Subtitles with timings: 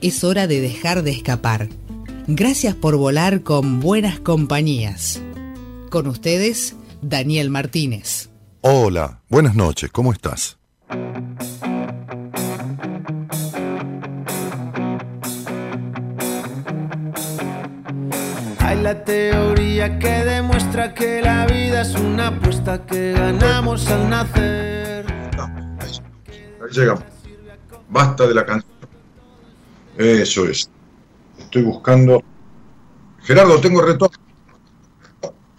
[0.00, 1.68] es hora de dejar de escapar.
[2.26, 5.22] Gracias por volar con buenas compañías.
[5.90, 8.30] Con ustedes, Daniel Martínez.
[8.60, 10.58] Hola, buenas noches, ¿cómo estás?
[18.58, 25.06] Hay la teoría que demuestra que la vida es una apuesta que ganamos al nacer.
[25.38, 27.04] ahí llegamos.
[27.88, 28.75] Basta de la canción
[29.96, 30.70] eso es.
[31.38, 32.22] Estoy buscando.
[33.22, 34.16] Gerardo, tengo retorno.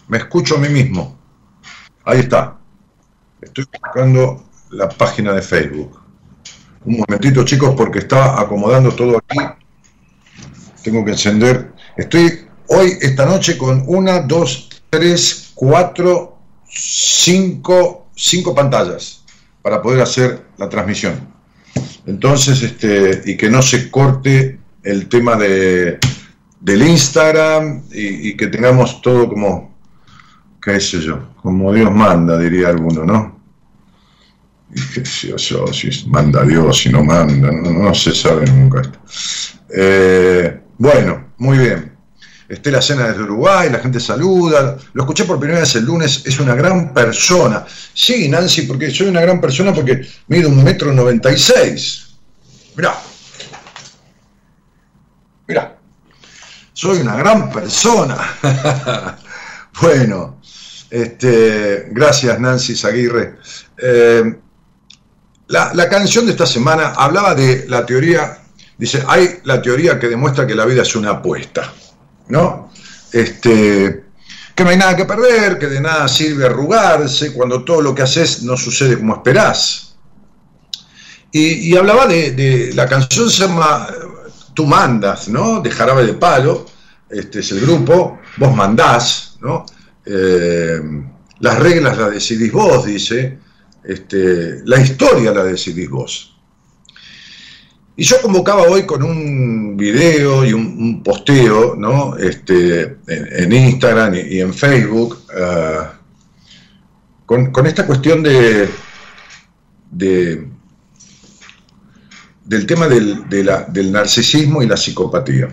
[0.08, 1.18] Me escucho a mí mismo.
[2.04, 2.58] Ahí está.
[3.40, 6.00] Estoy buscando la página de Facebook.
[6.84, 9.38] Un momentito, chicos, porque estaba acomodando todo aquí.
[10.82, 11.72] Tengo que encender.
[11.96, 19.24] Estoy hoy, esta noche, con una, dos, tres, cuatro, cinco, cinco pantallas
[19.62, 21.37] para poder hacer la transmisión.
[22.06, 25.98] Entonces, este, y que no se corte el tema de,
[26.60, 29.76] del Instagram y, que tengamos todo como,
[30.62, 33.38] qué sé yo, como Dios manda, diría alguno, ¿no?
[34.74, 38.98] Y qué sé yo, si manda Dios, si no manda, no, se sabe nunca esto.
[39.74, 41.97] Eh, bueno, muy bien.
[42.48, 44.78] Estela Cena desde Uruguay, la gente saluda.
[44.94, 47.66] Lo escuché por primera vez el lunes, es una gran persona.
[47.92, 52.06] Sí, Nancy, porque soy una gran persona porque mido un metro noventa y seis.
[52.74, 52.94] Mirá.
[55.46, 55.76] Mirá.
[56.72, 58.16] Soy una gran persona.
[59.82, 60.40] bueno,
[60.88, 63.36] este, gracias Nancy Zaguirre.
[63.76, 64.38] Eh,
[65.48, 68.38] la, la canción de esta semana hablaba de la teoría,
[68.78, 71.72] dice, hay la teoría que demuestra que la vida es una apuesta.
[72.28, 72.70] ¿No?
[73.12, 74.04] Este,
[74.54, 78.02] que no hay nada que perder, que de nada sirve arrugarse, cuando todo lo que
[78.02, 79.96] haces no sucede como esperás.
[81.30, 83.86] Y, hablaba de, la canción se llama
[84.54, 85.60] Tú mandas, ¿no?
[85.60, 86.66] De Jarabe de Palo,
[87.08, 89.64] este es el grupo, vos mandás, ¿no?
[90.04, 90.80] Eh,
[91.40, 93.38] las reglas las decidís vos, dice,
[93.84, 96.37] este, la historia la decidís vos.
[98.00, 102.16] Y yo convocaba hoy con un video y un, posteo ¿no?
[102.16, 105.80] este, en, Instagram y, en Facebook eh,
[107.26, 108.68] con, esta cuestión de,
[109.90, 110.46] del
[112.68, 115.48] tema del, del, narcisismo y la psicopatía.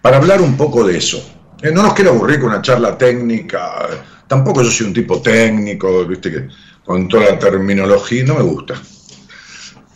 [0.00, 1.28] Para hablar un poco de eso.
[1.60, 3.88] Eh, no nos quiero aburrir con una charla técnica,
[4.28, 6.48] tampoco yo soy un tipo técnico, viste que
[6.84, 8.80] con toda la terminología no me gusta.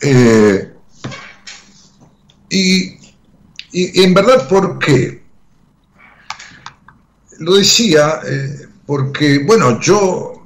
[0.00, 0.72] Eh,
[2.50, 2.97] y,
[3.72, 5.22] en verdad, ¿por qué?
[7.38, 10.42] Lo decía eh, porque, bueno, yo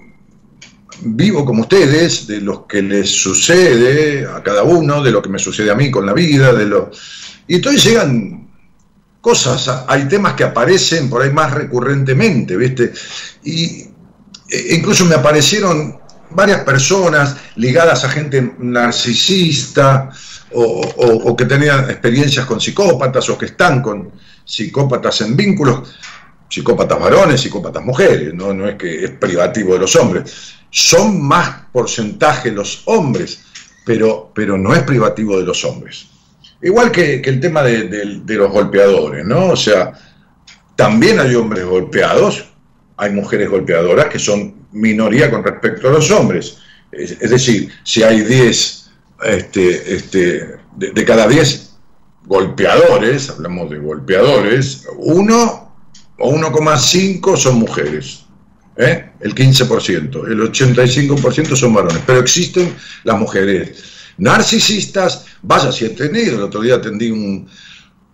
[1.05, 5.39] vivo como ustedes, de lo que les sucede a cada uno, de lo que me
[5.39, 6.91] sucede a mí con la vida, de lo...
[7.49, 8.49] Y entonces llegan
[9.21, 12.93] cosas, hay temas que aparecen por ahí más recurrentemente, ¿viste?
[13.45, 13.87] Y
[14.49, 15.99] e, incluso me aparecieron
[16.31, 20.11] varias personas ligadas a gente narcisista,
[20.55, 24.13] o, que tenían experiencias con psicópatas o que están con
[24.45, 25.95] psicópatas en vínculos,
[26.49, 30.55] psicópatas varones, psicópatas mujeres, no, no es que es privativo de los hombres.
[30.71, 33.45] Son más porcentaje los hombres,
[33.85, 36.07] pero, pero no es privativo de los hombres.
[36.63, 39.49] Igual que, el tema de, los golpeadores, ¿no?
[39.49, 39.93] O sea,
[40.77, 42.45] también hay hombres golpeados,
[42.97, 46.59] hay mujeres golpeadoras que son minoría con respecto a los hombres.
[46.93, 48.82] Es, es decir, si hay 10
[49.25, 51.77] este, este, de, cada 10
[52.25, 55.75] golpeadores, hablamos de golpeadores, uno
[56.19, 58.25] o 1,5 son mujeres.
[58.77, 59.11] ¿eh?
[59.21, 62.75] El 15%, el 85% son varones, pero existen
[63.05, 63.83] las mujeres
[64.19, 67.49] narcisistas, vaya si he tenido, el otro día atendí un,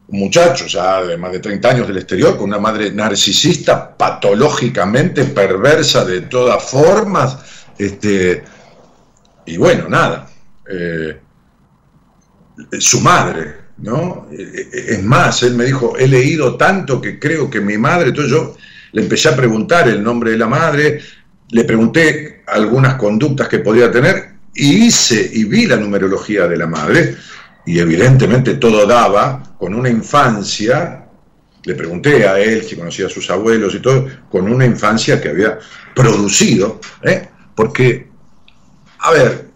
[0.09, 5.25] un muchacho ya de más de 30 años del exterior con una madre narcisista, patológicamente
[5.25, 7.37] perversa de todas formas,
[7.79, 8.43] este,
[9.45, 10.28] y bueno, nada,
[10.69, 11.21] eh,
[12.79, 14.29] su madre, ¿no?
[14.33, 18.33] Eh, es más, él me dijo, he leído tanto que creo que mi madre, entonces
[18.33, 18.57] yo
[18.93, 21.01] le empecé a preguntar el nombre de la madre,
[21.51, 26.67] le pregunté algunas conductas que podía tener y hice y vi la numerología de la
[26.67, 27.17] madre
[27.65, 31.05] y evidentemente todo daba con una infancia,
[31.65, 35.29] le pregunté a él si conocía a sus abuelos y todo, con una infancia que
[35.29, 35.59] había
[35.95, 37.29] producido, ¿eh?
[37.55, 38.09] porque,
[39.01, 39.48] a ver,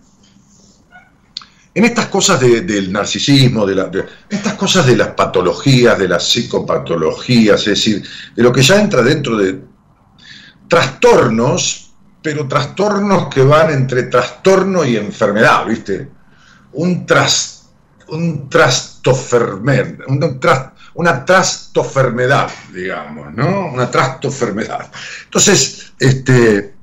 [1.74, 3.90] en estas cosas del narcisismo, de, la,
[4.28, 8.02] estas cosas de las patologías, de las psicopatologías, es decir,
[8.36, 9.58] de lo que ya entra dentro de
[10.68, 11.92] trastornos,
[12.22, 16.08] pero trastornos que van entre trastorno y enfermedad, ¿viste?
[16.72, 17.62] Un tras
[18.08, 19.98] un trastofermer,
[20.94, 23.72] una trastofermedad, digamos, ¿no?
[23.72, 24.90] Una trastofermedad.
[25.24, 26.74] Entonces, este,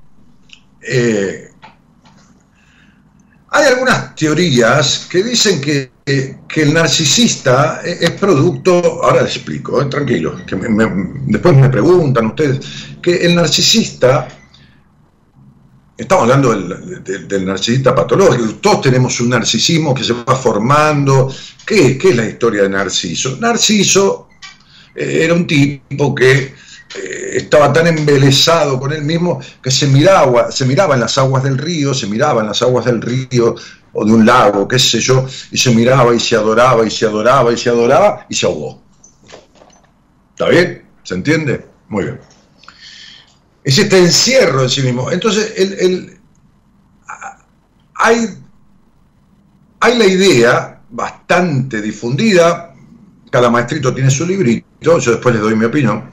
[0.82, 1.49] eh,
[3.52, 10.44] hay algunas teorías que dicen que, el narcisista es producto, ahora les explico, eh, tranquilo,
[10.46, 12.60] que después me preguntan ustedes,
[13.02, 14.28] que el narcisista
[16.00, 18.56] Estamos hablando del, narcisista patológico.
[18.62, 21.30] Todos tenemos un narcisismo que se va formando.
[21.66, 23.36] ¿Qué, es la historia de Narciso?
[23.36, 24.30] Narciso
[24.96, 26.54] eh, era un tipo que
[26.96, 31.44] eh, estaba tan embelesado con él mismo que se miraba, se miraba en las aguas
[31.44, 33.56] del río, se miraba en las aguas del río
[33.94, 37.06] o de un lago, qué sé yo, y se miraba y se adoraba y se
[37.06, 38.82] adoraba y se adoraba y se ahogó.
[40.32, 40.86] ¿Está bien?
[41.04, 41.66] ¿Se entiende?
[41.88, 42.20] Muy bien
[43.64, 45.12] es este encierro en sí mismo.
[45.12, 45.54] Entonces,
[47.96, 48.30] hay,
[49.80, 52.74] hay la idea bastante difundida,
[53.30, 56.10] cada maestrito tiene su librito, yo después les doy mi opinión,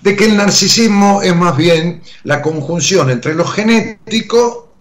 [0.00, 4.74] de que el narcisismo es más bien la conjunción entre lo genético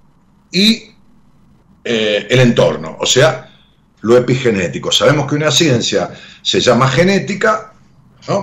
[0.51, 0.91] y
[1.83, 3.51] eh, el entorno, o sea,
[4.01, 4.91] lo epigenético.
[4.91, 7.73] Sabemos que una ciencia se llama genética,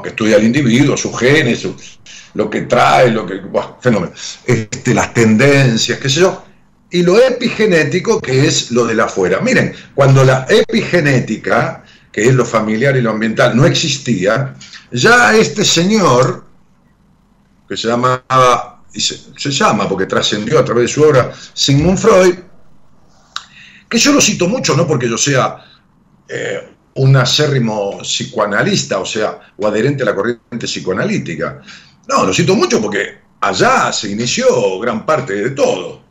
[0.03, 1.67] que estudia al individuo, sus genes,
[2.35, 3.41] lo que trae, lo que,
[3.81, 4.13] fenómeno,
[4.47, 6.45] este, las tendencias, qué sé yo,
[6.91, 9.41] y lo epigenético, que es lo de la afuera.
[9.41, 14.55] Miren, cuando la epigenética, que es lo familiar y lo ambiental, no existía,
[14.93, 16.45] ya este señor,
[17.73, 22.35] que se llamaba, se, llama porque trascendió a través de su obra, Sigmund Freud,
[23.89, 25.57] que yo lo cito mucho, no porque yo sea
[26.29, 31.63] eh, un acérrimo psicoanalista, o sea, o adherente a la corriente psicoanalítica,
[32.09, 36.03] no, lo siento mucho porque allá se inició gran parte de todo.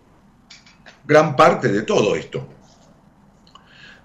[1.06, 2.48] Gran parte de todo esto.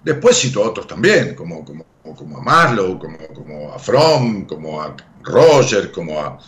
[0.03, 5.91] Después cito a otros también, como, como, a Maslow, como, a Fromm, como a Roger,
[5.91, 6.39] como a.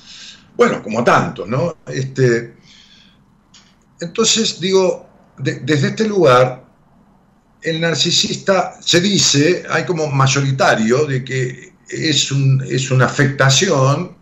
[0.60, 1.78] Bueno, como a tantos, ¿no?
[1.88, 2.54] Este,
[4.02, 5.08] entonces, digo,
[5.38, 6.66] desde este lugar,
[7.62, 14.18] el narcisista se dice, hay como mayoritario, de que es, un, es una afectación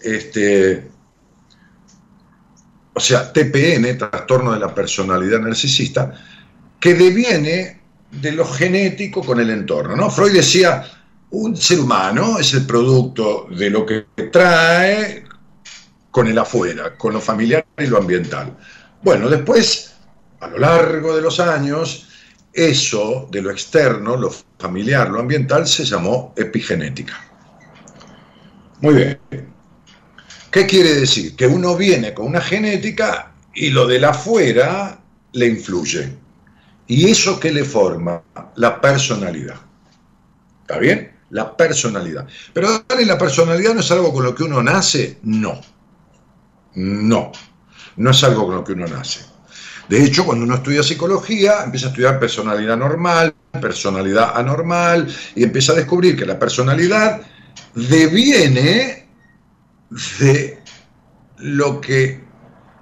[0.00, 0.88] este,
[2.94, 6.12] o sea, TPN, trastorno de la personalidad narcisista,
[6.78, 9.96] que deviene de lo genético con el entorno.
[9.96, 10.10] ¿no?
[10.10, 10.84] Freud decía,
[11.30, 15.24] un ser humano es el producto de lo que trae
[16.12, 18.56] con el afuera, con lo familiar y lo ambiental.
[19.02, 19.94] Bueno, después,
[20.40, 22.08] a lo largo de los años,
[22.52, 27.14] eso de lo externo, lo familiar, lo ambiental, se llamó epigenética.
[28.80, 29.18] Muy bien.
[30.50, 31.34] ¿Qué quiere decir?
[31.34, 35.00] Que uno viene con una genética y lo de la afuera
[35.32, 36.12] le influye.
[36.88, 38.22] ¿Y eso qué le forma?
[38.56, 39.56] La personalidad.
[40.60, 41.10] ¿Está bien?
[41.30, 42.26] La personalidad.
[42.52, 45.58] Pero la personalidad no es algo con lo que uno nace, no.
[46.74, 47.32] No.
[47.96, 49.20] No es algo con lo que uno nace.
[49.88, 55.72] De hecho, cuando uno estudia psicología, empieza a estudiar personalidad normal, personalidad anormal, y empieza
[55.72, 57.20] a descubrir que la personalidad
[57.74, 59.06] deviene
[60.18, 60.62] de
[61.38, 62.24] lo que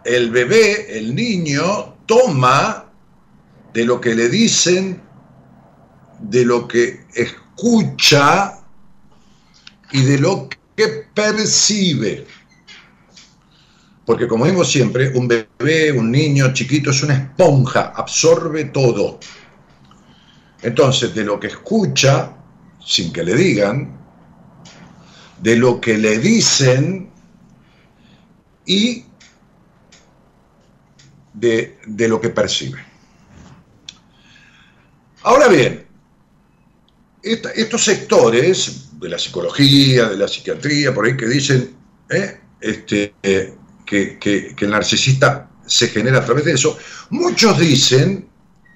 [0.04, 2.86] el bebé, el niño, toma
[3.72, 5.02] de lo que le dicen,
[6.20, 8.58] de lo que escucha
[9.92, 12.26] y de lo que percibe.
[14.10, 19.20] Porque como digo siempre, un bebé, un niño chiquito es una esponja, absorbe todo.
[20.62, 22.32] Entonces, de lo que escucha,
[22.84, 23.96] sin que le digan,
[25.40, 27.08] de lo que le dicen
[28.66, 29.04] y
[31.32, 32.84] de, lo que percibe.
[35.22, 35.86] Ahora bien,
[37.22, 41.76] estos sectores de la psicología, de la psiquiatría, por ahí que dicen
[42.08, 42.40] ¿eh?
[42.60, 43.14] este,
[43.90, 46.78] que, que el narcisista se genera a través de eso,
[47.10, 48.28] muchos dicen,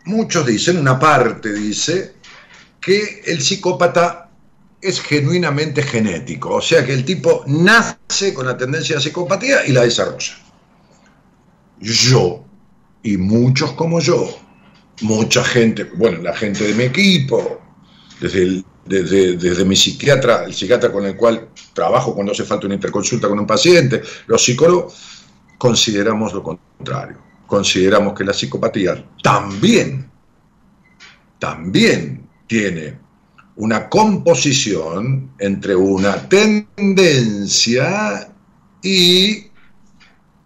[0.04, 2.14] muchos dicen, una parte dice,
[2.80, 4.30] que el psicópata
[4.80, 9.72] es genuinamente genético, o sea que el tipo nace con la tendencia a psicopatía y
[9.72, 10.34] la desarrolla.
[11.80, 12.44] Yo,
[13.02, 14.28] y muchos como yo,
[15.00, 17.60] mucha gente, bueno, la gente de mi equipo,
[18.20, 23.28] desde, desde, mi psiquiatra, el psiquiatra con el cual trabajo cuando hace falta una interconsulta
[23.28, 25.22] con un paciente, los psicólogos,
[25.58, 27.18] consideramos lo contrario.
[27.46, 30.10] Consideramos que la psicopatía también,
[31.38, 32.98] también tiene
[33.56, 38.28] una composición entre una tendencia
[38.82, 39.46] y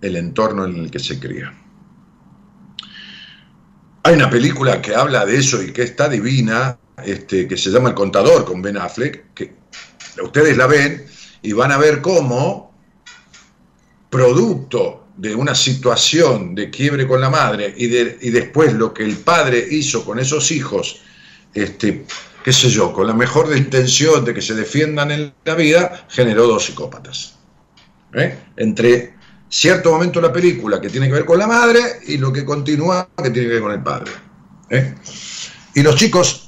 [0.01, 1.55] el entorno en el que se cría.
[4.05, 7.91] Hay una película que habla de eso y que está divina, este, que se llama
[7.91, 9.55] El Contador con Ben Affleck, que
[10.23, 11.07] ustedes la ven
[11.43, 12.73] y van a ver cómo,
[14.11, 19.05] producto de una situación de quiebre con la madre y, de, y después lo que
[19.05, 21.01] el padre hizo con esos hijos,
[21.55, 22.05] este,
[22.45, 26.47] qué sé yo, con la mejor intención de que se defiendan en la vida, generó
[26.47, 27.37] dos psicópatas.
[28.15, 28.39] ¿eh?
[28.57, 29.15] Entre
[29.49, 32.45] cierto momento de la película que tiene que ver con la madre y lo que
[32.45, 34.13] continúa que tiene que ver con el padre.
[34.71, 34.95] ¿eh?
[35.75, 36.48] Y los chicos,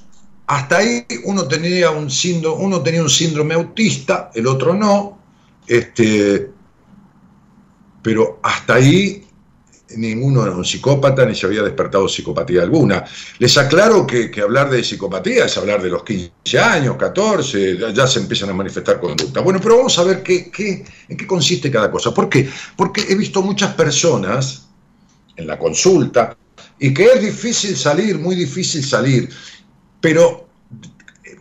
[0.50, 5.16] hasta ahí uno tenía un síndrome, uno tenía un síndrome autista, el otro no,
[5.64, 6.50] este,
[8.02, 9.24] pero hasta ahí
[9.96, 13.04] ninguno era un psicópata ni se había despertado psicopatía alguna.
[13.38, 18.18] Les aclaro que, hablar de psicopatía es hablar de los 15 años, 14, ya se
[18.18, 19.42] empiezan a manifestar conducta.
[19.42, 22.12] Bueno, pero vamos a ver qué, qué, en qué consiste cada cosa.
[22.12, 22.50] ¿Por qué?
[22.74, 24.66] Porque he visto muchas personas
[25.36, 26.36] en la consulta
[26.80, 29.28] y que es difícil salir, muy difícil salir,
[30.00, 30.48] pero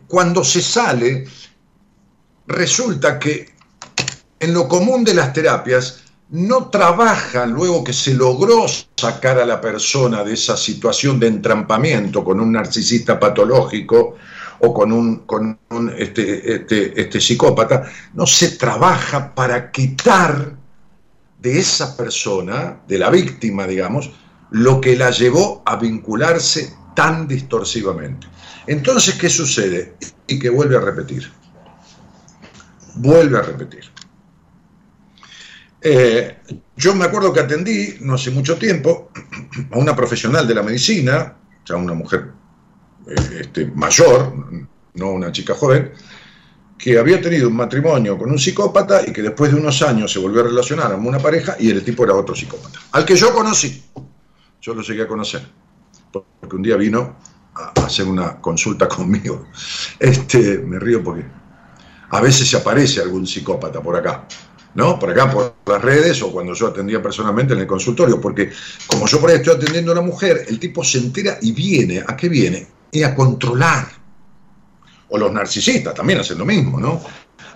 [0.08, 1.26] cuando se sale,
[2.48, 3.54] resulta que
[4.40, 9.60] en lo común de las terapias, no trabajan luego que se logró sacar a la
[9.60, 14.16] persona de esa situación de entrampamiento con un narcisista patológico
[14.60, 20.54] o con un, con un este, este, este psicópata, no se trabaja para quitar
[21.40, 24.12] de esa persona, de la víctima, digamos,
[24.52, 28.28] lo que la llevó a vincularse tan distorsivamente.
[28.68, 29.96] Entonces, ¿qué sucede?
[30.28, 31.32] Y que vuelve a repetir.
[32.96, 33.86] Vuelve a repetir.
[35.82, 36.40] Eh,
[36.76, 39.12] yo me acuerdo que atendí, no hace mucho tiempo,
[39.72, 42.32] a una profesional de la medicina, o sea, una mujer
[43.08, 45.92] eh, este, mayor, no una chica joven,
[46.78, 50.20] que había tenido un matrimonio con un psicópata y que después de unos años se
[50.20, 53.34] volvió a relacionar con una pareja y el tipo era otro psicópata, al que yo
[53.34, 53.84] conocí,
[54.62, 55.42] yo lo llegué a conocer,
[56.12, 57.18] porque un día vino
[57.76, 59.48] hacer una consulta conmigo.
[60.00, 61.26] Este, me río porque
[62.10, 64.26] a veces se aparece algún psicópata por acá.
[64.76, 65.00] ¿no?
[65.00, 68.52] Por acá, por las redes o cuando yo atendía personalmente en el consultorio, porque
[68.88, 72.04] como yo por ahí estoy atendiendo a una mujer, el tipo se entera y viene,
[72.06, 72.68] ¿a qué viene?
[72.92, 73.88] Y a controlar.
[75.10, 77.02] O los narcisistas también hacen lo mismo, ¿no?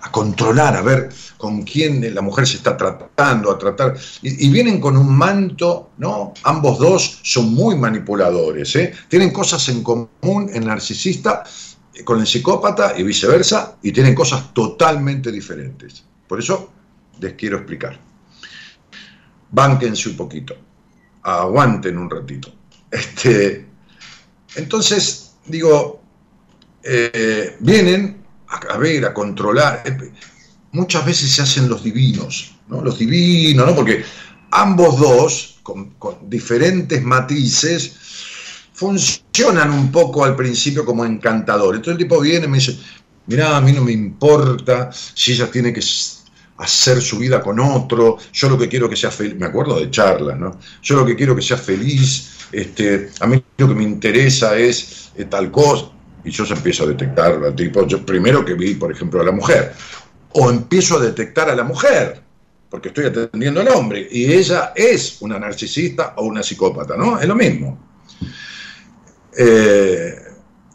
[0.06, 3.96] A controlar, a ver con quién la mujer se está tratando, a tratar.
[4.22, 6.34] Y, vienen con un manto, ¿no?
[6.44, 8.94] Ambos dos son muy manipuladores, ¿eh?
[9.08, 11.44] Tienen cosas en común el narcisista
[12.04, 16.04] con el psicópata y viceversa, y tienen cosas totalmente diferentes.
[16.28, 16.72] Por eso
[17.20, 18.00] les quiero explicar.
[19.52, 20.56] Bánquense un poquito,
[21.22, 22.52] aguanten un ratito.
[22.90, 23.68] Este,
[24.56, 26.02] entonces, digo,
[26.84, 28.23] eh, vienen
[28.54, 29.84] a, ver, a controlar.
[29.86, 30.12] Eh,
[30.72, 32.82] muchas veces se hacen los divinos, ¿no?
[32.82, 33.76] Los divinos, ¿no?
[33.76, 34.04] Porque
[34.52, 37.96] ambos dos, con, diferentes matices,
[38.74, 41.80] funcionan un poco al principio como encantadores.
[41.80, 42.78] Entonces el tipo viene y me dice,
[43.28, 45.82] mirá, a mí no me importa si ella tiene que
[46.58, 49.90] hacer su vida con otro, yo lo que quiero que sea feliz, me acuerdo de
[49.90, 50.60] charlas, ¿no?
[50.82, 55.12] Yo lo que quiero que sea feliz, este, a mí lo que me interesa es
[55.16, 55.88] eh, tal cosa,
[56.24, 59.32] y yo se empiezo a detectar, tipo, yo primero que vi, por ejemplo, a la
[59.32, 59.74] mujer,
[60.34, 62.22] o empiezo a detectar a la mujer,
[62.70, 67.20] porque estoy atendiendo al hombre, y ella es una narcisista o una psicópata, ¿no?
[67.20, 67.78] Es lo mismo.
[69.38, 70.16] Eh,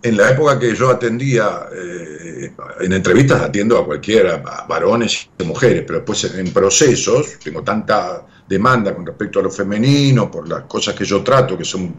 [0.02, 5.45] en la época que yo atendía, eh, en entrevistas atiendo a cualquiera, a varones y
[5.45, 10.62] mujeres, pero después en procesos, tengo tanta demanda con respecto a lo femenino, por las
[10.64, 11.95] cosas que yo trato, que son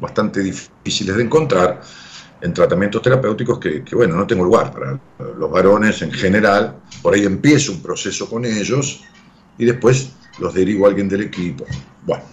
[0.00, 1.80] bastante difíciles de encontrar,
[2.40, 4.98] en tratamientos terapéuticos que, bueno, no tengo lugar para
[5.38, 9.04] los varones en general, por ahí empiezo un proceso con ellos
[9.58, 11.64] y después los derivo a alguien del equipo.
[12.04, 12.24] Bueno.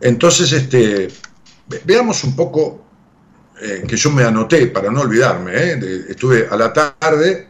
[0.00, 1.08] Entonces, este,
[1.84, 2.84] veamos un poco
[3.60, 7.48] eh, que yo me anoté para no olvidarme, eh, estuve a la tarde,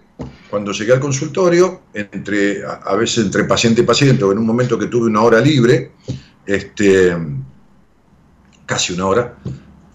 [0.49, 4.79] cuando llegué al consultorio, entre, a, veces entre paciente y paciente, o en un momento
[4.79, 5.93] que tuve una hora libre,
[6.47, 7.15] este,
[8.65, 9.37] casi una hora,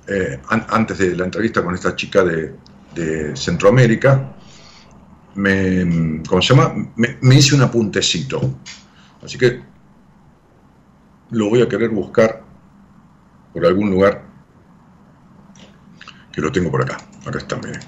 [0.08, 2.56] eh, antes de la entrevista con esta chica de,
[3.36, 4.36] Centroamérica,
[5.36, 6.76] me, ¿cómo se llama?
[6.96, 8.40] Me, me, hice un apuntecito.
[9.24, 9.64] Así que
[11.32, 12.44] lo voy a querer buscar
[13.52, 14.24] por algún lugar
[16.32, 16.98] que lo tengo por acá.
[17.26, 17.82] Acá está, miren.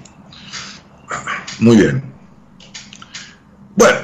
[1.60, 2.02] Muy bien.
[3.76, 3.98] Bueno,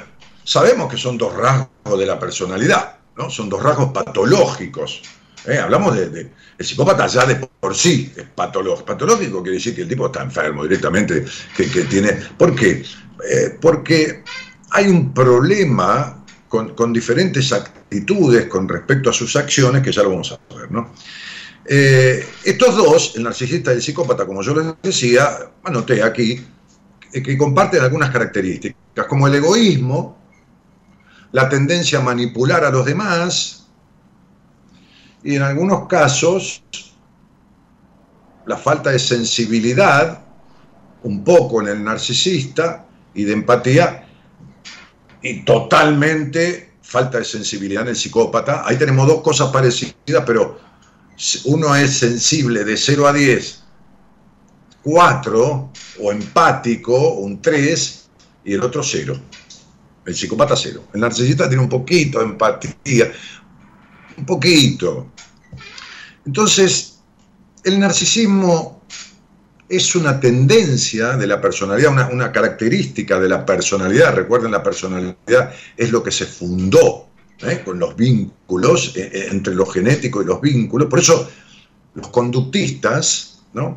[0.45, 3.31] sabemos que son dos rasgos de la personalidad, ¿no?
[3.31, 5.03] Son dos rasgos patológicos.
[5.47, 5.59] ¿Eh?
[5.59, 8.87] Hablamos de, El psicópata ya de por sí es patológico.
[8.87, 11.25] Patológico quiere decir que el tipo está enfermo directamente,
[11.57, 12.13] que, tiene...
[12.37, 12.85] ¿Por qué?
[13.31, 14.23] Eh, porque
[14.71, 20.33] hay un problema con, diferentes actitudes con respecto a sus acciones, que ya lo vamos
[20.33, 20.93] a ver, ¿no?
[21.65, 26.45] Eh, estos dos, el narcisista y el psicópata, como yo les decía, anoté aquí,
[27.11, 30.19] que comparten algunas características, como el egoísmo,
[31.31, 33.62] la tendencia a manipular a los demás
[35.25, 36.63] y en algunos casos
[38.47, 40.21] la falta de sensibilidad,
[41.05, 44.07] un poco en el narcisista, y de empatía,
[45.23, 48.67] y totalmente falta de sensibilidad en el psicópata.
[48.67, 50.59] Ahí tenemos dos cosas parecidas, pero
[51.45, 53.65] uno es sensible de 0 a 10,
[54.83, 58.09] 4, o empático, un 3,
[58.45, 59.17] y el otro 0.
[60.05, 60.89] El psicópata 0.
[60.95, 63.13] El narcisista tiene un poquito de empatía,
[64.17, 65.12] un poquito.
[66.27, 67.01] Entonces,
[67.65, 68.83] el narcisismo
[69.73, 74.15] es una tendencia de la personalidad, una, característica de la personalidad.
[74.15, 77.09] Recuerden, la personalidad es lo que se fundó
[77.41, 77.63] ¿eh?
[77.65, 80.89] con los vínculos, eh, eh, entre lo genético y los vínculos.
[80.89, 81.27] Por eso
[81.95, 83.75] los conductistas, ¿no?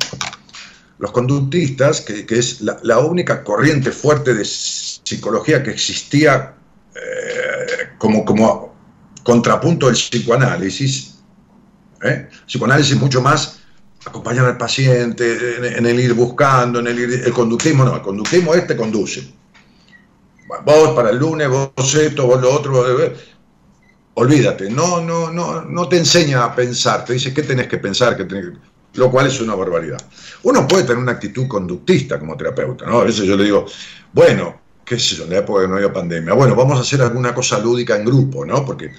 [0.98, 6.54] Los conductistas, que, es la, única corriente fuerte de psicología que existía
[7.98, 8.74] como, como
[9.22, 11.15] contrapunto del psicoanálisis,
[12.46, 13.60] psicoanálisis mucho más
[14.06, 18.54] acompañar al paciente, en, el ir buscando, en el ir, el conductismo, no, el conductismo
[18.54, 19.34] este conduce.
[20.64, 22.84] Vos para el lunes, vos esto, vos lo otro,
[24.14, 28.16] olvídate, no, no, no, no te enseña a pensar, te dice qué tenés que pensar,
[28.16, 28.26] que
[28.94, 30.00] lo cual es una barbaridad.
[30.44, 33.00] Uno puede tener una actitud conductista como terapeuta, ¿no?
[33.00, 33.66] A veces yo le digo,
[34.12, 37.02] bueno, qué sé yo, en la época que no había pandemia, bueno, vamos a hacer
[37.02, 38.64] alguna cosa lúdica en grupo, ¿no?
[38.64, 38.92] Porque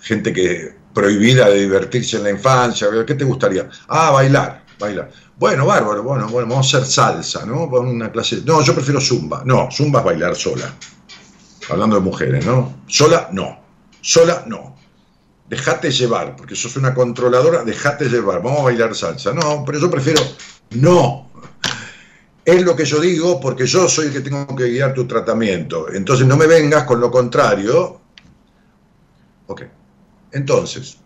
[0.00, 3.68] gente que prohibida de divertirse en la infancia, ¿qué te gustaría?
[3.88, 5.10] Ah, bailar, bailar.
[5.36, 7.64] Bueno, bárbaro, bueno, bueno, vamos a hacer salsa, ¿no?
[7.64, 8.40] Una clase.
[8.46, 9.42] No, yo prefiero zumba.
[9.44, 10.74] No, zumba es bailar sola.
[11.68, 12.80] Hablando de mujeres, ¿no?
[12.86, 13.58] Sola, no.
[14.00, 14.74] Sola, no.
[15.46, 19.34] Dejate llevar, porque sos una controladora, dejate llevar, vamos a bailar salsa.
[19.34, 20.22] No, pero yo prefiero
[20.76, 21.30] no.
[22.42, 25.92] Es lo que yo digo porque yo soy el que tengo que guiar tu tratamiento.
[25.92, 28.00] Entonces no me vengas con lo contrario.
[29.48, 29.62] Ok.
[30.32, 30.98] Entonces,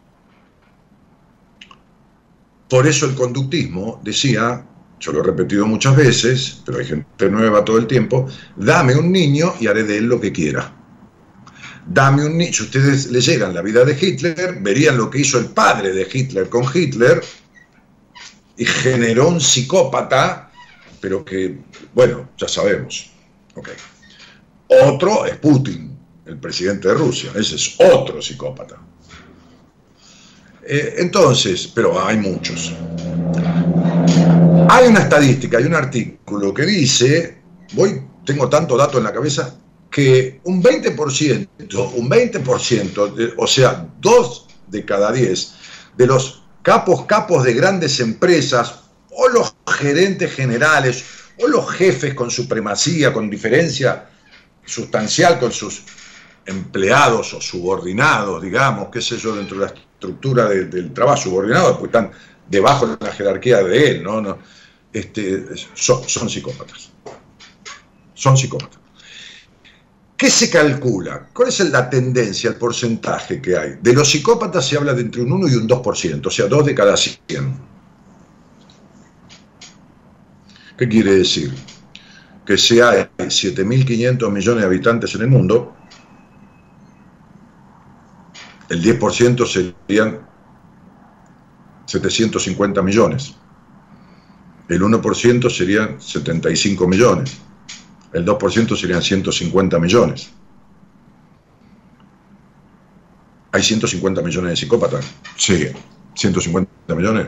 [2.68, 4.64] por eso el conductismo decía,
[5.00, 9.10] yo lo he repetido muchas veces, pero hay gente nueva todo el tiempo, dame un
[9.10, 10.76] niño y haré de él lo que quiera.
[11.86, 12.52] Dame un niño.
[12.52, 16.48] Si ustedes leyeran la vida de Hitler, verían lo que hizo el padre de Hitler
[16.48, 17.20] con Hitler
[18.56, 20.52] y generó un psicópata,
[21.00, 21.58] pero que,
[21.94, 23.10] bueno, ya sabemos.
[24.68, 27.32] Otro es Putin, el presidente de Rusia.
[27.34, 28.76] Ese es otro psicópata.
[30.62, 32.72] Eh, entonces, pero hay muchos.
[34.68, 37.42] Hay una estadística, hay un artículo que dice,
[37.72, 39.56] voy, tengo tanto dato en la cabeza,
[39.90, 41.48] que un 20%,
[41.96, 45.54] un 20%, o sea, dos de cada diez
[45.96, 48.76] de los capos, capos de grandes empresas,
[49.10, 51.04] o los gerentes generales,
[51.38, 54.08] o los jefes con supremacía, con diferencia
[54.64, 55.82] sustancial con sus
[56.46, 61.88] empleados o subordinados, digamos, qué sé yo, dentro de la estructura del trabajo, subordinados, pues
[61.88, 62.10] están
[62.48, 64.38] debajo de la jerarquía de él, ¿no?
[64.92, 66.90] este, son, son psicópatas.
[68.14, 68.80] Son psicópatas.
[70.20, 71.28] ¿Qué se calcula?
[71.32, 73.78] ¿Cuál es la tendencia, el porcentaje que hay?
[73.80, 76.66] De los psicópatas se habla de entre un 1 y un 2%, o sea, 2
[76.66, 77.18] de cada 100.
[80.76, 81.54] ¿Qué quiere decir?
[82.44, 85.74] Que si hay 7.500 millones de habitantes en el mundo,
[88.70, 90.26] el 10% serían
[91.86, 93.34] 750 millones.
[94.68, 97.36] El 1% serían 75 millones.
[98.12, 100.30] El 2% serían 150 millones.
[103.50, 105.04] ¿Hay 150 millones de psicópatas?
[105.36, 105.66] Sí,
[106.14, 107.26] 150 millones.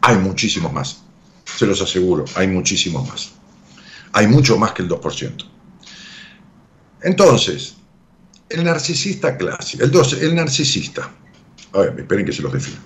[0.00, 1.04] Hay muchísimos más.
[1.44, 3.32] Se los aseguro, hay muchísimos más.
[4.12, 5.44] Hay mucho más que el 2%.
[7.02, 7.76] Entonces,
[8.48, 9.84] el narcisista clásico.
[9.84, 11.10] El 12, el narcisista.
[11.72, 12.78] A ver, esperen que se los defina.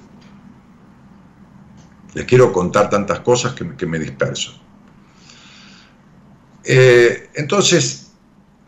[2.15, 4.61] Les quiero contar tantas cosas que, me disperso.
[6.65, 8.13] Eh, entonces,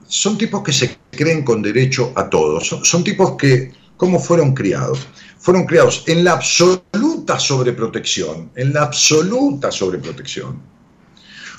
[0.06, 2.60] son tipos que se creen con derecho a todo.
[2.60, 5.06] Son, tipos que, cómo fueron criados.
[5.38, 10.62] Fueron criados en la absoluta sobreprotección, en la absoluta sobreprotección,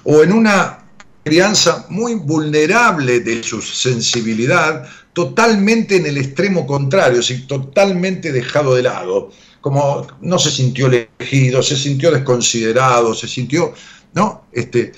[0.04, 0.86] o en una
[1.24, 8.84] crianza muy vulnerable de su sensibilidad, totalmente en el extremo contrario, es totalmente dejado de
[8.84, 13.74] lado, como no se sintió elegido, se sintió desconsiderado, se sintió,
[14.14, 14.48] ¿no?
[14.52, 14.92] Este,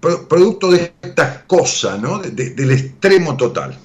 [0.00, 2.20] producto de esta cosa, ¿no?
[2.20, 3.76] del extremo total.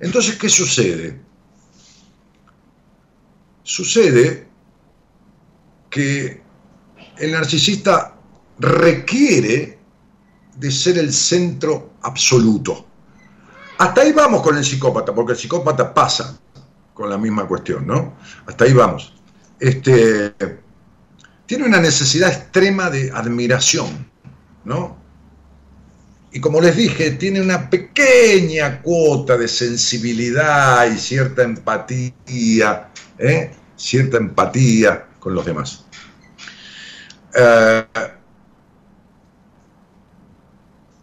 [0.00, 1.18] Entonces, ¿qué sucede?
[3.62, 4.48] Sucede
[5.88, 6.42] que
[7.16, 8.14] el narcisista
[8.58, 9.78] requiere
[10.56, 12.86] de ser el centro absoluto.
[13.78, 16.38] Hasta ahí vamos con el psicópata, porque el psicópata pasa
[16.94, 18.16] con la misma cuestión, ¿no?
[18.46, 19.12] Hasta ahí vamos.
[19.60, 20.34] Este,
[21.44, 24.10] tiene una necesidad extrema de admiración,
[24.64, 24.96] ¿no?
[26.32, 33.52] Y como les dije, tiene una pequeña cuota de sensibilidad y cierta empatía, ¿eh?
[33.76, 35.86] cierta empatía con los demás.
[37.34, 37.84] Eh,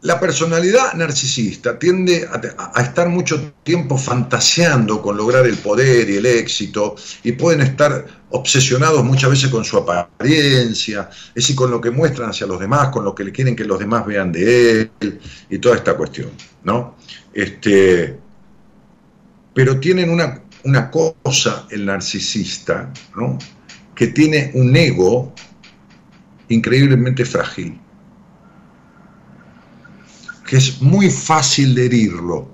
[0.04, 6.26] la personalidad narcisista tiende a, estar mucho tiempo fantaseando con lograr el poder y el
[6.26, 11.90] éxito y pueden estar obsesionados muchas veces con su apariencia, es decir, con lo que
[11.90, 15.20] muestran hacia los demás, con lo que le quieren que los demás vean de él
[15.50, 16.32] y toda esta cuestión,
[16.64, 16.98] ¿no?
[17.34, 18.20] Este,
[19.54, 23.38] pero tienen una, una cosa el narcisista, ¿no?
[23.96, 25.34] Que tiene un ego
[26.50, 27.80] increíblemente frágil
[30.54, 32.48] que es muy fácil de herirlo.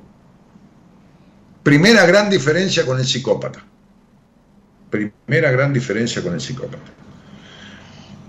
[1.63, 3.61] Primera gran diferencia con el psicópata.
[4.89, 6.93] Primera gran diferencia con el psicópata.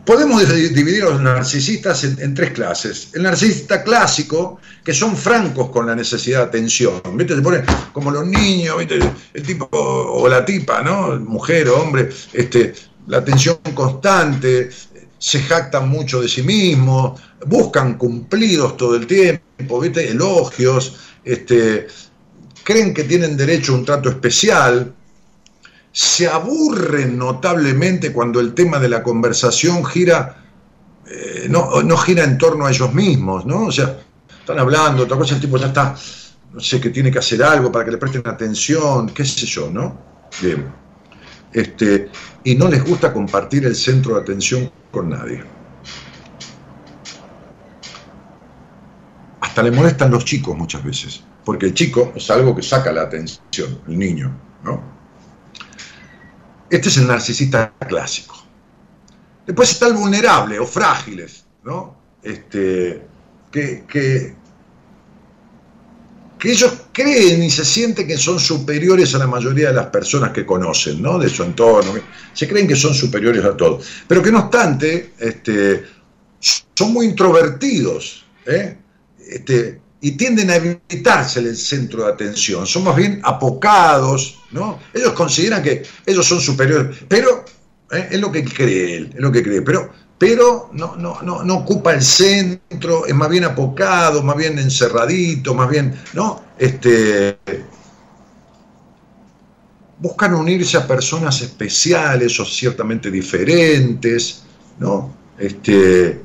[0.05, 0.43] Podemos
[0.75, 3.11] dividir a los narcisistas en, tres clases.
[3.15, 7.01] El narcisista clásico, que son francos con la necesidad de atención.
[7.17, 8.75] Se pone como los niños,
[9.35, 11.15] el tipo o la tipa, ¿no?
[11.21, 12.75] Mujer o hombre, este,
[13.07, 14.71] la atención constante,
[15.21, 20.11] se jactan mucho de sí mismos, buscan cumplidos todo el tiempo, ¿viste?
[20.11, 21.87] elogios, este,
[22.65, 24.95] creen que tienen derecho a un trato especial,
[25.93, 30.43] se aburren notablemente cuando el tema de la conversación gira,
[31.07, 33.67] eh, no, gira en torno a ellos mismos, ¿no?
[33.67, 33.99] O sea,
[34.41, 35.95] están hablando, otra cosa, el tipo ya está,
[36.55, 39.71] no sé, que tiene que hacer algo para que le presten atención, qué sé yo,
[39.71, 40.01] ¿no?
[40.41, 40.73] Bien.
[41.53, 42.09] Este,
[42.43, 45.43] y no les gusta compartir el centro de atención con nadie.
[49.41, 53.03] Hasta le molestan los chicos muchas veces, porque el chico es algo que saca la
[53.03, 54.31] atención, el niño,
[54.63, 54.83] ¿no?
[56.69, 58.37] Este es el narcisista clásico.
[59.47, 61.97] Después está el vulnerable o frágiles, ¿no?
[62.23, 63.07] Este,
[63.51, 64.37] que, que
[66.41, 70.33] que ellos creen y se sienten que son superiores a la mayoría de las personas
[70.33, 71.19] que conocen, ¿no?
[71.19, 71.93] De su entorno.
[72.33, 73.87] Se creen que son superiores a todos.
[74.09, 75.85] Pero que no obstante, este,
[76.75, 78.75] son muy introvertidos, ¿eh?
[79.29, 82.67] este, y tienden a evitarse el centro de atención.
[82.67, 84.81] Son más bien apocados, ¿no?
[84.95, 87.45] Ellos consideran que ellos son superiores, pero
[87.93, 88.09] ¿eh?
[88.11, 89.61] es lo que cree él, es lo que cree.
[89.61, 94.59] Pero pero no, no, no, no ocupa el centro, es más bien apocado, más bien
[94.59, 96.43] encerradito, más bien, ¿no?
[96.59, 97.39] Este,
[99.99, 104.43] buscan unirse a personas especiales o ciertamente diferentes,
[104.79, 105.11] ¿no?
[105.39, 106.21] Este,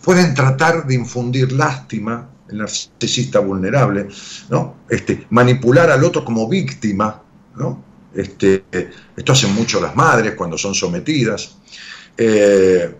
[0.00, 4.06] pueden tratar de infundir lástima, el narcisista vulnerable,
[4.48, 4.76] ¿no?
[4.88, 7.20] Este, manipular al otro como víctima,
[7.56, 7.85] ¿no?
[8.16, 8.64] Este,
[9.14, 11.56] esto hacen mucho las madres cuando son sometidas.
[12.16, 12.90] Eh,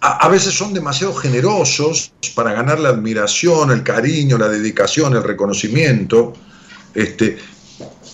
[0.00, 6.34] a, veces son demasiado generosos para ganar la admiración, el cariño, la dedicación, el reconocimiento,
[6.94, 7.38] este,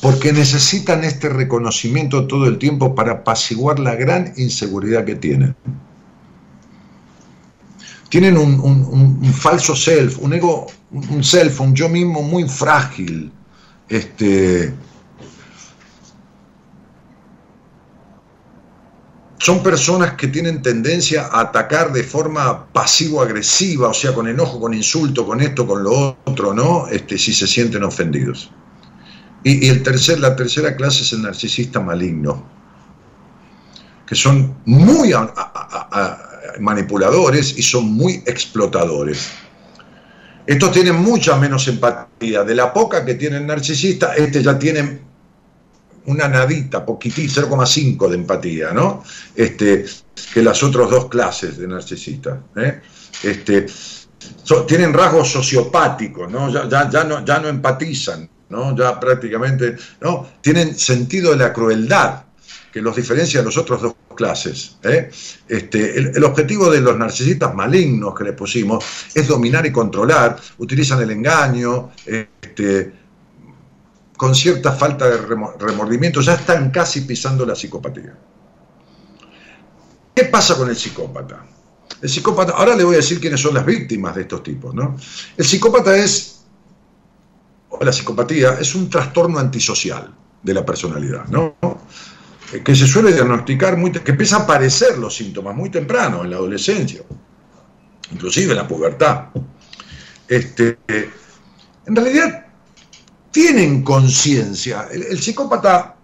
[0.01, 5.57] porque necesitan este reconocimiento todo el tiempo para apaciguar la gran inseguridad que tienen.
[8.09, 13.33] Tienen un, falso self, un ego, un self, un yo mismo muy frágil.
[13.89, 14.73] Este,
[19.43, 24.73] son personas que tienen tendencia a atacar de forma pasivo-agresiva, o sea, con enojo, con
[24.73, 26.87] insulto, con esto, con lo otro, ¿no?
[26.87, 28.53] Este, si se sienten ofendidos.
[29.43, 32.47] Y, el tercer, la tercera clase es el narcisista maligno,
[34.07, 35.13] que son muy
[36.61, 39.29] manipuladores y son muy explotadores.
[40.47, 42.45] Estos tienen mucha menos empatía.
[42.45, 45.12] De la poca que tiene el narcisista, este ya tienen
[46.07, 49.05] una nadita, poquitito, 0,5 de empatía, ¿no?
[49.35, 49.85] Este,
[50.33, 52.39] que las otras dos clases de narcisistas.
[52.57, 52.81] ¿eh?
[53.23, 53.67] Este,
[54.67, 56.51] tienen rasgos sociopáticos, ¿no?
[56.51, 58.77] Ya, no, ya no empatizan, ¿no?
[58.77, 60.29] Ya prácticamente, ¿no?
[60.41, 62.25] Tienen sentido de la crueldad
[62.73, 64.79] que los diferencia de los otros dos clases.
[64.83, 65.11] ¿eh?
[65.49, 68.85] Este, el, objetivo de los narcisistas malignos que le pusimos
[69.15, 72.93] es dominar y controlar, utilizan el engaño, este,
[74.23, 78.17] con cierta falta de remordimiento, ya están casi pisando la psicopatía.
[80.15, 81.45] ¿Qué pasa con el psicópata?
[82.01, 84.97] El psicópata, ahora le voy a decir quiénes son las víctimas de estos tipos, ¿no?
[85.37, 86.45] El psicópata es,
[87.71, 91.57] o la psicopatía, es un trastorno antisocial de la personalidad, ¿no?
[92.53, 96.31] Eh, que se suele diagnosticar, muy, que empieza a aparecer los síntomas muy temprano, en
[96.31, 97.03] la adolescencia,
[98.13, 99.31] inclusive en la pubertad.
[100.29, 102.42] Este, en realidad,
[103.33, 104.89] tienen conciencia.
[104.93, 105.97] El, psicópata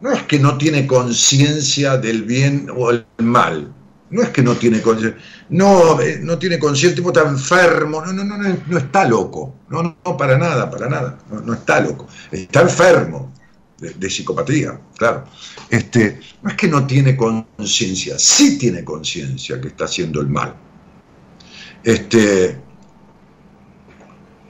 [0.00, 3.72] no es que no tiene conciencia del bien o el mal,
[4.10, 8.12] no es que no tiene conciencia, no, eh, no tiene conciencia, tipo está enfermo, no,
[8.12, 12.62] no, no, no, está loco, no, no, para nada, para nada, no, está loco, está
[12.62, 13.32] enfermo
[13.78, 15.24] de, psicopatía, claro.
[15.70, 20.54] Este, no es que no tiene conciencia, sí tiene conciencia que está haciendo el mal.
[21.82, 22.58] Este,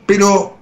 [0.06, 0.59] pero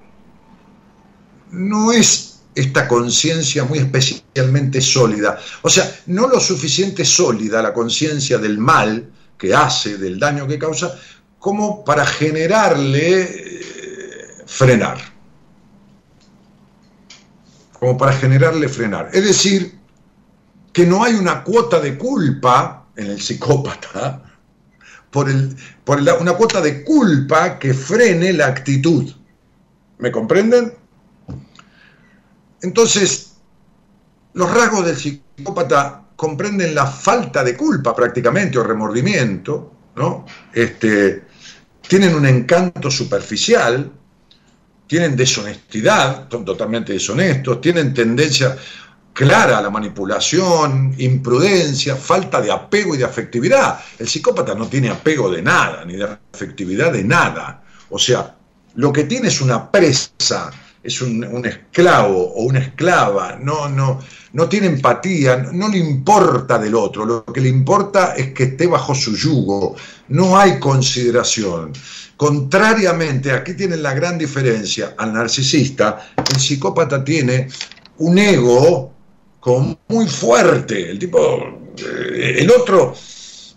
[1.51, 5.39] no es esta conciencia muy especialmente sólida.
[5.61, 10.59] O sea, no lo suficiente sólida la conciencia del mal que hace, del daño que
[10.59, 10.99] causa,
[11.39, 13.61] como para generarle eh,
[14.45, 14.97] frenar.
[17.73, 19.09] Como para generarle frenar.
[19.13, 19.79] Es decir,
[20.73, 24.23] que no hay una cuota de culpa en el psicópata,
[25.09, 29.11] por, el, por una cuota de culpa que frene la actitud.
[29.97, 30.78] ¿Me comprenden?
[32.61, 33.33] Entonces,
[34.33, 40.25] los rasgos del psicópata comprenden la falta de culpa prácticamente o remordimiento, ¿no?
[40.53, 41.23] Este,
[41.87, 43.91] tienen un encanto superficial,
[44.85, 48.57] tienen deshonestidad, son totalmente deshonestos, tienen tendencia
[49.13, 53.79] clara a la manipulación, imprudencia, falta de apego y de afectividad.
[53.97, 57.63] El psicópata no tiene apego de nada, ni de afectividad de nada.
[57.89, 58.35] O sea,
[58.75, 63.99] lo que tiene es una presa es un, esclavo o una esclava, no, no,
[64.33, 68.67] no tiene empatía, no, le importa del otro, lo que le importa es que esté
[68.67, 69.75] bajo su yugo,
[70.09, 71.73] no hay consideración.
[72.15, 77.47] Contrariamente, aquí tienen la gran diferencia al narcisista, el psicópata tiene
[77.97, 78.93] un ego
[79.87, 82.93] muy fuerte, el tipo, eh, el otro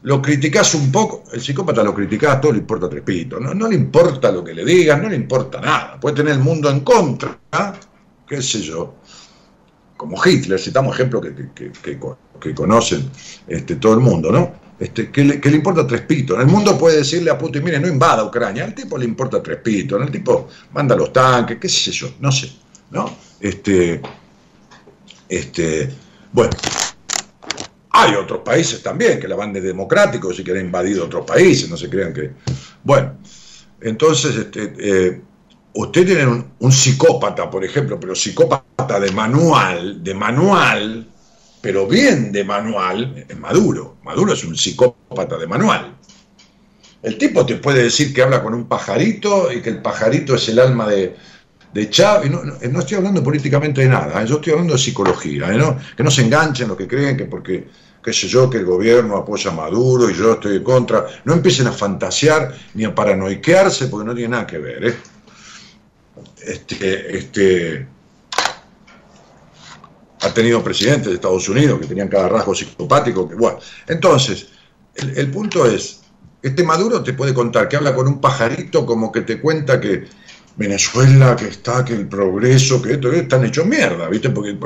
[0.02, 3.54] lo criticás un poco, el psicópata lo criticás, todo le importa tres pitos, ¿no?
[3.54, 6.68] no le importa lo que le digas, no le importa nada, puede tener el mundo
[6.70, 7.38] en contra,
[8.26, 8.96] qué sé yo,
[9.96, 11.70] como Hitler, citamos ejemplos que,
[12.40, 13.08] que, conocen
[13.46, 14.52] este, todo el mundo, ¿no?
[14.80, 16.40] Este, que, le, importa tres pitos.
[16.40, 19.58] El mundo puede decirle a Putin, mire, no invada Ucrania, al tipo le importa tres
[19.58, 22.50] pitos, el tipo manda los tanques, qué sé yo, no sé,
[22.90, 23.08] ¿no?
[23.38, 24.02] Este,
[25.28, 25.88] este,
[26.32, 26.50] bueno,
[27.92, 31.68] hay otros países también que la van de democráticos y que han invadido otros países,
[31.68, 32.30] no se crean que...
[32.82, 33.18] Bueno,
[33.80, 35.20] entonces, este, eh,
[35.74, 41.06] usted tiene un, psicópata, por ejemplo, pero psicópata de manual, de manual,
[41.60, 43.96] pero bien de manual, es Maduro.
[44.02, 45.96] Maduro es un psicópata de manual.
[47.02, 50.48] El tipo te puede decir que habla con un pajarito y que el pajarito es
[50.48, 51.16] el alma de,
[51.72, 54.26] de Chávez, no, no, estoy hablando políticamente de nada, ¿eh?
[54.26, 55.76] yo estoy hablando de psicología, ¿eh?
[55.96, 57.66] que no se enganchen lo que creen que porque,
[58.02, 61.32] qué sé yo, que el gobierno apoya a Maduro y yo estoy en contra, no
[61.32, 64.86] empiecen a fantasear ni a paranoiquearse porque no tiene nada que ver.
[64.86, 64.96] ¿eh?
[66.44, 67.86] Este, este,
[70.20, 73.26] ha tenido presidentes de Estados Unidos que tenían cada rasgo psicopático.
[73.26, 74.48] Bueno, entonces,
[74.94, 76.02] el, el punto es,
[76.42, 80.04] este Maduro te puede contar que habla con un pajarito como que te cuenta que
[80.56, 84.30] Venezuela, que está, que el progreso, que esto, que están hechos mierda, ¿viste?
[84.30, 84.56] Porque,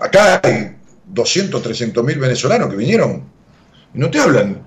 [0.00, 3.24] acá hay 200, 300 mil venezolanos que vinieron
[3.92, 4.62] y no te hablan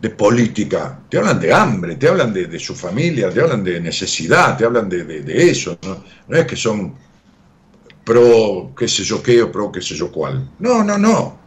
[0.00, 4.56] de política, te hablan de hambre, te hablan de, su familia, te hablan de necesidad,
[4.56, 6.04] te hablan de, eso, ¿no?
[6.28, 6.94] no es que son
[8.04, 10.50] pro qué sé yo qué o pro qué sé yo cuál.
[10.58, 11.42] No, no, no.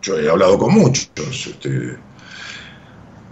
[0.00, 1.10] Yo he hablado con muchos.
[1.16, 1.96] Este,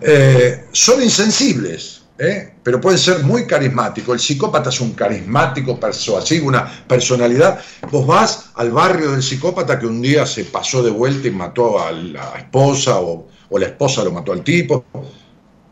[0.00, 2.54] eh, son insensibles ¿eh?
[2.62, 4.12] Pero puede ser muy carismático.
[4.12, 7.60] El psicópata es un carismático, persuasivo, una personalidad.
[7.90, 11.82] Vos vas al barrio del psicópata que un día se pasó de vuelta y mató
[11.82, 14.84] a la esposa o, la esposa lo mató al tipo.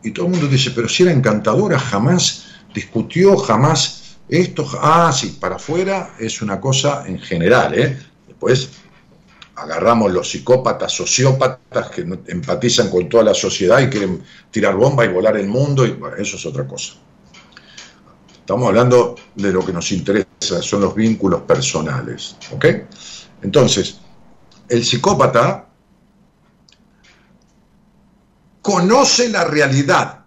[0.03, 4.67] Y todo el mundo dice, pero si era encantadora, jamás discutió, jamás esto.
[4.81, 7.77] Ah, sí, para afuera es una cosa en general.
[7.77, 7.97] ¿eh?
[8.27, 8.69] Después
[9.59, 15.09] agarramos los psicópatas, sociópatas que empatizan con toda la sociedad y quieren tirar bomba y
[15.09, 16.93] volar el mundo, y eso es otra cosa.
[18.39, 22.35] Estamos hablando de lo que nos interesa, son los vínculos personales.
[22.51, 22.65] ¿Ok?
[23.43, 23.99] Entonces,
[24.67, 25.67] el psicópata
[28.61, 30.18] conoce la realidad.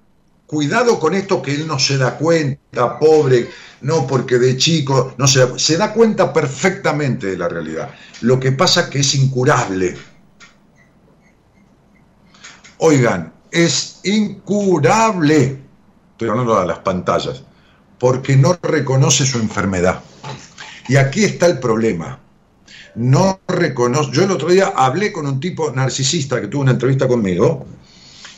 [0.53, 3.49] Cuidado con esto que él no se da cuenta, pobre,
[3.81, 7.89] no porque de chico no se da, se da cuenta perfectamente de la realidad.
[8.21, 9.97] Lo que pasa es que es incurable.
[12.77, 15.59] Oigan, es incurable.
[16.11, 17.45] Estoy hablando de las pantallas,
[17.99, 20.03] porque no reconoce su enfermedad.
[20.87, 22.21] Y aquí está el problema.
[22.95, 24.11] No reconoce.
[24.13, 27.65] Yo el otro día hablé con un tipo narcisista que tuvo una entrevista conmigo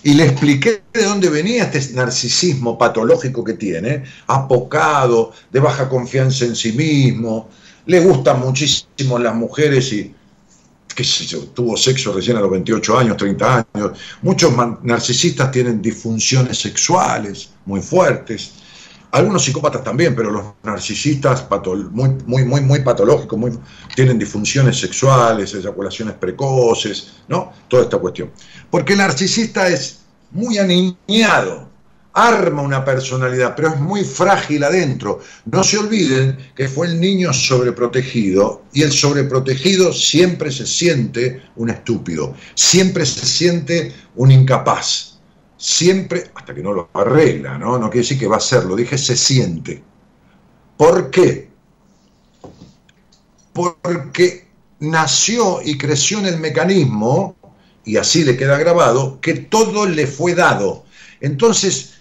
[0.05, 6.45] y le expliqué de dónde venía este narcisismo patológico que tiene, apocado, de baja confianza
[6.45, 7.49] en sí mismo,
[7.87, 10.15] le gustan muchísimo las mujeres y,
[11.55, 13.99] tuvo sexo recién a los 28 años, 30 años.
[14.23, 18.53] Muchos narcisistas tienen disfunciones sexuales muy fuertes.
[19.15, 21.47] Algunos psicópatas también, pero los narcisistas
[21.93, 23.39] muy, muy, muy, muy patológicos,
[23.95, 27.53] tienen disfunciones sexuales, eyaculaciones precoces, ¿no?
[27.69, 28.33] Toda esta cuestión.
[28.69, 30.01] Porque el narcisista es
[30.33, 31.71] muy aniñado,
[32.13, 35.21] arma una personalidad, pero es muy frágil adentro.
[35.45, 41.71] No se olviden que fue el niño sobreprotegido y el sobreprotegido siempre se siente un
[41.71, 45.14] estúpido, siempre se siente un incapaz,
[45.65, 47.79] siempre, hasta que no lo arregla, ¿no?
[47.79, 49.83] No quiere decir que va a serlo, dije se siente.
[50.77, 51.49] ¿Por qué?
[53.55, 54.47] Porque
[54.81, 57.35] nació y creció en el mecanismo
[57.83, 60.85] y así le queda grabado, que todo le fue dado.
[61.23, 61.94] Entonces,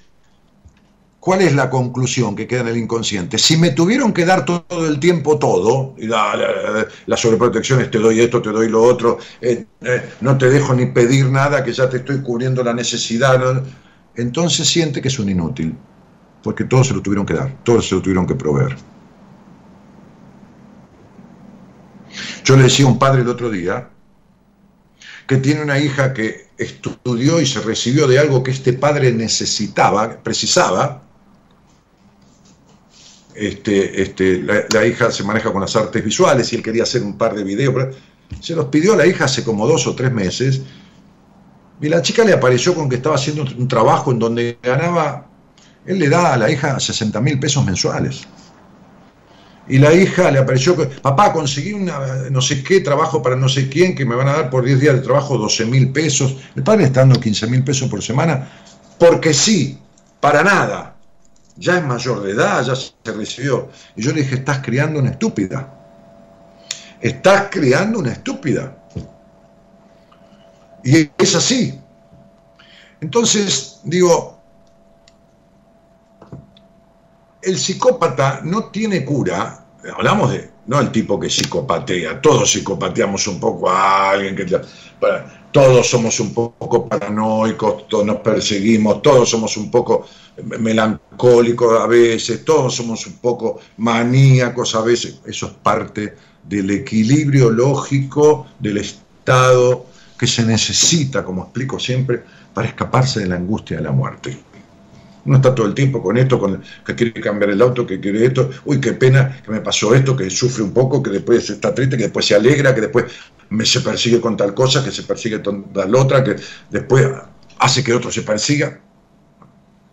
[1.23, 3.37] ¿cuál es la conclusión que queda en el inconsciente?
[3.37, 7.97] Si me tuvieron que dar todo el tiempo todo, y la, la, sobreprotección es te
[7.97, 11.71] doy esto, te doy lo otro, eh, eh, no te dejo ni pedir nada, que
[11.71, 13.63] ya te estoy cubriendo la necesidad,
[14.17, 15.73] entonces siente que es un inútil,
[16.43, 18.75] porque todo se lo tuvieron que dar, todo se lo tuvieron que proveer.
[22.43, 23.87] Yo le decía a un padre el otro día,
[25.25, 30.21] que tiene una hija que estudió y se recibió de algo que este padre necesitaba,
[30.21, 31.02] precisaba.
[33.35, 37.17] Este, este, la, hija se maneja con las artes visuales y él quería hacer un
[37.17, 37.95] par de videos.
[38.39, 40.61] Se los pidió a la hija hace como dos o tres meses
[41.81, 45.27] y la chica le apareció con que estaba haciendo un trabajo en donde ganaba,
[45.85, 48.25] él le da a la hija 60 mil pesos mensuales.
[49.67, 53.69] Y la hija le apareció, papá, conseguí una, no sé qué trabajo para no sé
[53.69, 56.37] quién, que me van a dar por 10 días de trabajo 12 mil pesos.
[56.55, 58.49] El padre está dando 15 mil pesos por semana,
[58.97, 59.77] porque sí,
[60.19, 60.92] para nada.
[61.55, 63.69] Ya es mayor de edad, ya se recibió.
[63.95, 65.71] Y yo le dije, estás criando una estúpida.
[66.99, 68.75] Estás criando una estúpida.
[70.83, 71.79] Y es así.
[73.01, 74.39] Entonces, digo,
[77.41, 83.39] el psicópata no tiene cura, hablamos de, no el tipo que psicopatea, todos psicopateamos un
[83.39, 84.45] poco a alguien que...
[85.53, 90.07] Todos somos un poco paranoicos, todos nos perseguimos, todos somos un poco
[90.59, 95.21] melancólicos a veces, todos somos un poco maníacos a veces.
[95.27, 99.85] Eso es parte del equilibrio lógico del estado
[100.17, 104.35] que se necesita, como explico siempre, para escaparse de la angustia de la muerte.
[105.25, 108.25] Uno está todo el tiempo con esto, con que quiere cambiar el auto, que quiere
[108.25, 111.73] esto, uy, qué pena que me pasó esto, que sufre un poco, que después está
[111.73, 113.05] triste, que después se alegra, que después
[113.49, 116.35] me se persigue con tal cosa, que se persigue con tal otra, que
[116.69, 117.07] después
[117.59, 118.79] hace que otro se persiga.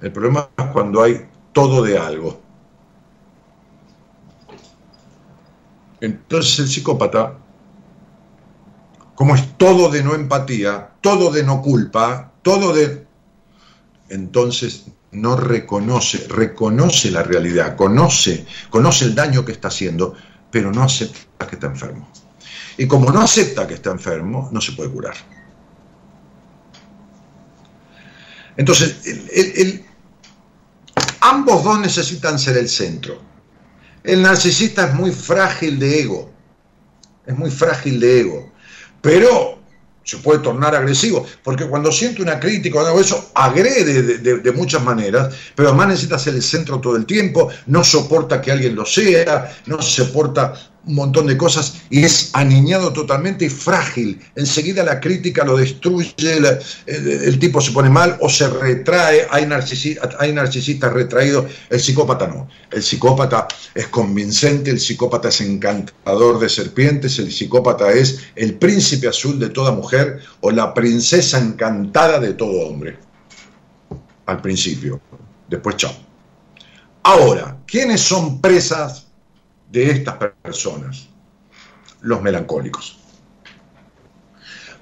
[0.01, 2.41] El problema es cuando hay todo de algo.
[6.01, 7.37] Entonces el psicópata,
[9.15, 13.07] como es todo de no empatía, todo de no culpa, todo de...
[14.09, 20.15] Entonces no reconoce, reconoce la realidad, conoce, conoce el daño que está haciendo,
[20.51, 22.09] pero no acepta que está enfermo.
[22.81, 25.15] Y como no acepta que está enfermo, no se puede curar.
[28.57, 28.97] Entonces,
[31.21, 33.21] ambos dos necesitan ser el centro.
[34.03, 36.31] El narcisista es muy frágil de ego,
[37.27, 38.51] es muy frágil de ego,
[39.03, 39.59] pero
[40.03, 44.83] se puede tornar agresivo, porque cuando siente una crítica o algo eso, agrede de, muchas
[44.83, 48.87] maneras, pero además necesita ser el centro todo el tiempo, no soporta que alguien lo
[48.87, 54.21] sea, no soporta un montón de cosas y es aniñado totalmente y frágil.
[54.35, 56.15] Enseguida la crítica lo destruye,
[56.87, 62.27] el, tipo se pone mal o se retrae, hay, narcisistas hay narcisistas retraídos, el psicópata
[62.27, 62.49] no.
[62.71, 69.09] El psicópata es convincente, el psicópata es encantador de serpientes, el psicópata es el príncipe
[69.09, 72.99] azul de toda mujer o la princesa encantada de todo hombre.
[74.27, 75.01] Al principio,
[75.49, 75.93] después chao.
[77.03, 79.10] Ahora, ¿quiénes son presas
[79.71, 81.09] de estas personas?
[82.01, 82.99] Los melancólicos.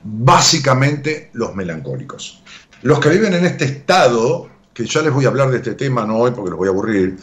[0.02, 2.42] Básicamente los melancólicos.
[2.82, 6.06] Los que viven en este estado, que ya les voy a hablar de este tema,
[6.06, 7.16] no hoy porque los voy a aburrir,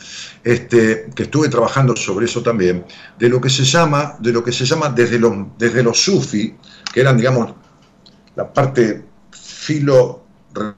[0.43, 2.85] este, que estuve trabajando sobre eso también,
[3.17, 6.55] de lo que se llama, de lo que se llama desde los, desde sufi,
[6.93, 7.53] que eran, digamos,
[8.35, 10.25] la parte filo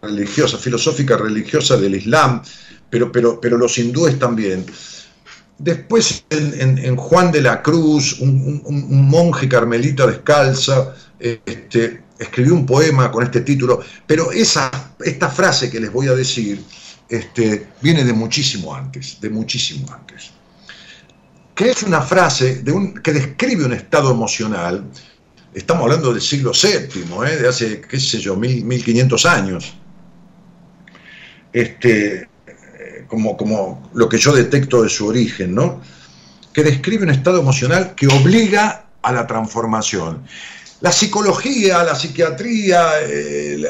[0.01, 2.41] religiosa, filosófica religiosa del Islam,
[2.89, 4.65] pero, pero, pero los hindúes también.
[5.59, 13.23] Después en, Juan de la Cruz, un, monje carmelita descalza, este, escribió un poema con
[13.23, 14.69] este título, pero esa,
[15.03, 16.63] esta frase que les voy a decir
[17.09, 20.31] este, viene de muchísimo antes, de muchísimo antes.
[21.55, 22.63] Que es una frase
[23.03, 24.85] que describe un estado emocional,
[25.53, 27.37] estamos hablando del siglo VII, ¿eh?
[27.37, 29.73] de hace, qué sé yo, mil, 1500 años.
[31.51, 32.29] Este,
[33.07, 35.81] como, como lo que yo detecto de su origen, ¿no?
[36.57, 40.23] que describe un estado emocional que obliga a la transformación.
[40.81, 43.61] La psicología, la psiquiatría, eh,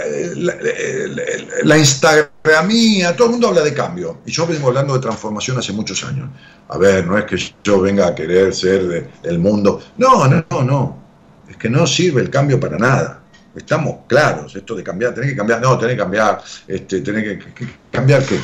[1.63, 4.19] la, instagramía, todo el mundo habla de cambio.
[4.25, 6.29] Y yo vengo hablando de transformación hace muchos años.
[6.69, 9.81] A ver, no es que yo venga a querer ser del mundo.
[9.97, 11.03] No, no, no, no.
[11.49, 13.21] Es que no sirve el cambio para nada.
[13.53, 17.67] Estamos claros, esto de cambiar, tener que cambiar, no, tener que cambiar, este, tener que
[17.91, 18.39] cambiar qué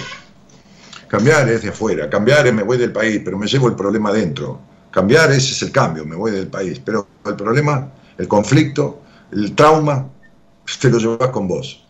[1.14, 4.12] Cambiar es de afuera, cambiar es me voy del país, pero me llevo el problema
[4.12, 4.60] dentro.
[4.90, 6.82] Cambiar ese es el cambio, me voy del país.
[6.84, 7.88] Pero el problema,
[8.18, 10.10] el conflicto, el trauma,
[10.82, 11.86] te lo llevas con vos.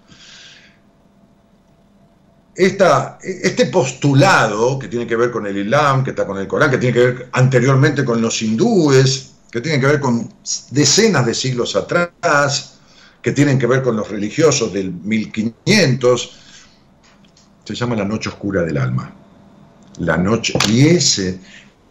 [2.54, 6.78] este postulado que tiene que ver con el Islam, que está con el Corán, que
[6.78, 10.30] tiene que ver anteriormente con los hindúes, que tiene que ver con
[10.72, 12.74] decenas de siglos atrás,
[13.22, 16.43] que tienen que ver con los religiosos del 1500,
[17.64, 19.14] se llama la noche oscura del alma.
[20.00, 21.40] La noche, y ese,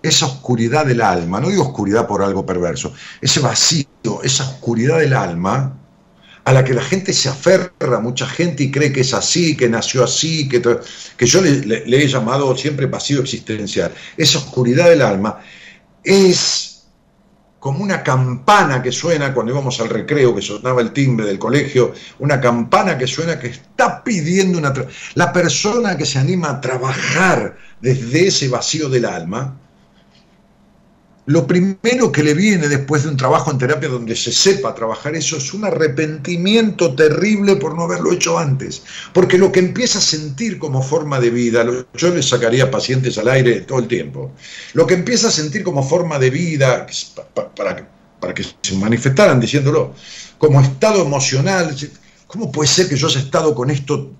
[0.03, 5.15] esa oscuridad del alma, no digo oscuridad por algo perverso, ese vacío, esa oscuridad del
[5.15, 5.79] alma,
[6.45, 9.69] a la que la gente se aferra, mucha gente y cree que es así, que
[9.69, 10.61] nació así, que,
[11.17, 13.93] que yo le, le he llamado siempre vacío existencial.
[14.17, 15.41] Esa oscuridad del alma
[16.03, 16.72] es
[17.63, 21.95] como una campana que suena cuando íbamos al recreo, que sonaba el timbre del colegio,
[22.19, 24.75] una campana que suena que está pidiendo una...
[25.15, 29.61] La persona que se anima a trabajar desde ese vacío del alma,
[31.27, 35.15] lo primero que le viene después de un trabajo en terapia donde se sepa trabajar
[35.15, 38.83] eso es un arrepentimiento terrible por no haberlo hecho antes.
[39.13, 41.65] Porque lo que empieza a sentir como forma de vida,
[41.95, 44.33] yo le sacaría pacientes al aire todo el tiempo,
[44.75, 46.87] lo que empieza a sentir como forma de vida,
[47.55, 49.95] para, para que se manifestaran diciéndolo,
[50.39, 51.77] como estado emocional,
[52.27, 54.11] ¿cómo puede ser que yo haya estado con esto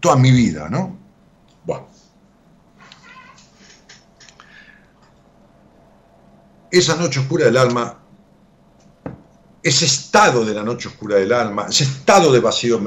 [0.00, 0.68] toda mi vida?
[0.70, 0.99] ¿no?
[6.70, 7.98] Esa noche oscura del alma,
[9.62, 12.80] ese estado de la noche oscura del alma, ese estado de vacío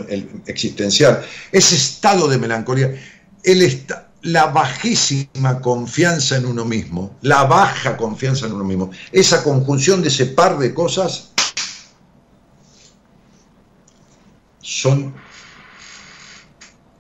[0.47, 2.93] existencial, ese estado de melancolía,
[3.43, 3.61] el
[4.23, 10.07] la bajísima confianza en uno mismo, la baja confianza en uno mismo, esa conjunción de
[10.07, 11.31] ese par de cosas
[14.61, 15.13] son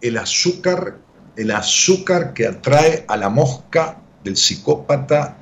[0.01, 0.99] el azúcar,
[1.37, 5.37] el azúcar que atrae a la mosca del psicópata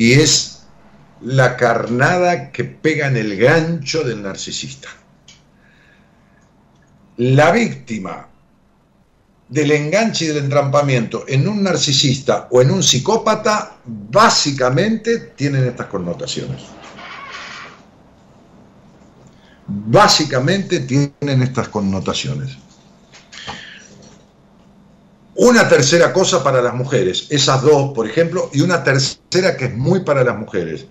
[0.00, 0.62] y es
[1.20, 4.88] la carnada que pega en el gancho del narcisista.
[7.18, 8.26] La víctima
[9.50, 15.88] del enganche y del entrampamiento en un narcisista o en un psicópata básicamente tienen estas
[15.88, 16.62] connotaciones.
[19.66, 22.56] Básicamente tienen estas connotaciones.
[25.36, 29.76] Una tercera cosa para las mujeres, esas dos, por ejemplo, y una tercera que es
[29.76, 30.86] muy para las mujeres.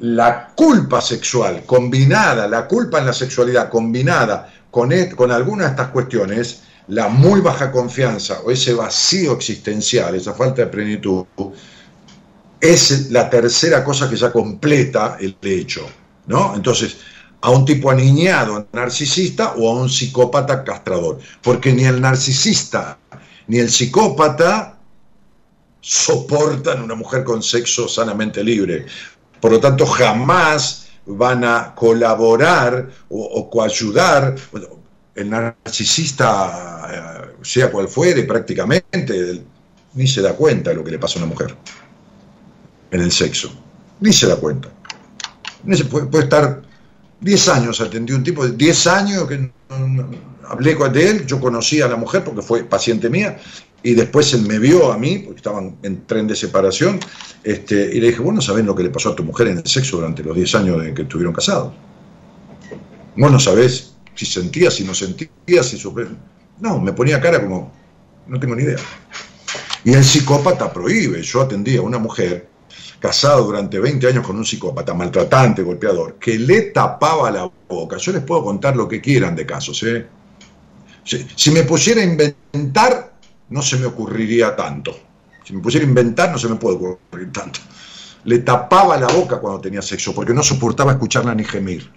[0.00, 5.88] La culpa sexual combinada, la culpa en la sexualidad combinada con, con alguna de estas
[5.88, 11.24] cuestiones, la muy baja confianza o ese vacío existencial, esa falta de plenitud,
[12.60, 15.86] es la tercera cosa que ya completa el hecho.
[16.26, 16.54] ¿no?
[16.54, 16.96] Entonces,
[17.44, 21.18] a un tipo aniñado narcisista o a un psicópata castrador.
[21.42, 22.98] Porque ni el narcisista
[23.46, 24.78] ni el psicópata
[25.80, 28.86] soportan una mujer con sexo sanamente libre.
[29.40, 34.34] Por lo tanto, jamás van a colaborar o, coayudar.
[35.14, 39.44] el narcisista, eh, sea cual fuere, prácticamente
[39.94, 41.54] ni se da cuenta de lo que le pasa a una mujer
[42.90, 43.52] en el sexo.
[44.00, 44.70] Ni se da cuenta.
[45.90, 46.62] puede estar
[47.24, 49.50] 10 años atendí un tipo de 10 años que
[50.46, 53.38] hablé con él, yo conocí a la mujer porque fue paciente mía,
[53.82, 57.00] y después él me vio a mí, porque estaban en tren de separación,
[57.42, 59.58] este, y le dije, vos no sabés lo que le pasó a tu mujer en
[59.58, 61.72] el sexo durante los 10 años de que estuvieron casados.
[63.16, 66.08] Vos no sabés si sentía, si no sentía, si sufría.
[66.60, 67.72] No, me ponía cara como,
[68.26, 68.76] no tengo ni idea.
[69.82, 71.22] Y el psicópata prohíbe.
[71.22, 72.48] Yo atendía a una mujer
[72.98, 77.96] casada durante 20 años con un psicópata, maltratante, golpeador, que le tapaba la boca.
[77.98, 79.82] Yo les puedo contar lo que quieran de casos.
[79.82, 80.06] ¿eh?
[81.04, 83.12] Si, me pusiera a inventar,
[83.50, 84.96] no se me ocurriría tanto.
[85.44, 87.60] Si me pusiera a inventar, no se me puede ocurrir tanto.
[88.24, 91.90] Le tapaba la boca cuando tenía sexo, porque no soportaba escucharla ni gemir.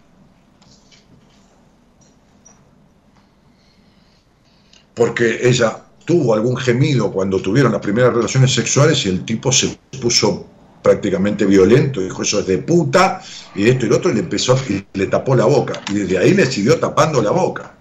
[4.93, 9.77] Porque ella tuvo algún gemido cuando tuvieron las primeras relaciones sexuales y el tipo se
[10.01, 10.47] puso
[10.81, 13.21] prácticamente violento, dijo eso es de puta,
[13.55, 16.17] y esto y lo otro, y le empezó, y le tapó la boca, y desde
[16.17, 17.73] ahí le siguió tapando la boca,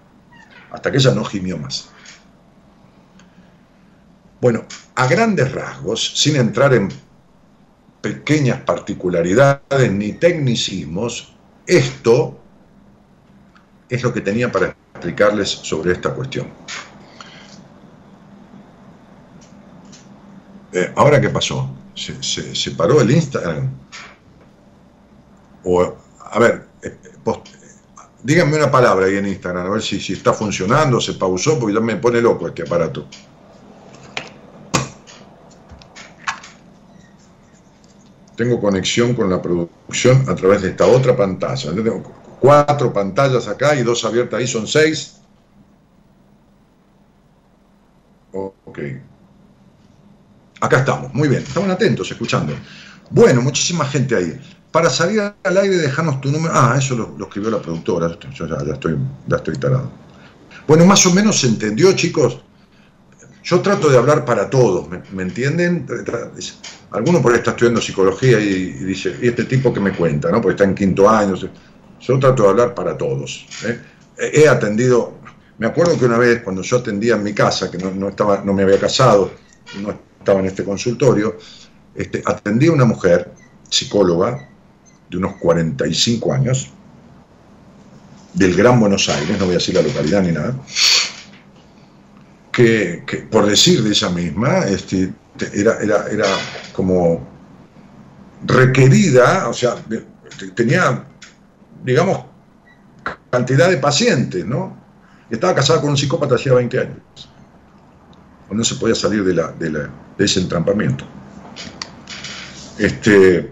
[0.71, 1.89] hasta que ella no gimió más.
[4.41, 6.89] Bueno, a grandes rasgos, sin entrar en
[8.01, 11.35] pequeñas particularidades ni tecnicismos,
[11.65, 12.39] esto
[13.89, 16.47] es lo que tenía para explicarles sobre esta cuestión.
[20.73, 21.76] Eh, ¿Ahora qué pasó?
[21.97, 23.69] Se, paró el Instagram.
[25.63, 25.95] O,
[26.31, 26.97] a ver, eh,
[28.23, 31.73] díganme una palabra ahí en Instagram, a ver si, si está funcionando, se pausó, porque
[31.73, 33.07] ya me pone loco este aparato.
[38.35, 41.73] Tengo conexión con la producción a través de esta otra pantalla.
[41.73, 42.03] tengo
[42.39, 45.19] cuatro pantallas acá y dos abiertas ahí, son seis.
[48.31, 48.79] Ok.
[50.59, 52.53] Acá estamos, muy bien, estaban atentos, escuchando.
[53.09, 54.39] Bueno, muchísima gente ahí.
[54.71, 56.53] Para salir al aire, dejanos tu número.
[56.55, 58.97] Ah, eso lo, escribió la productora, yo ya, estoy,
[59.27, 59.91] ya estoy tarado.
[60.67, 62.41] Bueno, más o menos se entendió, chicos.
[63.43, 65.87] Yo trato de hablar para todos, ¿me, entienden?
[66.91, 70.29] Alguno por ahí está estudiando psicología y, dice, ¿y este tipo que me cuenta?
[70.29, 70.41] ¿no?
[70.41, 71.35] Porque está en quinto año.
[71.35, 73.45] Yo trato de hablar para todos.
[73.63, 73.79] ¿eh?
[74.17, 75.19] He atendido,
[75.59, 78.53] me acuerdo que una vez cuando yo atendía en mi casa, que no, estaba, no
[78.53, 79.31] me había casado,
[79.81, 81.37] no estaba en este consultorio,
[81.95, 83.31] este, atendí a una mujer,
[83.69, 84.49] psicóloga,
[85.09, 86.69] de unos 45 años,
[88.33, 90.53] del Gran Buenos Aires, no voy a decir la localidad ni nada,
[92.51, 95.13] que, por decir de ella misma, este,
[95.53, 96.27] era, era, era
[96.73, 97.25] como
[98.45, 99.75] requerida, o sea,
[100.55, 101.05] tenía,
[101.85, 102.25] digamos,
[103.29, 104.75] cantidad de pacientes, ¿no?
[105.29, 107.26] Estaba casada con un psicópata hacía 20 años.
[108.49, 111.05] No se podía salir de la, de ese entrampamiento.
[112.77, 113.51] Este,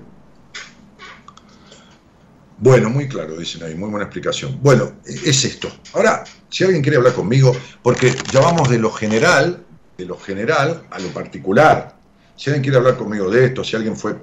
[2.57, 4.57] bueno, muy claro, dicen ahí, muy buena explicación.
[4.61, 5.69] Bueno, es esto.
[5.93, 9.63] Ahora, si alguien quiere hablar conmigo, porque ya vamos de lo general,
[9.97, 11.97] de lo general a lo particular.
[12.35, 14.15] Si alguien quiere hablar conmigo de esto, si alguien fue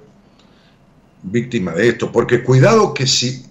[1.22, 3.46] víctima de esto, porque cuidado que si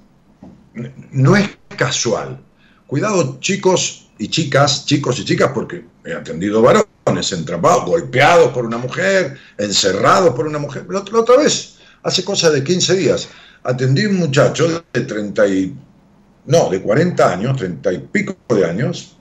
[1.12, 2.42] no es casual.
[2.88, 8.78] Cuidado chicos y chicas, chicos y chicas, porque he atendido varones entrampados, golpeados por una
[8.78, 10.86] mujer, encerrados por una mujer.
[10.90, 13.30] La otra, vez, hace cosa de 15 días,
[13.64, 15.76] atendí a un muchacho de 30 y,
[16.46, 19.18] no, de 40 años, 30 y pico de años,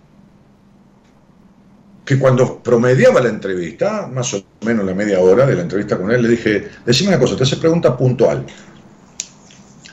[2.04, 6.10] que cuando promediaba la entrevista, más o menos la media hora de la entrevista con
[6.10, 8.44] él, le dije, decime una cosa, te hace pregunta puntual.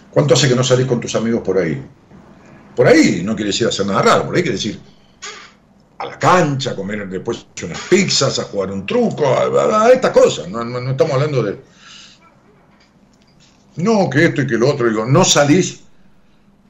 [0.09, 1.79] ¿Cuánto hace que no salís con tus amigos por ahí?
[2.75, 4.79] Por ahí no quiere decir hacer nada raro, por ahí quiere decir
[5.99, 10.47] a la cancha, a comer después unas pizzas, a jugar un truco, a, estas cosas.
[10.47, 11.59] No, estamos hablando de.
[13.77, 14.89] No, que esto y que lo otro.
[14.89, 15.81] Digo, no salís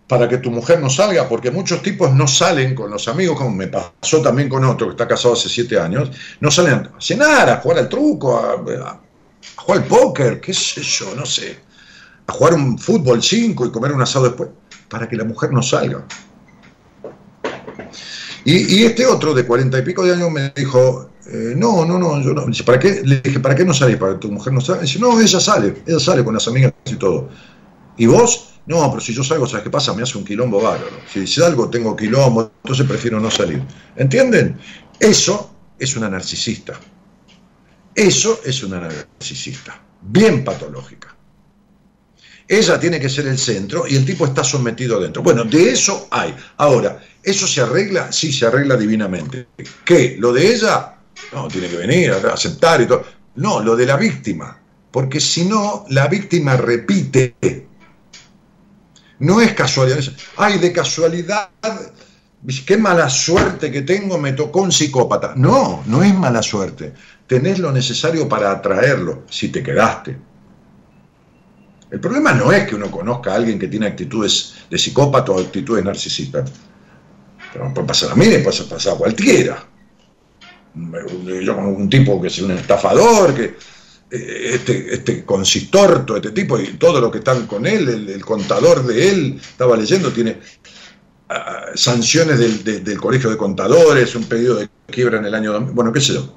[0.07, 3.51] para que tu mujer no salga, porque muchos tipos no salen con los amigos, como
[3.51, 6.09] me pasó también con otro que está casado hace siete años,
[6.39, 9.01] no salen a cenar, a jugar al truco, a, a
[9.57, 11.59] jugar al póker, qué sé yo, no sé,
[12.25, 14.49] a jugar un fútbol 5 y comer un asado después,
[14.87, 16.05] para que la mujer no salga.
[18.49, 22.21] Y, este otro de cuarenta y pico de años me dijo, eh, no, no, no,
[22.21, 22.45] yo no.
[22.45, 23.01] Dice, ¿para qué?
[23.03, 23.97] Le dije, ¿para qué no salís?
[23.97, 24.83] ¿Para que tu mujer no salga?
[24.83, 27.27] Dice, no, ella sale, ella sale con las amigas y todo.
[27.97, 28.53] ¿Y vos?
[28.65, 29.93] No, pero si yo salgo, ¿sabes qué pasa?
[29.93, 30.95] Me hace un quilombo bárbaro.
[31.11, 33.61] Si salgo, tengo quilombo, entonces prefiero no salir.
[33.97, 34.57] ¿Entienden?
[34.97, 36.79] Eso es una narcisista.
[37.93, 39.77] Eso es una narcisista.
[40.01, 41.13] Bien patológica.
[42.47, 45.21] Ella tiene que ser el centro y el tipo está sometido adentro.
[45.21, 46.33] Bueno, de eso hay.
[46.55, 48.11] Ahora, ¿eso se arregla?
[48.11, 49.47] Sí, se arregla divinamente.
[49.83, 50.15] ¿Qué?
[50.17, 50.95] ¿Lo de ella?
[51.33, 53.03] No, tiene que venir aceptar y todo.
[53.35, 54.57] No, lo de la víctima.
[54.91, 57.35] Porque si no, la víctima repite.
[59.19, 59.99] No es casualidad.
[60.37, 61.49] Ay, de casualidad,
[62.65, 65.33] qué mala suerte que tengo, me tocó un psicópata.
[65.35, 66.93] No, no es mala suerte.
[67.27, 70.17] Tenés lo necesario para atraerlo, si te quedaste.
[71.89, 75.39] El problema no es que uno conozca a alguien que tiene actitudes de psicópata o
[75.39, 76.51] actitudes narcisistas.
[77.53, 79.67] Pero puede pasar a mí, puede pasar a cualquiera.
[81.43, 83.55] Yo un tipo que es un estafador, que
[84.11, 88.85] eh, este, este consistorto, este tipo, y todo lo que están con él, el, contador
[88.85, 90.39] de él, estaba leyendo, tiene
[91.29, 95.59] ah, sanciones del, Colegio de Contadores, un pedido de quiebra en el año...
[95.73, 96.33] Bueno, qué sé yo.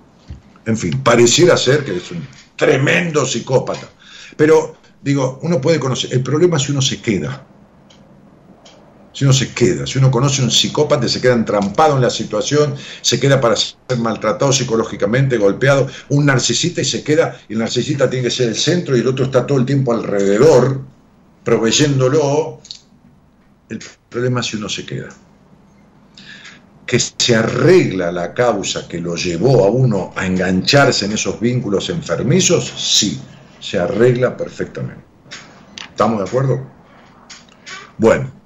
[0.66, 3.88] En fin, pareciera ser que es un tremendo psicópata.
[4.36, 7.46] Pero, digo, uno puede conocer, el problema es si uno se queda
[9.12, 12.74] si uno se queda, si uno conoce un psicópata, se queda entrampado en la situación,
[13.00, 18.08] se queda para ser maltratado psicológicamente, golpeado, un narcisista y se queda, y el narcisista
[18.08, 20.80] tiene que ser el centro y el otro está todo el tiempo alrededor,
[21.44, 22.60] proveyéndolo.
[23.68, 25.08] El problema es si uno se queda.
[26.86, 31.88] Que se arregla la causa que lo llevó a uno a engancharse en esos vínculos
[31.88, 33.20] enfermizos, sí,
[33.60, 35.04] se arregla perfectamente.
[35.88, 36.66] ¿Estamos de acuerdo?
[37.98, 38.39] Bueno,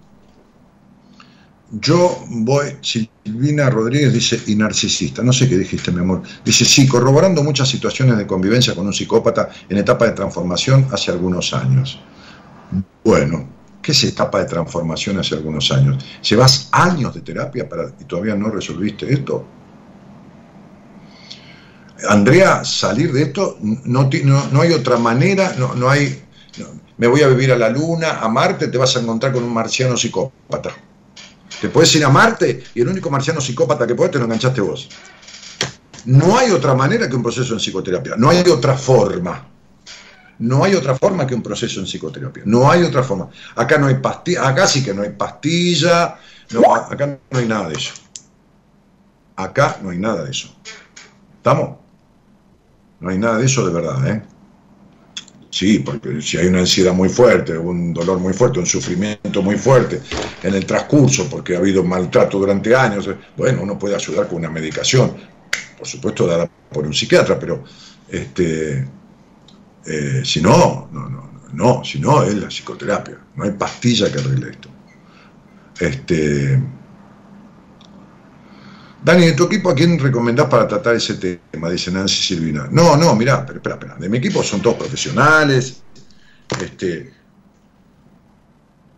[1.80, 6.22] yo voy, Silvina Rodríguez dice, y narcisista, no sé qué dijiste, mi amor.
[6.44, 11.10] Dice, sí, corroborando muchas situaciones de convivencia con un psicópata en etapa de transformación hace
[11.10, 11.98] algunos años.
[13.04, 13.48] Bueno,
[13.82, 16.04] ¿qué es etapa de transformación hace algunos años?
[16.28, 19.44] ¿Llevas años de terapia para, y todavía no resolviste esto?
[22.08, 24.10] Andrea, salir de esto, no,
[24.52, 26.22] no, hay otra manera, no, no hay,
[26.98, 29.54] me voy a vivir a la luna, a Marte, te vas a encontrar con un
[29.54, 30.70] marciano psicópata.
[31.61, 34.61] Te puedes ir a Marte y el único marciano psicópata que puedes te lo enganchaste
[34.61, 34.88] vos.
[36.07, 39.48] No hay otra manera que un proceso en psicoterapia, no hay otra forma.
[40.38, 42.42] No hay otra forma que un proceso en psicoterapia.
[42.44, 43.30] No hay otra forma.
[43.55, 46.18] Acá no hay pastilla, acá sí que no hay pastilla,
[46.90, 47.94] acá no hay nada de eso.
[49.36, 50.55] Acá no hay nada de eso.
[51.36, 51.78] ¿Estamos?
[53.00, 54.22] No hay nada de eso de verdad, ¿eh?
[55.55, 59.57] Sí, porque si hay una ansiedad muy fuerte, un dolor muy fuerte, un sufrimiento muy
[59.57, 60.02] fuerte
[60.42, 64.50] en el transcurso, porque ha habido maltrato durante años, bueno, uno puede ayudar con una
[64.50, 65.14] medicación,
[65.78, 67.62] por supuesto dada por un psiquiatra, pero
[68.09, 68.84] este,
[69.86, 74.18] eh, si no, no, no, no, si no es la psicoterapia, no hay pastilla que
[74.18, 74.68] arregle esto.
[75.78, 76.61] Este,
[79.05, 81.68] Dani, ¿de tu equipo a quién recomendás para tratar ese tema?
[81.68, 82.68] Dice Nancy Silvina.
[82.70, 83.96] No, no, mirá, pero espera, espera.
[83.96, 85.82] De mi equipo son todos profesionales.
[86.59, 87.12] Este,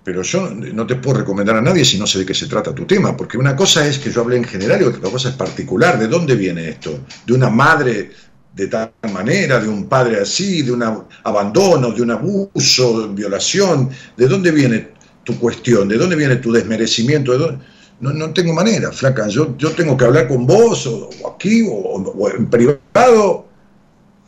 [0.05, 2.73] pero yo no te puedo recomendar a nadie si no sé de qué se trata
[2.73, 5.35] tu tema, porque una cosa es que yo hablé en general y otra cosa es
[5.35, 5.99] particular.
[5.99, 7.01] ¿De dónde viene esto?
[7.27, 8.13] ¿De una madre
[8.55, 10.85] de tal manera, de un padre así, de un
[11.25, 13.91] abandono, de un abuso, de violación?
[14.17, 14.91] ¿De dónde viene
[15.25, 15.89] tu cuestión?
[15.89, 17.33] ¿De dónde viene tu desmerecimiento?
[17.33, 17.76] ¿De dónde?
[18.01, 19.27] No, no tengo manera, flaca.
[19.29, 23.47] Yo, yo tengo que hablar con vos, o, aquí, o, en privado,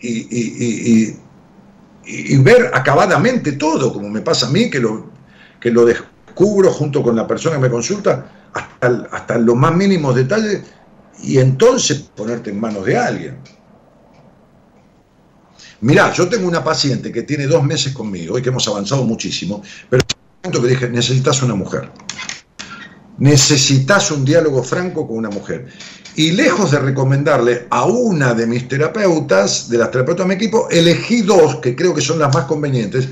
[0.00, 1.12] y,
[2.38, 5.10] ver acabadamente todo, como me pasa a mí, que lo,
[5.60, 10.14] que lo descubro junto con la persona que me consulta, hasta, hasta los más mínimos
[10.14, 10.62] detalles,
[11.22, 13.38] y entonces ponerte en manos de alguien.
[15.80, 19.62] Mirá, yo tengo una paciente que tiene dos meses conmigo y que hemos avanzado muchísimo,
[19.90, 21.90] pero en el momento que dije, necesitas una mujer
[23.18, 25.66] necesitas un diálogo franco con una mujer.
[26.16, 30.68] Y lejos de recomendarle a una de mis terapeutas, de las terapeutas de mi equipo,
[30.70, 33.08] elegí dos que creo que son las más convenientes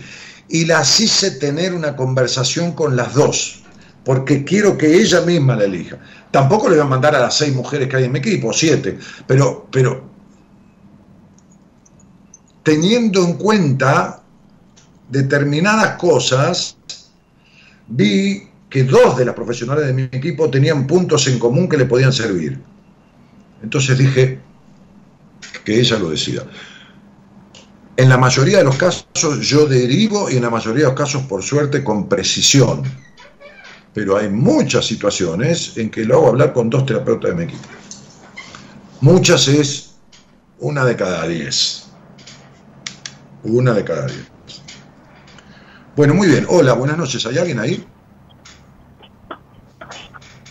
[0.49, 3.63] y las hice tener una conversación con las dos,
[4.05, 5.99] porque quiero que ella misma la elija.
[6.31, 8.99] Tampoco le voy a mandar a las seis mujeres que hay en mi equipo, siete,
[9.27, 10.09] pero, pero
[12.63, 14.23] teniendo en cuenta
[15.09, 16.77] determinadas cosas,
[17.87, 21.87] vi que dos de las profesionales de mi equipo tenían puntos en común que le
[21.87, 22.61] podían servir.
[23.63, 24.41] Entonces dije
[25.65, 26.45] que ella lo decida.
[27.97, 31.23] En la mayoría de los casos yo derivo y en la mayoría de los casos,
[31.23, 32.83] por suerte, con precisión.
[33.95, 37.69] Pero hay muchas situaciones en que lo hago hablar con dos terapeutas de mi equipo.
[39.01, 39.95] Muchas es
[40.59, 41.85] una de cada diez.
[43.43, 44.27] Una de cada diez.
[45.97, 46.45] Bueno, muy bien.
[46.49, 47.25] Hola, buenas noches.
[47.25, 47.87] ¿Hay alguien ahí?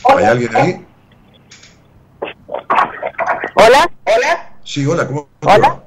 [0.10, 0.86] ¿Hay alguien ahí?
[3.56, 4.58] Hola, hola.
[4.64, 5.84] Sí, hola, ¿cómo te va?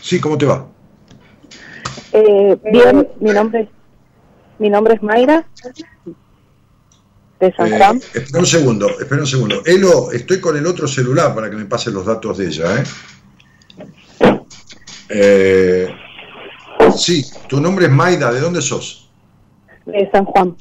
[0.00, 0.66] Sí, ¿cómo te va?
[2.12, 3.68] Eh, bien, mi nombre,
[4.58, 5.46] mi nombre es Mayra,
[7.40, 7.96] de San eh, Juan.
[8.14, 9.62] espera un segundo, espera un segundo.
[9.66, 12.84] Elo, estoy con el otro celular para que me pasen los datos de ella, ¿eh?
[15.10, 15.96] ¿eh?
[16.96, 19.10] Sí, tu nombre es Maida, ¿de dónde sos?
[19.84, 20.56] De San Juan.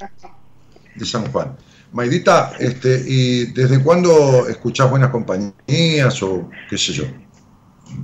[0.95, 1.55] De San Juan.
[1.91, 7.05] Maidita, este, ¿y desde cuándo escuchás buenas compañías o qué sé yo?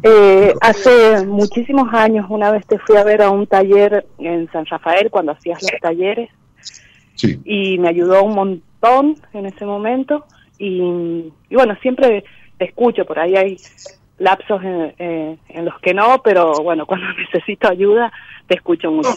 [0.04, 4.66] Eh, hace muchísimos años, una vez te fui a ver a un taller en San
[4.66, 6.30] Rafael cuando hacías los talleres
[7.16, 7.40] Sí.
[7.44, 10.26] y me ayudó un montón en ese momento
[10.58, 10.82] y,
[11.50, 12.24] y bueno, siempre
[12.58, 13.58] te escucho, por ahí hay
[14.18, 18.12] lapsos en, eh, en los que no, pero bueno, cuando necesito ayuda
[18.48, 19.10] te escucho mucho.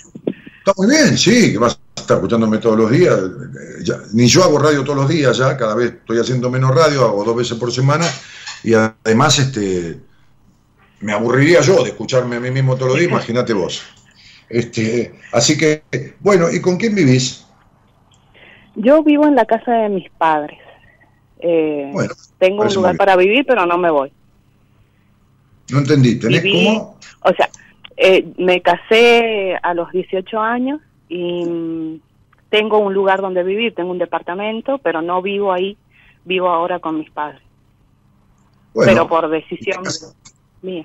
[0.58, 3.14] Está muy bien, sí, que vas a estar escuchándome todos los días.
[3.18, 6.74] Eh, ya- ni yo hago radio todos los días ya, cada vez estoy haciendo menos
[6.74, 8.06] radio, hago dos veces por semana
[8.62, 9.98] y además este
[11.00, 13.82] me aburriría yo de escucharme a mí mismo todos los días, imagínate vos.
[14.48, 15.82] Este, así que,
[16.20, 17.44] bueno, ¿y con quién vivís?
[18.76, 20.58] Yo vivo en la casa de mis padres.
[21.40, 24.12] Eh, Bueno, tengo un lugar para vivir, pero no me voy.
[25.70, 26.98] No entendí, ¿tenés Viví- cómo?
[27.22, 27.48] O sea,
[27.96, 30.80] eh, me casé a los 18 años
[31.14, 32.00] y mm,
[32.50, 35.78] tengo un lugar donde vivir, tengo un departamento, pero no vivo ahí,
[36.24, 37.40] vivo ahora con mis padres,
[38.74, 39.84] Bueno, pero por decisión
[40.62, 40.84] mía.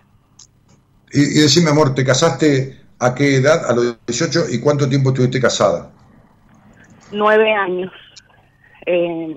[1.11, 3.65] y, y decime, amor, ¿te casaste a qué edad?
[3.67, 5.89] A los 18 y cuánto tiempo estuviste casada?
[7.11, 7.91] Nueve años.
[8.85, 9.35] Eh,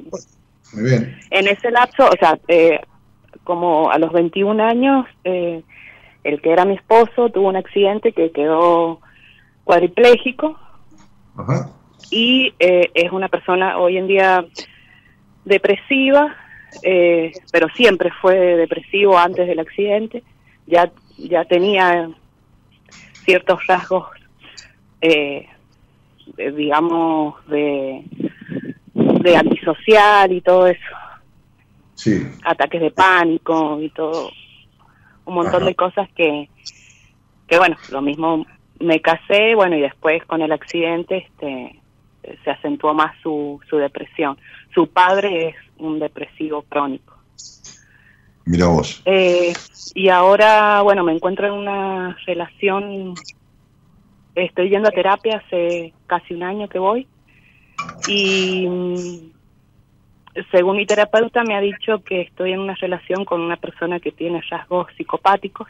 [0.75, 1.19] Muy bien.
[1.31, 2.81] en ese lapso, o sea, eh,
[3.45, 5.63] como a los 21 años, eh,
[6.23, 9.01] el que era mi esposo tuvo un accidente que quedó
[9.65, 10.59] cuadripléjico
[11.37, 11.71] Ajá.
[12.11, 14.45] y eh, es una persona hoy en día
[15.45, 16.35] depresiva,
[16.83, 20.23] eh, pero siempre fue depresivo antes del accidente,
[20.67, 22.11] ya, ya tenía
[23.25, 24.09] ciertos rasgos,
[25.01, 25.49] eh,
[26.37, 28.03] de- digamos, de,
[28.95, 30.81] de antisocial y todo eso,
[31.95, 32.21] Sí.
[32.45, 34.31] ataques de pánico y todo,
[35.25, 35.67] un montón Ajá.
[35.67, 36.49] de cosas que,
[37.47, 38.45] que bueno, lo mismo
[38.83, 41.79] me casé, bueno, y después con el accidente este
[42.45, 44.39] se acentuó más su, su depresión.
[44.75, 47.17] Su padre es un depresivo crónico.
[48.45, 49.03] Mira vos.
[49.05, 49.53] Eh,
[49.95, 53.15] y ahora, bueno, me encuentro en una relación,
[54.35, 57.07] estoy yendo a terapia hace casi un año que voy
[58.09, 59.33] y mm,
[60.51, 64.13] según mi terapeuta me ha dicho que estoy en una relación con una persona que
[64.13, 65.69] tiene rasgos psicopáticos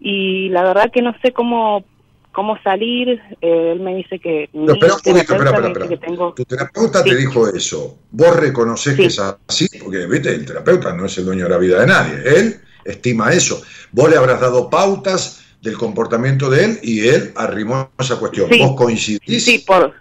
[0.00, 1.84] y la verdad que no sé cómo
[2.32, 5.88] cómo salir, eh, él me dice que Pero espera un poquito, espera, espera, espera.
[5.88, 7.98] que tengo Tu terapeuta te dijo eso.
[8.12, 9.00] Vos reconoces Sí.
[9.00, 11.86] que es así, porque viste, el terapeuta no es el dueño de la vida de
[11.88, 12.14] nadie.
[12.24, 13.60] Él estima eso.
[13.90, 18.48] Vos le habrás dado pautas del comportamiento de él y él arrimó esa cuestión.
[18.52, 18.60] Sí.
[18.60, 19.44] Vos coincidís.
[19.44, 19.92] Sí, por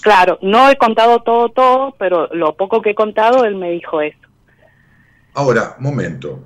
[0.00, 4.00] claro, no he contado todo todo, pero lo poco que he contado él me dijo
[4.00, 4.18] eso.
[5.34, 6.42] Ahora, momento.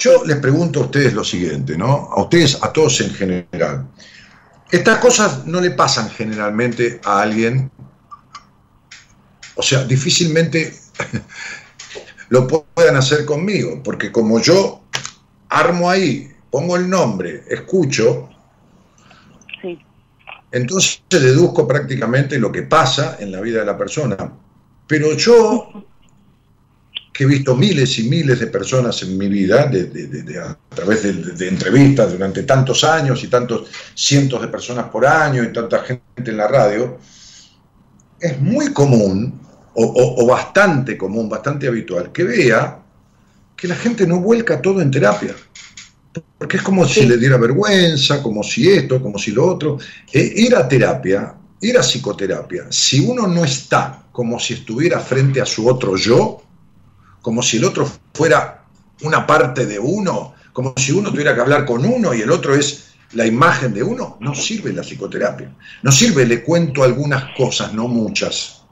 [0.00, 2.08] Yo les pregunto a ustedes lo siguiente, ¿no?
[2.10, 3.86] A ustedes, a todos en general.
[4.70, 7.70] Estas cosas no le pasan generalmente a alguien,
[9.56, 10.74] o sea, difícilmente
[12.30, 14.82] lo puedan hacer conmigo, porque como yo
[15.50, 18.30] armo ahí, pongo el nombre, escucho,
[19.60, 19.78] Sí.
[20.50, 24.16] entonces deduzco prácticamente lo que pasa en la vida de la persona.
[24.86, 25.84] Pero yo,
[27.20, 30.38] que he visto miles y miles de personas en mi vida, de- de- de- de-
[30.38, 35.52] a través de, entrevistas durante tantos años y tantos cientos de personas por año y
[35.52, 36.96] tanta gente en la radio,
[38.18, 39.38] es muy común,
[39.74, 42.78] o, o- o bastante común, bastante habitual, que vea
[43.54, 45.34] que la gente no vuelca todo en terapia.
[46.38, 49.76] Porque es como si le diera vergüenza, como si esto, como si lo otro.
[50.10, 55.42] Eh, ir a terapia, ir a psicoterapia, si uno no está como si estuviera frente
[55.42, 56.44] a su otro yo,
[57.22, 58.64] como si el otro fuera
[59.02, 62.54] una parte de uno, como si uno tuviera que hablar con uno y el otro
[62.54, 65.52] es la imagen de uno, no sirve la psicoterapia.
[65.82, 68.62] No sirve, le cuento algunas cosas, no muchas.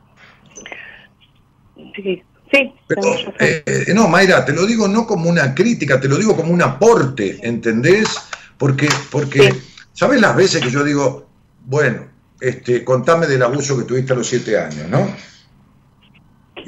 [1.74, 2.22] Sí,
[2.52, 6.16] sí, Pero, eh, eh, no, Mayra, te lo digo no como una crítica, te lo
[6.16, 8.08] digo como un aporte, ¿entendés?
[8.56, 9.62] Porque, porque Sí.
[9.92, 11.28] ¿sabes las veces que yo digo,
[11.66, 12.06] bueno,
[12.40, 15.08] este, contame del abuso que tuviste a los siete años, ¿no?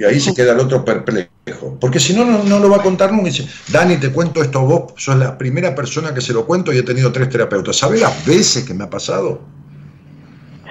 [0.01, 1.77] Y ahí se queda el otro perplejo.
[1.79, 3.29] Porque si no, no, no lo va a contar nunca.
[3.29, 6.73] Y dice, Dani, te cuento esto, vos sos la primera persona que se lo cuento
[6.73, 7.77] y he tenido tres terapeutas.
[7.77, 9.43] ¿Sabes las veces que me ha pasado?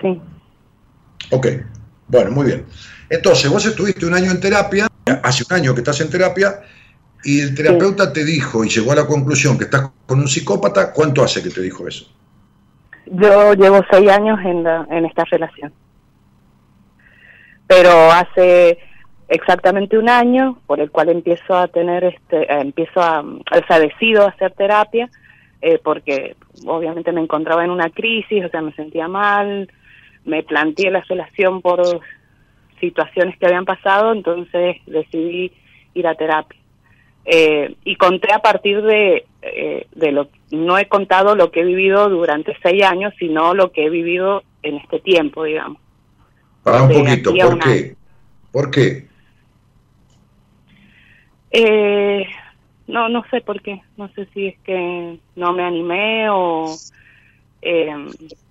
[0.01, 0.19] sí.
[1.29, 1.45] Ok,
[2.07, 2.65] bueno, muy bien.
[3.07, 4.87] Entonces, vos estuviste un año en terapia,
[5.21, 6.61] hace un año que estás en terapia,
[7.23, 10.91] y el terapeuta te dijo y llegó a la conclusión que estás con un psicópata,
[10.91, 12.07] ¿cuánto hace que te dijo eso?
[13.05, 15.71] Yo llevo seis años en, la, en esta relación.
[17.67, 18.79] Pero hace
[19.29, 23.79] exactamente un año, por el cual empiezo a tener, este, eh, empiezo a, o sea,
[23.79, 25.09] decido hacer terapia,
[25.61, 29.69] eh, porque obviamente me encontraba en una crisis, o sea, me sentía mal,
[30.25, 31.81] me planteé la relación por
[32.79, 35.51] situaciones que habían pasado, entonces decidí
[35.93, 36.59] ir a terapia.
[37.25, 41.65] Eh, y conté a partir de, eh, de lo no he contado lo que he
[41.65, 45.79] vivido durante seis años, sino lo que he vivido en este tiempo, digamos.
[46.63, 47.95] Para un poquito, ¿por qué?
[48.51, 49.08] ¿Por qué?
[51.51, 52.25] Eh,
[52.87, 53.81] no, no sé por qué.
[53.97, 56.75] No sé si es que no me animé o...
[57.61, 57.89] Eh,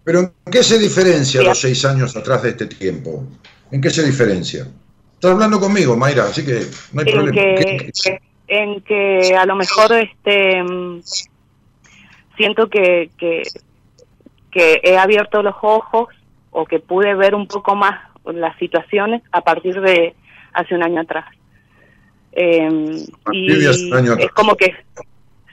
[0.05, 3.25] ¿Pero en qué se diferencia los seis años atrás de este tiempo?
[3.71, 4.67] ¿En qué se diferencia?
[5.15, 6.61] Estás hablando conmigo, Mayra, así que
[6.93, 7.41] no hay problema.
[8.47, 10.63] en que a lo mejor este
[12.37, 13.43] siento que, que,
[14.51, 16.09] que he abierto los ojos
[16.51, 20.15] o que pude ver un poco más las situaciones a partir de
[20.53, 21.27] hace un año atrás.
[22.33, 24.75] Eh, y es como que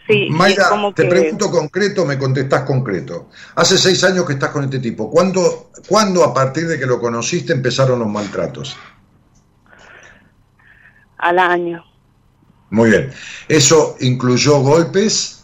[0.07, 3.29] Sí, Mayra, te pregunto concreto, me contestás concreto.
[3.55, 5.09] Hace seis años que estás con este tipo.
[5.09, 8.77] ¿Cuándo, ¿Cuándo, a partir de que lo conociste, empezaron los maltratos?
[11.17, 11.83] Al año.
[12.69, 13.11] Muy bien.
[13.47, 15.43] ¿Eso incluyó golpes?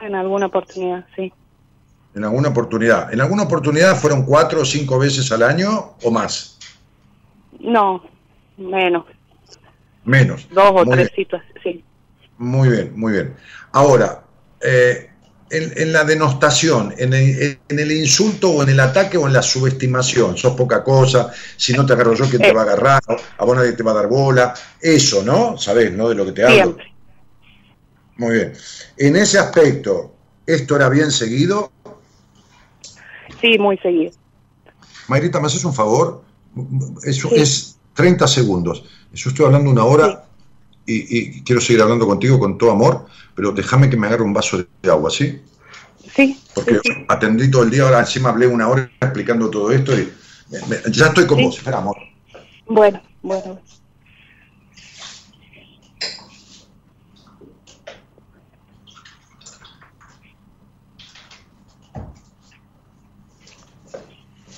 [0.00, 1.32] En alguna oportunidad, sí.
[2.14, 3.12] En alguna oportunidad.
[3.12, 6.58] ¿En alguna oportunidad fueron cuatro o cinco veces al año o más?
[7.58, 8.04] No,
[8.56, 9.06] menos.
[10.04, 10.48] Menos.
[10.50, 11.84] Dos o tres situaciones, sí.
[12.38, 13.34] Muy bien, muy bien.
[13.72, 14.24] Ahora,
[14.60, 15.10] eh,
[15.52, 20.54] en, la denostación, en el, insulto o en el ataque o en la subestimación, sos
[20.56, 23.02] poca cosa, si no te agarro yo, ¿quién te va a agarrar?
[23.38, 25.58] A vos nadie te va a dar bola, eso, ¿no?
[25.58, 26.08] ¿Sabés, no?
[26.08, 26.78] De lo que te hablo.
[28.16, 28.52] Muy bien.
[28.96, 30.14] En ese aspecto,
[30.46, 31.70] ¿esto era bien seguido?
[33.40, 34.12] Sí, muy seguido.
[35.08, 36.22] Mayrita, ¿me haces un favor?
[37.04, 38.84] Eso es 30 segundos.
[39.12, 40.24] Yo estoy hablando una hora
[40.86, 44.58] y, quiero seguir hablando contigo con todo amor, pero déjame que me agarre un vaso
[44.58, 45.40] de agua, ¿sí?
[46.14, 46.40] Sí.
[46.54, 50.12] Porque atendí todo el día, ahora encima hablé una hora explicando todo esto y
[50.90, 51.96] ya estoy con vos, espera, amor.
[52.66, 53.60] Bueno, bueno.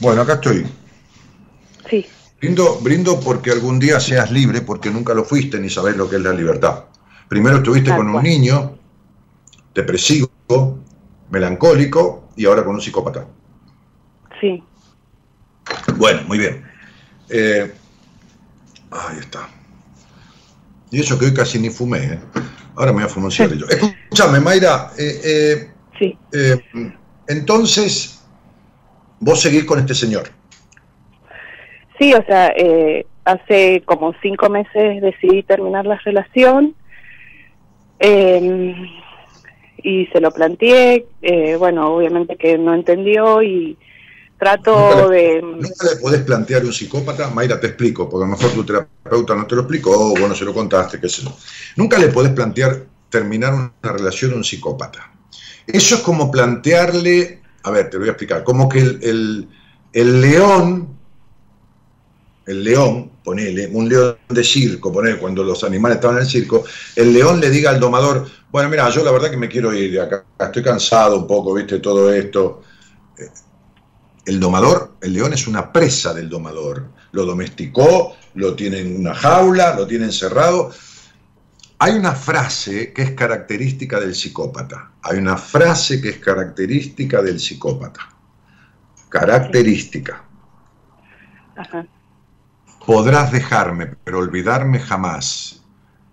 [0.00, 0.66] Bueno, acá estoy.
[1.88, 2.06] Sí.
[2.40, 6.16] Brindo, brindo porque algún día seas libre, porque nunca lo fuiste ni sabes lo que
[6.16, 6.84] es la libertad.
[7.28, 8.78] Primero estuviste con un niño
[9.74, 10.28] depresivo,
[11.30, 13.26] melancólico y ahora con un psicópata.
[14.40, 14.62] Sí.
[15.96, 16.64] Bueno, muy bien.
[17.28, 17.72] Eh,
[18.90, 19.48] ahí está.
[20.90, 22.18] Y eso que hoy casi ni fumé, ¿eh?
[22.76, 23.68] Ahora me voy a fumar un cigarrillo.
[23.68, 24.92] Escúchame, Mayra.
[24.98, 26.18] Eh, sí.
[27.26, 28.20] entonces,
[29.20, 30.30] vos seguís con este señor.
[32.04, 36.74] Sí, o sea, eh, hace como cinco meses decidí terminar la relación
[37.98, 38.74] em,
[39.82, 43.78] y se lo planteé, eh, bueno, obviamente que no entendió y
[44.38, 45.40] trato de...
[45.40, 47.30] ¿Nunca le podés plantear un psicópata?
[47.30, 50.34] Mayra, te explico, porque a lo mejor tu terapeuta no te lo explicó, o bueno,
[50.34, 51.34] se lo contaste, qué sé yo.
[51.76, 55.10] Nunca le podés plantear terminar una relación a un psicópata.
[55.66, 59.48] Eso es como plantearle, a ver, te voy a explicar, como que el,
[59.94, 60.93] el león
[62.46, 66.64] el león, ponele, un león de circo, ponele, cuando los animales estaban en el circo,
[66.94, 69.92] el león le diga al domador, bueno, mira, yo la verdad que me quiero ir
[69.92, 72.62] de acá, estoy cansado un poco, viste, todo esto.
[73.18, 73.28] Eh,
[74.26, 79.14] el domador, el león es una presa del domador, lo domesticó, lo tiene en una
[79.14, 80.70] jaula, lo tiene encerrado.
[81.78, 87.40] Hay una frase que es característica del psicópata, hay una frase que es característica del
[87.40, 88.08] psicópata,
[89.08, 90.24] característica.
[91.56, 91.86] Ajá
[92.86, 95.60] podrás dejarme, pero olvidarme jamás.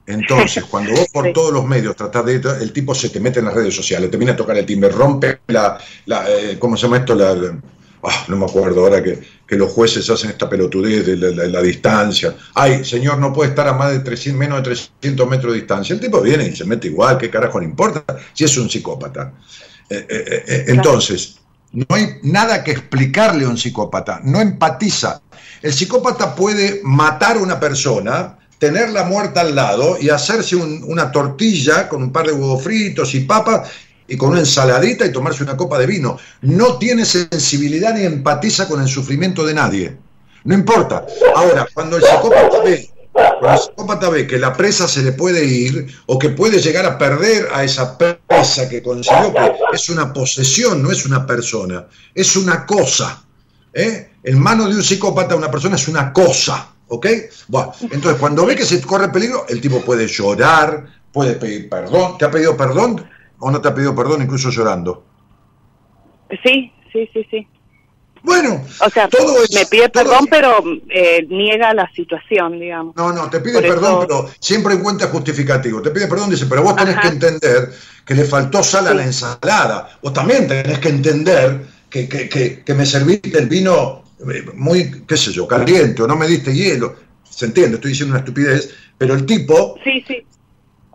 [0.05, 2.41] Entonces, cuando vos por todos los medios tratás de...
[2.61, 4.89] El tipo se te mete en las redes sociales, te viene a tocar el timbre,
[4.89, 5.77] rompe la...
[6.07, 7.15] Eh, ¿Cómo se llama esto?
[7.15, 7.35] La,
[8.03, 9.19] ah, no me acuerdo ahora que,
[9.49, 12.33] los jueces hacen esta pelotudez de la, distancia.
[12.53, 15.93] Ay, señor, no puede estar a más de 300, menos de 300 metros de distancia.
[15.93, 18.05] El tipo viene y se mete igual, ¿qué carajo le importa?
[18.33, 19.33] Si es un psicópata.
[19.89, 21.40] Eh, eh, entonces,
[21.73, 25.21] no hay nada que explicarle a un psicópata, no empatiza.
[25.61, 31.87] El psicópata puede matar a una persona, tenerla muerta al lado y hacerse una tortilla
[31.87, 33.69] con un par de huevos fritos y papas
[34.07, 36.17] y con una ensaladita y tomarse una copa de vino.
[36.41, 39.97] No tiene sensibilidad ni empatiza con el sufrimiento de nadie.
[40.43, 41.05] No importa.
[41.35, 45.87] Ahora, cuando el psicópata ve, el psicópata ve que la presa se le puede ir
[46.05, 50.81] o que puede llegar a perder a esa presa que consiguió, que es una posesión,
[50.81, 53.23] no es una persona, es una cosa.
[53.73, 54.11] ¿eh?
[54.23, 57.07] En manos de un psicópata una persona es una cosa, ¿ok?
[57.47, 62.17] Bueno, entonces cuando ve que se corre peligro, el tipo puede llorar, puede pedir perdón.
[62.17, 63.05] ¿Te ha pedido perdón
[63.39, 65.03] o no te ha pedido perdón incluso llorando?
[66.43, 67.47] Sí, sí, sí, sí.
[68.23, 72.95] Bueno, o sea, todo me pide perdón, pero eh, niega la situación, digamos.
[72.95, 75.81] No, no, te pide perdón, pero siempre encuentra justificativo.
[75.81, 77.71] Te pide perdón, dice, pero vos tenés que entender
[78.05, 79.97] que le faltó sal a la ensalada.
[80.01, 85.03] Vos también tenés que entender que, que, que, que me serviste el vino eh, muy,
[85.07, 86.95] qué sé yo, caliente o no me diste hielo.
[87.27, 90.23] Se entiende, estoy diciendo una estupidez, pero el tipo sí, sí.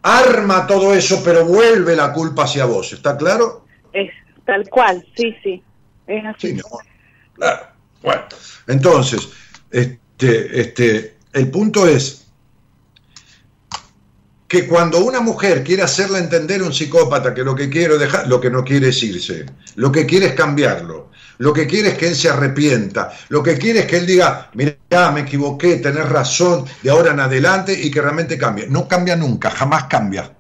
[0.03, 2.93] arma todo eso, pero vuelve la culpa hacia vos.
[2.93, 3.65] ¿Está claro?
[3.93, 4.11] Es
[4.45, 5.63] tal cual, sí, sí.
[6.07, 6.55] Es así.
[6.55, 6.63] Sí,
[7.37, 7.67] Claro.
[8.03, 8.23] Bueno,
[8.67, 9.29] entonces,
[9.71, 12.27] este, este, el punto es
[14.49, 18.29] que cuando una mujer quiere hacerle entender a un psicópata que lo que quiere dejar,
[18.29, 21.99] lo que no quiere es irse, lo que quiere es cambiarlo, lo que quiere es
[21.99, 26.09] que él se arrepienta, lo que quiere es que él diga, mira, me equivoqué, tenés
[26.09, 28.67] razón, de ahora en adelante y que realmente cambie.
[28.69, 30.33] No cambia nunca, jamás cambia.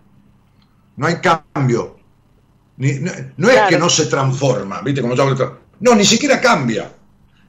[0.96, 1.98] No hay cambio.
[2.78, 5.02] no, es que no se transforma, ¿viste?
[5.02, 6.90] Como yo no, ni siquiera cambia.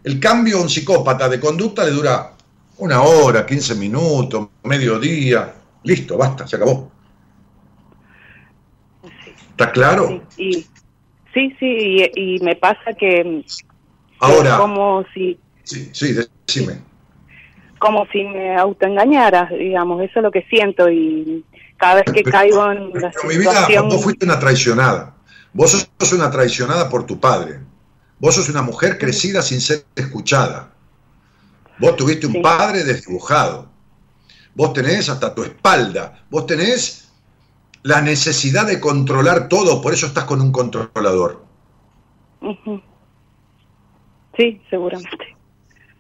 [0.04, 2.34] El cambio a un psicópata de conducta le dura
[2.78, 5.54] una hora, 15 minutos, medio día.
[5.84, 6.92] Listo, basta, se acabó.
[9.52, 10.22] ¿Está claro?
[10.36, 10.68] Sí,
[11.34, 13.44] sí, sí, y, me pasa que...
[14.20, 14.58] Ahora...
[14.58, 15.40] como si...
[15.64, 16.82] Sí, sí, decime.
[17.80, 21.44] Como si me autoengañara, digamos, eso es lo que siento y
[21.78, 23.28] cada vez que caigo en la situación...
[23.28, 25.16] Mi vida, vos fuiste una traicionada.
[25.54, 27.60] Vos sos una traicionada por tu padre.
[28.20, 30.74] Vos sos una mujer crecida sin ser escuchada.
[31.80, 33.70] Vos tuviste un padre desdibujado.
[34.56, 36.26] Vos tenés hasta tu espalda.
[36.30, 37.10] Vos tenés
[37.84, 41.46] la necesidad de controlar todo, por eso estás con un controlador.
[44.36, 45.36] Sí, seguramente.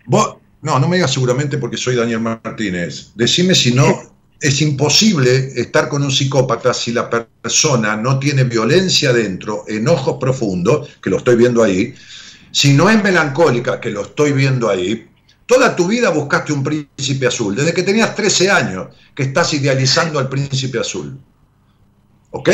[0.06, 3.12] Vos, no, no me digas seguramente porque soy Daniel Martínez.
[3.16, 3.86] Decime si no
[4.40, 10.90] es imposible estar con un psicópata si la persona no tiene violencia dentro, enojos profundos,
[11.02, 11.94] que lo estoy viendo ahí,
[12.52, 15.10] si no es melancólica, que lo estoy viendo ahí,
[15.46, 20.20] toda tu vida buscaste un príncipe azul, desde que tenías 13 años que estás idealizando
[20.20, 21.18] al príncipe azul.
[22.32, 22.50] ¿Ok?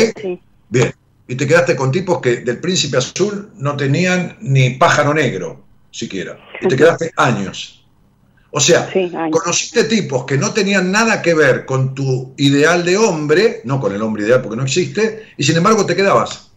[0.68, 0.94] Bien.
[1.26, 6.38] Y te quedaste con tipos que del príncipe azul no tenían ni pájaro negro, siquiera.
[6.60, 7.83] Y te quedaste años.
[8.56, 8.88] O sea,
[9.32, 13.92] conociste tipos que no tenían nada que ver con tu ideal de hombre, no con
[13.92, 16.52] el hombre ideal porque no existe, y sin embargo te quedabas.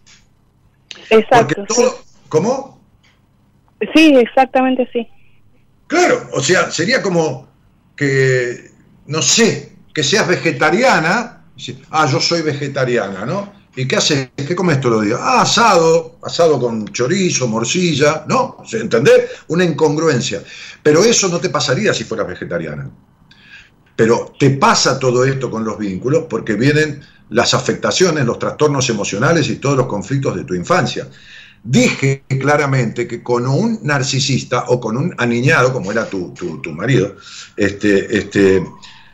[1.09, 1.65] Exacto.
[2.29, 2.79] ¿Cómo?
[3.95, 5.07] Sí, exactamente sí.
[5.87, 7.47] Claro, o sea, sería como
[7.95, 8.69] que,
[9.07, 11.45] no sé, que seas vegetariana,
[11.89, 13.51] ah, yo soy vegetariana, ¿no?
[13.77, 14.29] ¿Y qué haces?
[14.35, 15.19] ¿Qué comes todos los días?
[15.21, 18.57] Ah, asado, asado con chorizo, morcilla, ¿no?
[18.73, 19.29] ¿Entendés?
[19.49, 20.43] Una incongruencia.
[20.81, 22.89] Pero eso no te pasaría si fueras vegetariana.
[23.95, 29.47] Pero te pasa todo esto con los vínculos porque vienen las afectaciones, los trastornos emocionales
[29.47, 31.07] y todos los conflictos de tu infancia.
[31.63, 37.15] Dije claramente que con un narcisista o con un aniñado, como era tu, tu, marido,
[37.55, 38.65] este, este,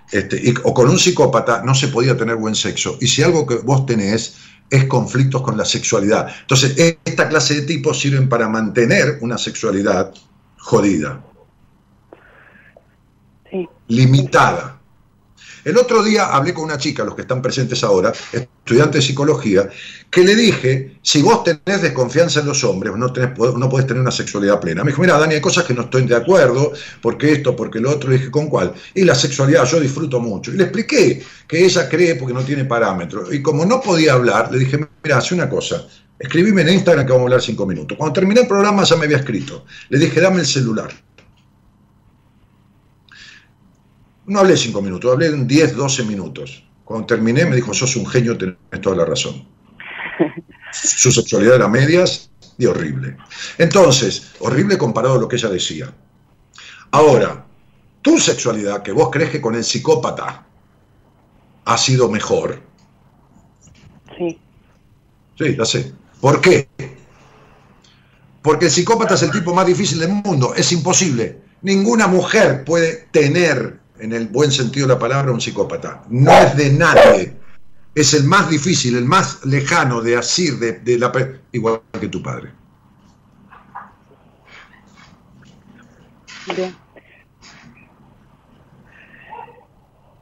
[0.09, 2.97] este, o con un psicópata, no se podía tener buen sexo.
[3.01, 4.42] Y si algo que vos tenés
[4.73, 6.33] es conflictos con la sexualidad.
[6.41, 10.11] Entonces, esta clase de tipos sirven para mantener una sexualidad
[10.57, 11.21] jodida,
[13.87, 14.72] limitada.
[15.63, 19.69] El otro día hablé con una chica, los que están presentes ahora, estudiante de psicología,
[20.09, 24.01] que le dije, si vos tenés desconfianza en los hombres, no, tenés, no podés tener
[24.01, 24.83] una sexualidad plena.
[24.83, 27.91] Me dijo, mira, Dani, hay cosas que no estoy de acuerdo, porque esto, porque lo
[27.91, 28.73] otro, le dije, ¿con cuál?
[28.93, 30.51] Y la sexualidad, yo disfruto mucho.
[30.51, 33.33] Y le expliqué que ella cree porque no tiene parámetros.
[33.33, 35.87] Y como no podía hablar, le dije, mira, hace una cosa,
[36.19, 37.97] escribime en Instagram que vamos a hablar cinco minutos.
[37.97, 39.65] Cuando terminé el programa ya me había escrito.
[39.89, 40.89] Le dije, dame el celular.
[44.25, 46.63] No hablé cinco minutos, hablé en 10, 12 minutos.
[46.85, 49.47] Cuando terminé me dijo, sos un genio, tenés toda la razón.
[50.71, 53.17] Su sexualidad era medias y horrible.
[53.57, 55.93] Entonces, horrible comparado a lo que ella decía.
[56.91, 57.45] Ahora,
[58.01, 60.45] tu sexualidad, que vos crees que con el psicópata
[61.65, 62.61] ha sido mejor.
[64.17, 64.39] Sí.
[65.37, 65.93] Sí, ya sé.
[66.19, 66.67] ¿Por qué?
[68.41, 70.53] Porque el psicópata es el tipo más difícil del mundo.
[70.53, 71.41] Es imposible.
[71.61, 76.03] Ninguna mujer puede tener en el buen sentido de la palabra, un psicópata.
[76.09, 77.37] No es de nadie.
[77.95, 81.11] Es el más difícil, el más lejano de asir, de, de la...
[81.51, 82.51] igual que tu padre.
[86.55, 86.75] Bien.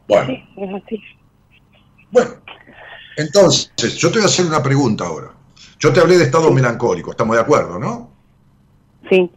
[0.07, 0.37] Bueno.
[2.11, 2.31] Bueno,
[3.15, 5.33] entonces, yo te voy a hacer una pregunta ahora.
[5.79, 8.11] Yo te hablé de estado melancólico, estamos de acuerdo, ¿no?
[9.09, 9.31] Sí.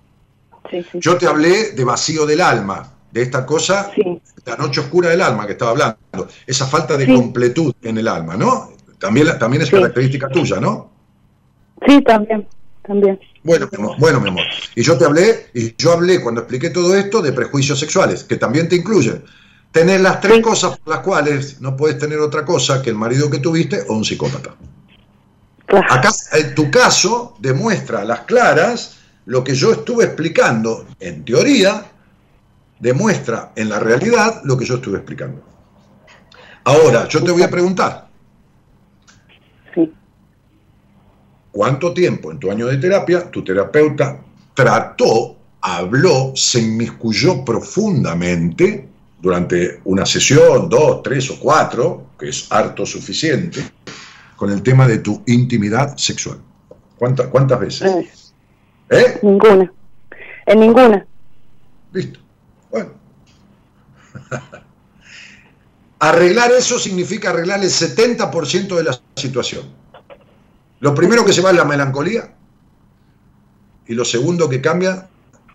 [0.70, 0.99] sí, sí.
[1.01, 3.93] Yo te hablé de vacío del alma, de esta cosa,
[4.45, 8.37] la noche oscura del alma que estaba hablando, esa falta de completud en el alma,
[8.37, 8.73] ¿no?
[8.99, 10.91] También, también es característica tuya, ¿no?
[11.87, 12.45] Sí, también,
[12.85, 13.21] también.
[13.45, 14.43] Bueno, mi amor, bueno, mi amor.
[14.75, 18.37] Y yo te hablé, y yo hablé cuando expliqué todo esto de prejuicios sexuales, que
[18.37, 19.23] también te incluyen.
[19.71, 23.31] Tener las tres cosas por las cuales no puedes tener otra cosa que el marido
[23.31, 24.57] que tuviste o un psicópata.
[25.69, 28.97] Acá, en tu caso, demuestra a las claras
[29.27, 31.93] lo que yo estuve explicando en teoría,
[32.85, 35.43] demuestra en la realidad lo que yo estuve explicando.
[36.64, 38.09] Ahora, yo te voy a preguntar.
[41.51, 44.20] ¿Cuánto tiempo en tu año de terapia tu terapeuta
[44.53, 48.87] trató, habló, se inmiscuyó profundamente
[49.18, 53.64] durante una sesión, dos, tres o cuatro, que es harto suficiente,
[54.37, 56.37] con el tema de tu intimidad sexual?
[56.99, 58.35] ¿Cuántas, cuántas veces?
[58.91, 59.20] ¿Eh?
[59.22, 59.72] Ninguna.
[60.45, 61.07] En ninguna.
[61.93, 62.24] Listo.
[62.75, 62.91] Bueno.
[66.01, 69.62] Arreglar eso significa arreglar el 70% de la situación.
[70.81, 72.35] Lo primero que se va es la melancolía
[73.87, 75.09] y lo segundo que cambia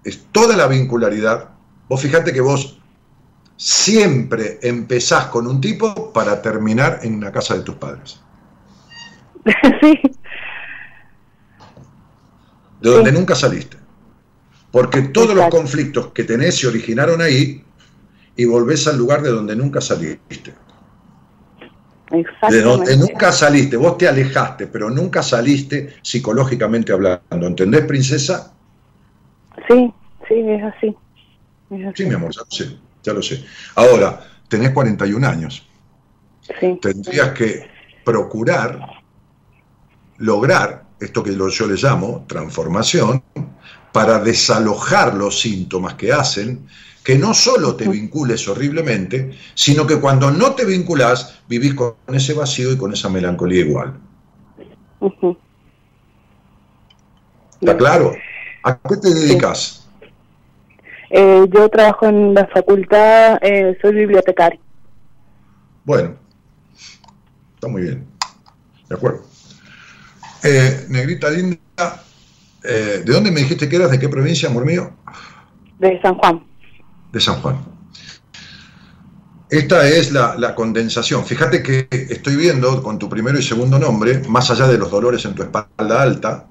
[0.04, 1.50] es toda la vincularidad.
[1.90, 2.80] Vos fijate que vos
[3.58, 8.20] siempre empezás con un tipo para terminar en la casa de tus padres.
[9.82, 10.02] Sí.
[12.82, 13.78] De donde nunca saliste.
[14.72, 17.64] Porque todos los conflictos que tenés se originaron ahí
[18.36, 20.54] y volvés al lugar de donde nunca saliste.
[22.50, 27.48] De donde nunca saliste, vos te alejaste, pero nunca saliste psicológicamente hablando.
[27.48, 28.54] ¿Entendés, princesa?
[29.68, 29.94] Sí,
[30.28, 30.96] sí, es así.
[31.96, 33.46] Sí, mi amor, ya lo sé, ya lo sé.
[33.76, 35.68] Ahora, tenés 41 años.
[36.60, 36.80] Sí.
[36.82, 37.68] Tendrías que
[38.04, 38.80] procurar
[40.18, 43.24] lograr esto que yo le llamo transformación,
[43.92, 46.68] para desalojar los síntomas que hacen
[47.04, 52.34] que no solo te vincules horriblemente, sino que cuando no te vinculas, vivís con ese
[52.34, 53.94] vacío y con esa melancolía igual.
[57.60, 58.14] ¿Está claro?
[58.64, 59.88] ¿A qué te dedicas?
[61.10, 64.60] Eh, yo trabajo en la facultad, eh, soy bibliotecario.
[65.86, 66.14] Bueno,
[67.56, 68.06] está muy bien.
[68.88, 69.24] De acuerdo.
[70.44, 72.04] Eh, negrita linda,
[72.64, 73.92] ¿de dónde me dijiste que eras?
[73.92, 74.92] ¿De qué provincia, amor mío?
[75.80, 76.50] De San Juan
[77.12, 77.58] de San Juan.
[79.50, 81.26] Esta es la, condensación.
[81.26, 85.26] Fíjate que estoy viendo con tu primero y segundo nombre, más allá de los dolores
[85.26, 86.48] en tu espalda alta,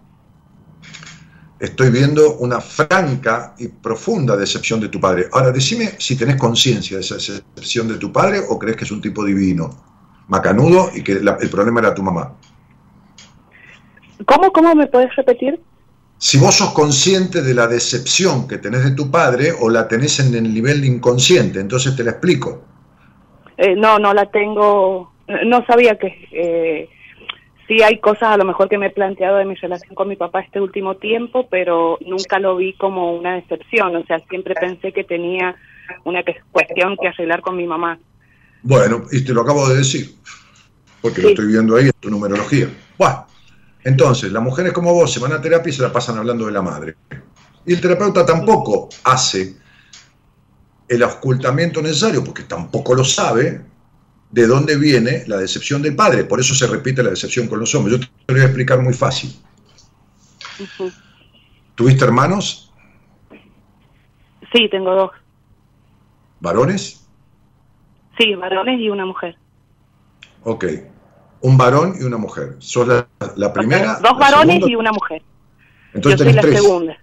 [1.60, 5.28] estoy viendo una franca y profunda decepción de tu padre.
[5.32, 8.90] Ahora, decime si tenés conciencia de esa decepción de tu padre o crees que es
[8.90, 9.70] un tipo divino,
[10.26, 12.34] macanudo y que el problema era tu mamá.
[14.26, 15.60] ¿Cómo, cómo me puedes repetir?
[16.18, 20.18] Si vos sos consciente de la decepción que tenés de tu padre o la tenés
[20.18, 22.64] en el nivel inconsciente, entonces te la explico.
[23.56, 25.12] Eh, no, no la tengo,
[25.46, 26.88] no sabía que eh,
[27.68, 30.16] sí hay cosas a lo mejor que me he planteado de mi relación con mi
[30.16, 34.92] papá este último tiempo, pero nunca lo vi como una decepción, o sea, siempre pensé
[34.92, 35.54] que tenía
[36.04, 37.98] una cuestión que arreglar con mi mamá.
[38.62, 40.16] Bueno, y te lo acabo de decir,
[41.00, 42.68] porque lo estoy viendo ahí en tu numerología.
[42.96, 43.24] Bueno,
[43.84, 46.52] entonces, las mujeres como vos se van a terapia y se la pasan hablando de
[46.52, 46.96] la madre.
[47.64, 49.56] Y el terapeuta tampoco hace
[50.88, 53.62] el ocultamiento necesario, porque tampoco lo sabe,
[54.30, 56.24] de dónde viene la decepción del padre.
[56.24, 57.98] Por eso se repite la decepción con los hombres.
[57.98, 59.34] Yo te lo voy a explicar muy fácil.
[61.74, 62.72] ¿Tuviste hermanos?
[64.52, 65.10] Sí, tengo dos.
[66.40, 67.06] ¿Varones?
[68.18, 69.36] Sí, varones y una mujer.
[70.42, 70.64] Ok
[71.40, 72.56] un varón y una mujer.
[72.58, 73.98] Sos la, primera.
[74.00, 75.22] dos varones y una mujer.
[75.94, 76.98] Entonces Yo soy la segunda.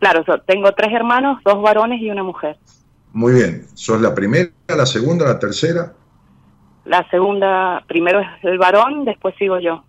[0.00, 2.56] Claro, tengo tres hermanos, dos varones y una mujer.
[3.12, 3.66] Muy bien.
[3.74, 5.94] ¿Sos la primera, la segunda, la tercera?
[6.84, 9.84] La segunda, primero es el varón, después sigo yo.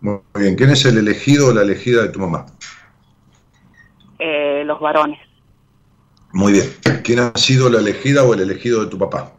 [0.00, 0.56] Muy bien.
[0.56, 2.46] ¿Quién es el elegido o la elegida de tu mamá?
[4.18, 5.20] Eh, los varones.
[6.32, 6.64] Muy bien.
[7.04, 9.32] ¿Quién ha sido la elegida o el elegido de tu papá?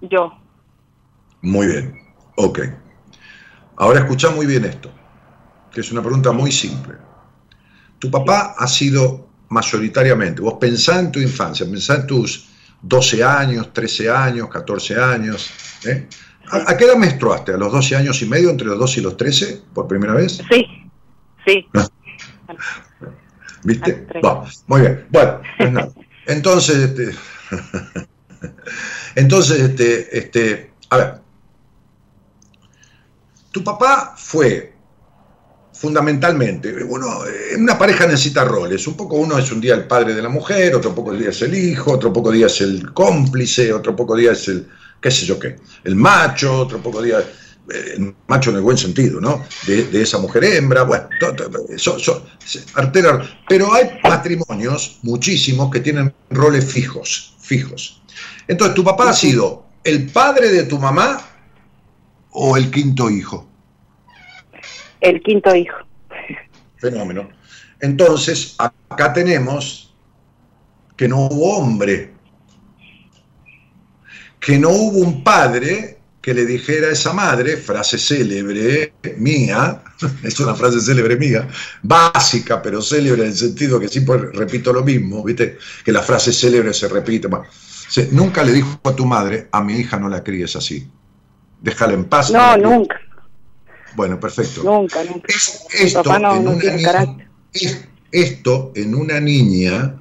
[0.00, 0.32] Yo.
[1.42, 2.05] Muy bien.
[2.36, 2.60] Ok.
[3.76, 4.90] Ahora escucha muy bien esto,
[5.72, 6.94] que es una pregunta muy simple.
[7.98, 12.48] Tu papá ha sido mayoritariamente, vos pensá en tu infancia, pensá en tus
[12.82, 15.50] 12 años, 13 años, 14 años.
[15.84, 16.08] ¿eh?
[16.50, 17.52] ¿A, qué edad menstruaste?
[17.52, 20.40] ¿A los 12 años y medio, entre los 12 y los 13, por primera vez?
[20.50, 20.66] Sí,
[21.46, 21.66] sí.
[23.64, 24.06] ¿Viste?
[24.66, 25.06] muy bien.
[25.10, 25.92] Bueno, pues nada.
[26.26, 27.14] Entonces, este,
[29.16, 31.20] entonces, este, este, a ver,
[33.56, 34.74] tu papá fue
[35.72, 37.20] fundamentalmente, bueno,
[37.50, 40.28] en una pareja necesita roles, un poco uno es un día el padre de la
[40.28, 44.14] mujer, otro poco día es el hijo, otro poco día es el cómplice, otro poco
[44.14, 44.68] día es el,
[45.00, 47.20] qué sé yo qué, el macho, otro poco día...
[47.20, 49.42] eh, macho en el buen sentido, ¿no?
[49.66, 51.08] De, esa mujer hembra, bueno,
[52.74, 58.02] artera, pero hay matrimonios, muchísimos, que tienen roles fijos, fijos.
[58.48, 61.25] Entonces, ¿tu papá ha sido el padre de tu mamá
[62.38, 63.48] o el quinto hijo?
[65.00, 65.76] El quinto hijo.
[66.76, 67.28] Fenómeno.
[67.80, 69.94] Entonces, acá tenemos
[70.96, 72.12] que no hubo hombre,
[74.38, 79.82] que no hubo un padre que le dijera a esa madre, frase célebre mía,
[80.22, 81.48] es una frase célebre mía,
[81.82, 85.56] básica pero célebre en el sentido que siempre repito lo mismo, ¿viste?
[85.84, 87.28] Que la frase célebre se repite.
[88.10, 90.90] nunca le dijo a tu madre, a mi hija no la críes así,
[91.66, 92.30] déjala en paz.
[92.30, 92.96] No, nunca.
[93.96, 94.62] Bueno, perfecto.
[94.62, 95.26] Nunca, nunca.
[95.28, 97.28] esto, no, en una niña,
[98.12, 99.96] esto en una niña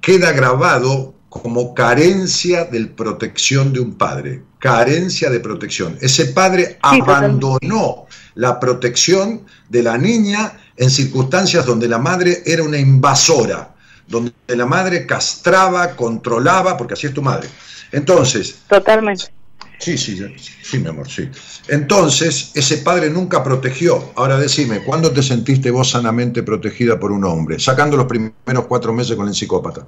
[0.00, 5.98] queda grabado como carencia de protección de un padre, carencia de protección.
[6.00, 12.78] Ese padre abandonó la protección de la niña en circunstancias donde la madre era una
[12.78, 13.74] invasora,
[14.06, 17.48] donde la madre castraba, controlaba, porque así es tu madre.
[17.92, 19.39] Entonces, totalmente.
[19.80, 21.26] Sí, sí, sí, mi amor, sí.
[21.68, 24.12] Entonces, ese padre nunca protegió.
[24.14, 27.58] Ahora decime, ¿cuándo te sentiste vos sanamente protegida por un hombre?
[27.58, 29.86] Sacando los primeros cuatro meses con el psicópata.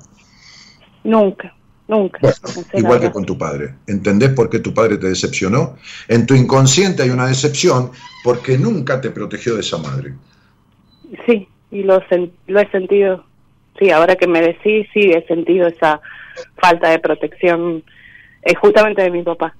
[1.05, 1.55] Nunca,
[1.89, 2.21] nunca.
[2.73, 3.75] igual que con tu padre.
[3.87, 5.77] ¿Entendés por qué tu padre te decepcionó?
[6.09, 7.91] En tu inconsciente hay una decepción
[8.25, 10.15] porque nunca te protegió de esa madre.
[11.27, 12.03] Sí, y lo,
[12.47, 13.27] lo he sentido.
[13.79, 16.01] Sí, ahora que me decís, sí, he sentido esa
[16.57, 17.85] falta de protección
[18.59, 19.55] justamente de mi papá.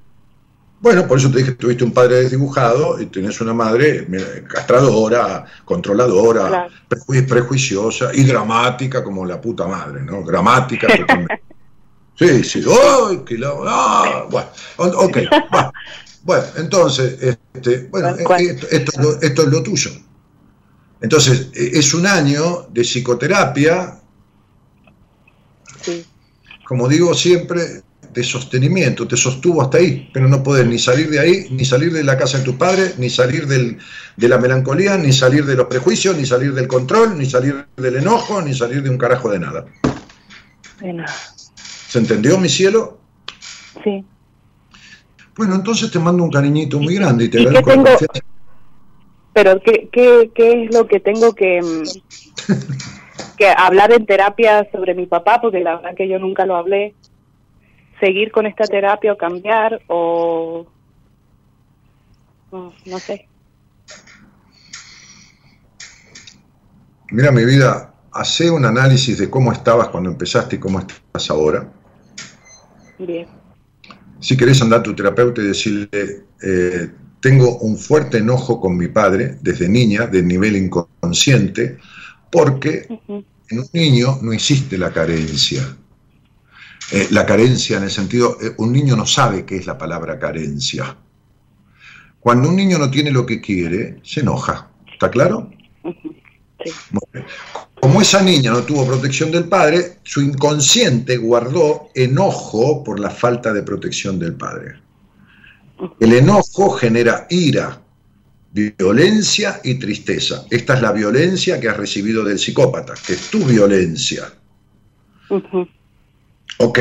[0.83, 4.05] Bueno, por eso te dije que tuviste un padre desdibujado y tenés una madre
[4.53, 6.67] castradora, controladora,
[7.29, 10.23] prejuiciosa y dramática como la puta madre, ¿no?
[10.23, 10.89] Dramática
[12.19, 14.49] Sí, sí, ¡ay, qué ah, bueno,
[14.99, 15.19] ok,
[16.25, 16.45] bueno.
[16.57, 18.67] entonces, este, bueno, esto,
[19.21, 19.91] esto, es lo tuyo.
[21.01, 23.99] Entonces, e, es un año de psicoterapia,
[25.81, 26.05] sí.
[26.65, 27.83] como digo siempre,
[28.13, 31.93] de sostenimiento, te sostuvo hasta ahí, pero no puedes ni salir de ahí, ni salir
[31.93, 33.79] de la casa de tus padres, ni salir del,
[34.17, 37.97] de la melancolía, ni salir de los prejuicios, ni salir del control, ni salir del
[37.97, 39.65] enojo, ni salir de un carajo de nada.
[41.89, 42.99] ¿Se entendió, mi cielo?
[43.83, 44.05] Sí.
[45.37, 47.91] Bueno, entonces te mando un cariñito muy grande y te agradezco tengo...
[49.33, 52.53] Pero ¿qué, qué, ¿qué es lo que tengo que, mm,
[53.39, 55.41] que hablar en terapia sobre mi papá?
[55.41, 56.95] Porque la verdad que yo nunca lo hablé
[58.03, 60.67] seguir con esta terapia o cambiar o
[62.51, 63.29] no, sé.
[67.13, 71.73] Mira mi vida, hace un análisis de cómo estabas cuando empezaste y cómo estás ahora.
[72.99, 73.27] Bien.
[74.19, 78.89] Si querés andar a tu terapeuta y decirle, eh, tengo un fuerte enojo con mi
[78.89, 81.79] padre desde niña, de nivel inconsciente,
[82.33, 85.63] porque en un niño no existe la carencia.
[86.95, 90.19] Eh, la carencia en el sentido, eh, un niño no sabe qué es la palabra
[90.19, 90.95] carencia.
[92.21, 94.69] Cuando un niño no tiene lo que quiere, se enoja.
[94.93, 95.51] ¿Está claro?
[97.81, 103.55] Como esa niña no tuvo protección del padre, su inconsciente guardó enojo por la falta
[103.55, 104.75] de protección del padre.
[105.99, 107.81] El enojo genera ira,
[108.53, 110.45] violencia y tristeza.
[110.51, 114.31] Esta es la violencia que has recibido del psicópata, que es tu violencia.
[116.59, 116.79] Ok.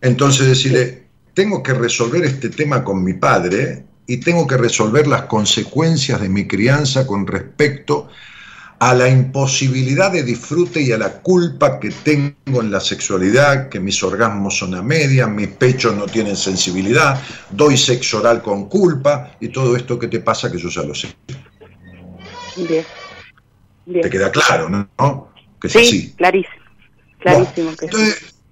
[0.00, 5.22] Entonces decirle, tengo que resolver este tema con mi padre y tengo que resolver las
[5.22, 8.08] consecuencias de mi crianza con respecto
[8.80, 13.78] a la imposibilidad de disfrute y a la culpa que tengo en la sexualidad, que
[13.78, 19.36] mis orgasmos son a media, mis pechos no tienen sensibilidad, doy sexo oral con culpa
[19.38, 21.14] y todo esto que te pasa que yo ya lo sé.
[22.56, 22.84] Bien.
[24.02, 25.32] Te queda claro, ¿no?
[25.60, 26.56] Que es sí, clarísimo.
[27.20, 27.86] Clarísimo que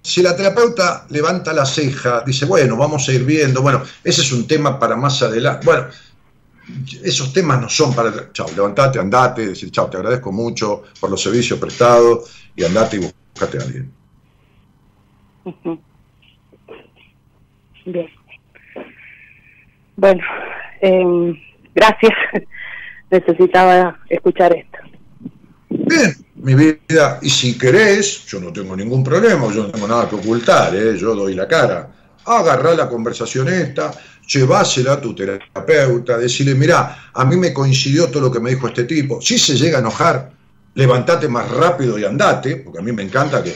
[0.01, 4.31] si la terapeuta levanta la ceja, dice, bueno, vamos a ir viendo, bueno, ese es
[4.31, 5.65] un tema para más adelante.
[5.65, 5.87] Bueno,
[7.03, 11.21] esos temas no son para, chao, levantate, andate, decir, chao, te agradezco mucho por los
[11.21, 13.91] servicios prestados y andate y buscate a alguien.
[17.85, 18.09] Bien.
[19.95, 20.23] Bueno,
[20.81, 21.37] em,
[21.75, 22.13] gracias.
[23.11, 24.77] Necesitaba escuchar esto.
[25.69, 30.09] Bien, mi vida, y si querés, yo no tengo ningún problema, yo no tengo nada
[30.09, 30.97] que ocultar, ¿eh?
[30.97, 31.89] yo doy la cara.
[32.25, 33.91] Agarrá la conversación esta,
[34.27, 38.67] llevásela a tu terapeuta, decirle, mira, a mí me coincidió todo lo que me dijo
[38.67, 39.21] este tipo.
[39.21, 40.31] Si se llega a enojar,
[40.73, 43.53] levantate más rápido y andate, porque a mí me encanta que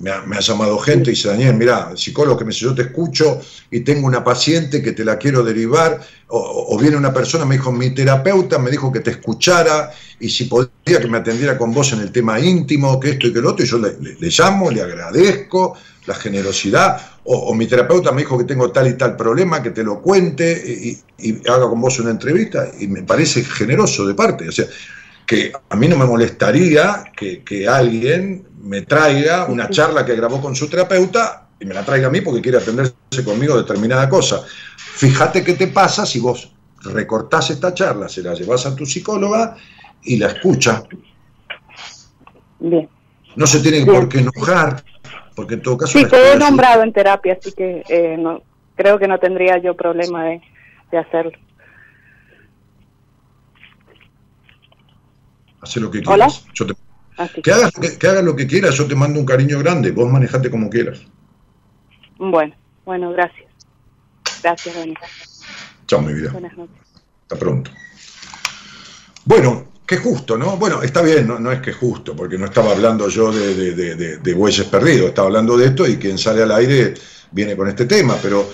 [0.00, 3.38] me ha, llamado gente y dice, Daniel, mira, psicólogo que me dice, yo te escucho
[3.70, 7.70] y tengo una paciente que te la quiero derivar, o, viene una persona, me dijo,
[7.70, 11.92] mi terapeuta me dijo que te escuchara y si podía que me atendiera con vos
[11.92, 14.80] en el tema íntimo, que esto y que lo otro, y yo le, llamo, le
[14.80, 19.70] agradezco la generosidad, o, mi terapeuta me dijo que tengo tal y tal problema, que
[19.70, 24.48] te lo cuente y, haga con vos una entrevista, y me parece generoso de parte,
[24.48, 24.64] o sea,
[25.30, 30.40] que a mí no me molestaría que, que alguien me traiga una charla que grabó
[30.40, 34.42] con su terapeuta y me la traiga a mí porque quiere atenderse conmigo determinada cosa.
[34.76, 36.52] Fíjate qué te pasa si vos
[36.82, 39.54] recortás esta charla, se la llevas a tu psicóloga
[40.02, 40.82] y la escucha.
[42.58, 42.88] Bien.
[43.36, 44.82] No se tiene por qué enojar,
[45.36, 45.96] porque en todo caso...
[45.96, 48.42] Sí, te he nombrado en terapia, así que eh, no,
[48.74, 50.40] creo que no tendría yo problema de,
[50.90, 51.38] de hacerlo.
[55.60, 56.44] Hace lo que quieras.
[56.54, 56.74] Yo te
[57.42, 60.70] que, hagas, que, lo que quieras, yo te mando un cariño grande, vos manejate como
[60.70, 61.00] quieras.
[62.18, 62.54] Bueno,
[62.84, 63.50] bueno, gracias.
[64.42, 64.94] Gracias, Dani.
[65.86, 66.30] Chao, mi vida.
[66.32, 66.76] Buenas noches.
[67.22, 67.70] Hasta pronto.
[69.24, 70.56] Bueno, qué justo, ¿no?
[70.56, 73.74] Bueno, está bien, no, es que justo, porque no estaba hablando yo de,
[74.18, 76.94] de, bueyes perdidos, estaba hablando de esto y quien sale al aire
[77.30, 78.48] viene con este tema, pero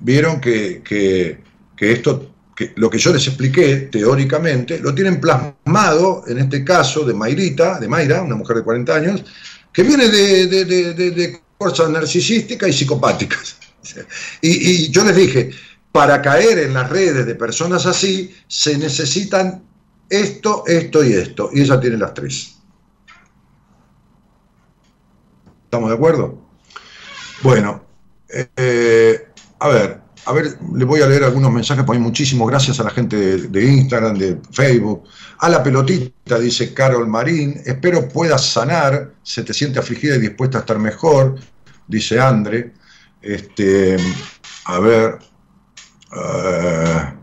[0.00, 1.42] vieron que, que,
[1.76, 2.30] que esto
[2.76, 7.88] lo que yo les expliqué teóricamente, lo tienen plasmado en este caso de Mayrita, de
[7.88, 9.24] Mayra, una mujer de 40 años,
[9.72, 13.56] que viene de, de, de, cosas narcisísticas y psicopáticas.
[14.42, 15.50] Y, yo les dije,
[15.92, 19.64] para caer en las redes de personas así, se necesitan
[20.10, 21.50] esto, esto y esto.
[21.54, 22.56] Y ella tiene las tres.
[25.64, 26.38] ¿Estamos de acuerdo?
[27.42, 27.82] Bueno,
[28.28, 29.28] eh,
[29.60, 32.84] a ver, a ver, le voy a leer algunos mensajes, pues hay muchísimos gracias a
[32.84, 35.04] la gente de, Instagram, de Facebook.
[35.38, 40.58] A la pelotita, dice Carol Marín, espero puedas sanar, se te siente afligida y dispuesta
[40.58, 41.36] a estar mejor,
[41.86, 42.74] dice Andre.
[43.22, 43.96] Este,
[44.66, 45.18] a ver,
[46.14, 47.14] eh,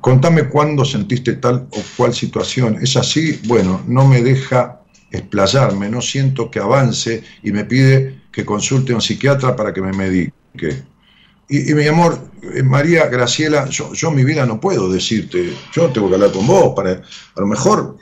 [0.00, 2.78] contame cuándo sentiste tal o cual situación.
[2.82, 3.40] ¿Es así?
[3.46, 4.80] Bueno, no me deja
[5.12, 9.82] explayarme, no siento que avance y me pide que consulte a un psiquiatra para que
[9.82, 10.39] me medique.
[11.48, 12.18] Y, mi amor,
[12.54, 16.46] eh, María Graciela, yo, yo mi vida no puedo decirte, yo tengo que hablar con
[16.46, 17.96] vos, para, a lo mejor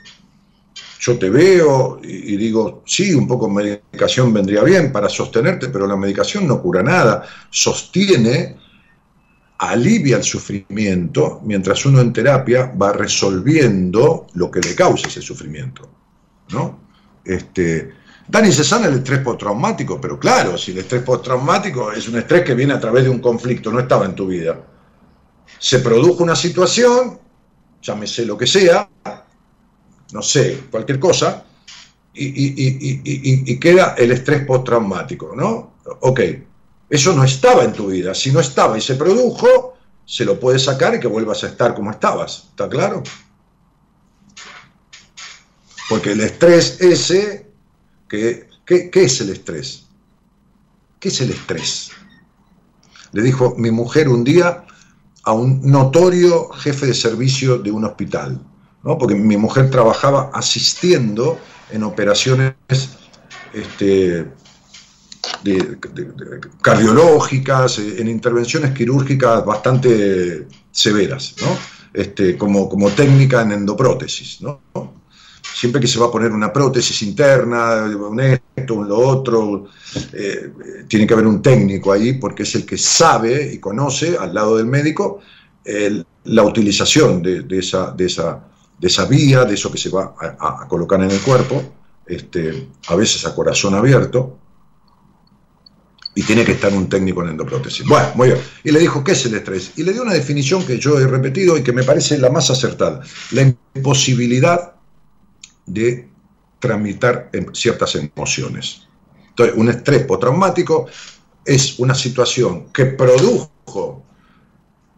[0.99, 5.87] yo te veo y, digo, sí, un poco de medicación vendría bien para sostenerte, pero
[5.87, 8.57] la medicación no cura nada, sostiene,
[9.57, 15.89] alivia el sufrimiento, mientras uno en terapia va resolviendo lo que le causa ese sufrimiento.
[16.51, 16.79] ¿no?
[17.23, 17.93] Este,
[18.29, 22.43] Dani se sana el estrés postraumático, pero claro, si el estrés postraumático es un estrés
[22.43, 24.61] que viene a través de un conflicto, no estaba en tu vida.
[25.57, 27.19] Se produjo una situación,
[27.81, 28.87] llámese lo que sea,
[30.13, 31.43] no sé, cualquier cosa,
[32.13, 35.77] y, queda el estrés postraumático, ¿no?
[36.01, 36.19] Ok,
[36.87, 38.13] eso no estaba en tu vida.
[38.13, 39.75] Si no estaba y se produjo,
[40.05, 42.49] se lo puedes sacar y que vuelvas a estar como estabas.
[42.51, 43.01] ¿Está claro?
[45.89, 47.48] Porque el estrés ese
[48.09, 48.49] ¿Qué,
[48.91, 49.85] es el estrés?
[50.99, 51.91] ¿Qué es el estrés?
[53.11, 54.65] Le dijo mi mujer un día
[55.23, 58.41] a un notorio jefe de servicio de un hospital,
[58.83, 58.97] ¿no?
[58.97, 61.39] porque mi mujer trabajaba asistiendo
[61.71, 62.53] en operaciones
[63.53, 64.25] este,
[66.61, 71.47] cardiológicas, en intervenciones quirúrgicas bastante severas, ¿no?
[71.93, 74.41] este, como, como técnica en endoprótesis.
[74.41, 74.61] ¿no?
[75.53, 79.67] Siempre que se va a poner una prótesis interna, un esto, un lo otro,
[80.13, 80.51] eh,
[80.87, 84.57] tiene que haber un técnico ahí porque es el que sabe y conoce al lado
[84.57, 85.21] del médico
[86.23, 88.43] la utilización de, esa, de, esa,
[88.79, 91.61] de esa vía, de eso que se va a, colocar en el cuerpo,
[92.05, 94.37] este, a veces a corazón abierto,
[96.15, 97.85] y tiene que estar un técnico en endoprótesis.
[97.87, 98.39] Bueno, muy bien.
[98.63, 99.73] Y le dijo, ¿qué es el estrés?
[99.77, 102.49] Y le dio una definición que yo he repetido y que me parece la más
[102.49, 103.01] acertada.
[103.31, 104.73] La imposibilidad
[105.73, 106.09] de
[106.59, 108.87] tramitar ciertas emociones.
[109.29, 110.87] Entonces, un estrés postraumático
[111.45, 114.03] es una situación que produjo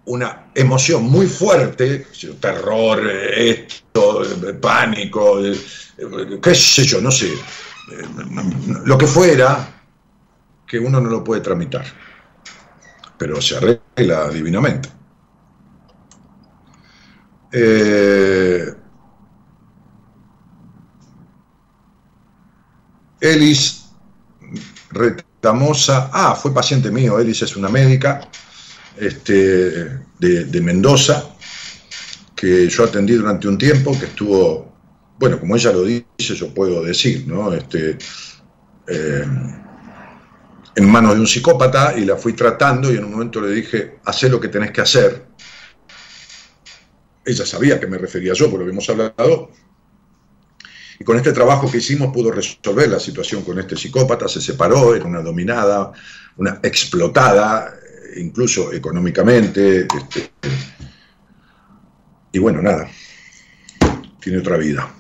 [0.05, 2.07] una emoción muy fuerte,
[2.39, 4.23] terror, esto,
[4.59, 5.39] pánico,
[6.41, 7.31] qué sé yo, no sé,
[8.83, 9.83] lo que fuera,
[10.67, 11.85] que uno no lo puede tramitar,
[13.17, 14.89] pero se arregla divinamente.
[17.53, 18.73] Eh,
[23.21, 23.85] Elis
[24.89, 28.27] Retamosa, ah, fue paciente mío, Elis es una médica
[28.97, 31.29] este, de, Mendoza,
[32.35, 34.71] que yo atendí durante un tiempo, que estuvo
[35.21, 37.53] bueno, como ella lo dice, yo puedo decir, ¿no?
[37.53, 37.95] Este,
[38.87, 39.23] eh,
[40.75, 43.99] en manos de un psicópata y la fui tratando y en un momento le dije,
[44.03, 45.27] haz lo que tenés que hacer.
[47.23, 49.51] Ella sabía que me refería yo, por lo que hemos hablado.
[51.01, 54.93] Y con este trabajo que hicimos pudo resolver la situación con este psicópata, se separó,
[54.93, 55.91] era una dominada,
[56.37, 57.73] una explotada,
[58.17, 59.87] incluso económicamente.
[59.87, 60.31] Este,
[62.31, 62.87] y bueno, nada,
[64.19, 64.93] tiene otra vida.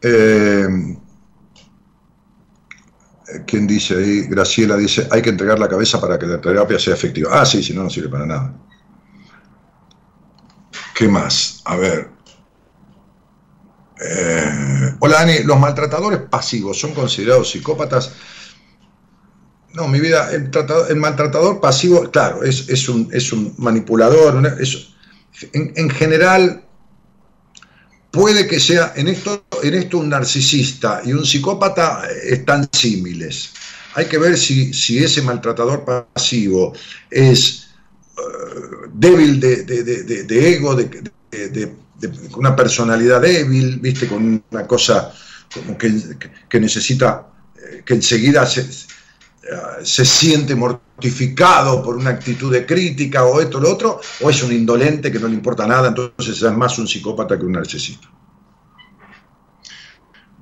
[0.00, 0.66] Eh,
[3.46, 4.22] ¿Quién dice ahí?
[4.28, 7.38] Graciela dice, hay que entregar la cabeza para que la terapia sea efectiva.
[7.38, 8.54] Ah, sí, si no, no sirve para nada.
[10.94, 11.60] ¿Qué más?
[11.66, 12.15] A ver.
[14.00, 15.38] Eh, hola, Dani.
[15.44, 18.12] ¿Los maltratadores pasivos son considerados psicópatas?
[19.74, 24.42] No, mi vida, el, maltratador pasivo, claro, es, un, manipulador.
[25.52, 26.66] en general,
[28.16, 29.44] puede que sea en esto,
[29.92, 33.52] un narcisista y un psicópata eh, están símiles.
[33.94, 36.72] Hay que ver si, ese maltratador pasivo
[37.10, 37.68] es
[38.16, 41.72] eh, débil de, ego, de,
[42.36, 45.12] una personalidad débil, viste, con una cosa
[45.52, 45.92] como que,
[46.48, 48.68] que necesita, eh, que enseguida se,
[49.82, 54.42] se siente mortificado por una actitud de crítica o esto o lo otro, o es
[54.42, 58.08] un indolente que no le importa nada, entonces es más un psicópata que un narcisista.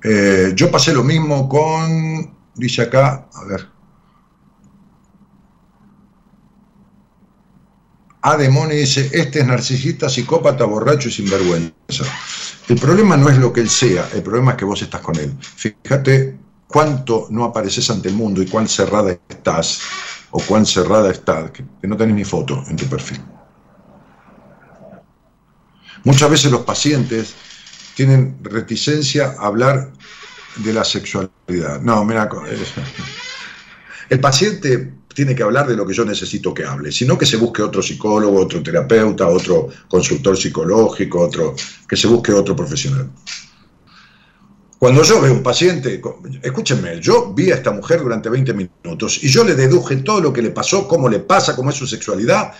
[0.03, 3.74] Eh, yo pasé lo mismo con, dice acá, a ver.
[8.25, 12.05] Ademoni dice, este es narcisista, psicópata, borracho y sinvergüenza.
[12.67, 15.15] El problema no es lo que él sea, el problema es que vos estás con
[15.19, 15.31] él.
[15.39, 16.35] Fíjate
[16.65, 19.79] cuánto no apareces ante el mundo y cuán cerrada estás,
[20.31, 23.21] o cuán cerrada estás, que, no tenés ni foto en tu perfil.
[26.03, 27.35] Muchas veces los pacientes
[27.93, 29.91] tienen reticencia a hablar
[30.55, 31.79] de la sexualidad.
[31.81, 32.27] No, mira,
[34.09, 37.37] el paciente tiene que hablar de lo que yo necesito que hable, sino que se
[37.37, 41.55] busque otro psicólogo, otro terapeuta, otro consultor psicológico, otro,
[41.87, 43.09] que se busque otro profesional.
[44.77, 46.01] Cuando yo veo un paciente,
[46.43, 50.33] escúchenme, yo vi a esta mujer durante 20 minutos y yo le deduje todo lo
[50.33, 52.51] que le pasó, cómo le pasa, cómo es su sexualidad,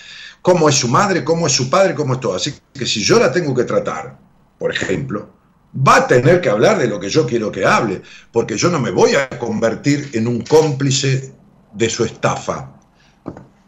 [0.42, 2.36] cómo es su madre, cómo es su padre, cómo es todo.
[2.36, 4.18] Así que si yo la tengo que tratar,
[4.58, 5.30] por ejemplo,
[5.76, 8.02] va a tener que hablar de lo que yo quiero que hable,
[8.32, 11.35] porque yo no me voy a convertir en un cómplice
[11.76, 12.72] de su estafa.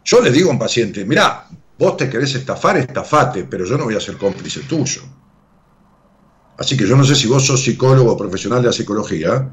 [0.04, 1.46] Yo le digo a un paciente, mira,
[1.78, 5.02] vos te querés estafar, estafate, pero yo no voy a ser cómplice tuyo.
[6.58, 9.48] Así que yo no sé si vos sos psicólogo o profesional de la psicología,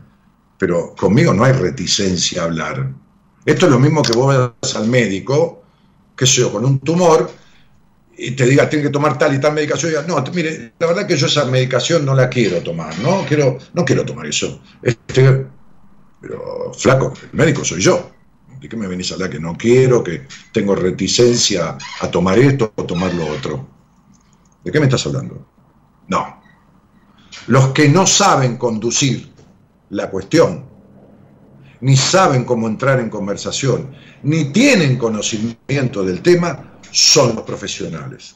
[0.58, 2.92] pero conmigo no hay reticencia a hablar.
[3.46, 5.64] Esto es lo mismo que vos vas al médico,
[6.16, 7.30] qué sé yo, con un tumor,
[8.18, 11.06] y te diga, tiene que tomar tal y tal medicación, y no, mire, la verdad
[11.06, 14.62] que yo esa medicación no la quiero tomar, no quiero, no quiero tomar eso.
[14.82, 15.46] Este,
[16.22, 18.15] pero, flaco, el médico soy yo.
[18.60, 22.74] ¿De qué me venís a hablar que no quiero, que tengo reticencia a tomar esto
[22.76, 23.68] o tomar lo otro?
[24.64, 25.46] ¿De qué me estás hablando?
[26.08, 26.42] No,
[27.48, 29.32] los que no saben conducir
[29.90, 30.66] la cuestión,
[31.82, 33.92] ni saben cómo entrar en conversación,
[34.24, 38.36] ni tienen conocimiento del tema, son los profesionales.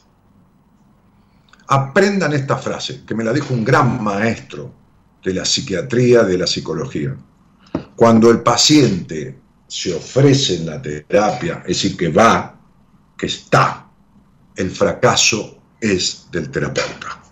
[1.66, 4.72] Aprendan esta frase, que me la dijo un gran maestro
[5.24, 7.16] de la psiquiatría, de la psicología.
[7.96, 9.38] Cuando el paciente
[9.70, 12.60] se ofrece en la terapia, es decir, que va,
[13.16, 13.88] que está,
[14.56, 17.22] el fracaso es del terapeuta.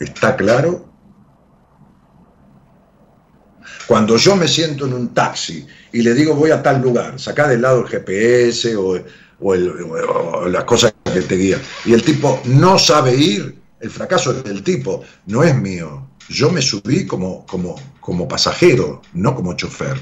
[0.00, 0.88] ¿Está claro?
[3.86, 7.46] Cuando yo me siento en un taxi y le digo voy a tal lugar, saca
[7.46, 8.98] del lado el GPS o,
[10.48, 14.62] las cosas que te guían, y el tipo no sabe ir, el fracaso es del
[14.62, 16.07] tipo, no es mío.
[16.28, 19.98] Yo me subí como, como, como pasajero, no como chofer.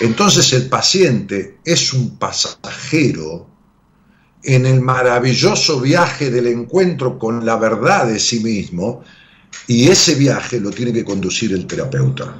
[0.00, 3.46] Entonces el paciente es un pasajero
[4.42, 9.02] en el maravilloso viaje del encuentro con la verdad de sí mismo
[9.66, 12.34] y ese viaje lo tiene que conducir el terapeuta.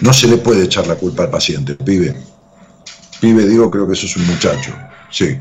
[0.00, 2.14] No se le puede echar la culpa al paciente, pibe.
[3.20, 4.72] Pibe, digo, creo que eso es un muchacho.
[5.10, 5.38] Sí.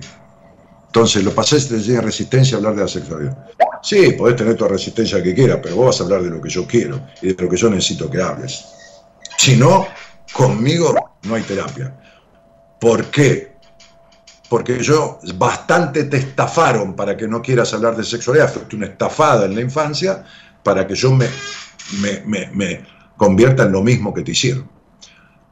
[0.88, 3.38] Entonces, los pacientes tienen resistencia a hablar de la sexualidad.
[3.83, 6.49] Sí, podés tener toda resistencia que quieras, pero vos vas a hablar de lo que
[6.49, 8.63] yo quiero y de lo que yo necesito que hables.
[9.37, 9.87] Si no,
[10.33, 10.93] conmigo
[11.23, 11.95] no hay terapia.
[12.79, 13.51] ¿Por qué?
[14.51, 19.45] porque yo bastante te estafaron para que no quieras hablar de sexualidad, fuiste una estafada
[19.45, 20.25] en la infancia
[20.61, 21.29] para que yo me,
[22.25, 22.83] me,
[23.15, 24.69] convierta en lo mismo que te hicieron.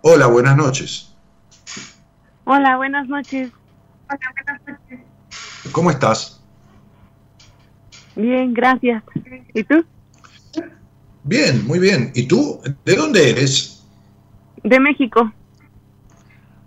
[0.01, 1.15] Hola, buenas noches.
[2.43, 3.49] Hola, buenas noches.
[4.09, 4.99] Hola, buenas noches.
[5.71, 6.38] ¿Cómo estás?
[8.19, 9.01] Bien, gracias.
[9.53, 9.85] ¿Y tú?
[11.23, 12.11] Bien, muy bien.
[12.13, 12.59] ¿Y tú?
[12.83, 13.81] ¿De dónde eres?
[14.61, 15.31] De México.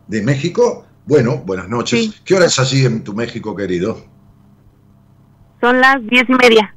[0.06, 0.86] ¿De México?
[1.04, 2.00] Bueno, buenas noches.
[2.00, 2.14] Sí.
[2.24, 4.02] ¿Qué hora es así en tu México, querido?
[5.60, 6.74] Son las diez y media.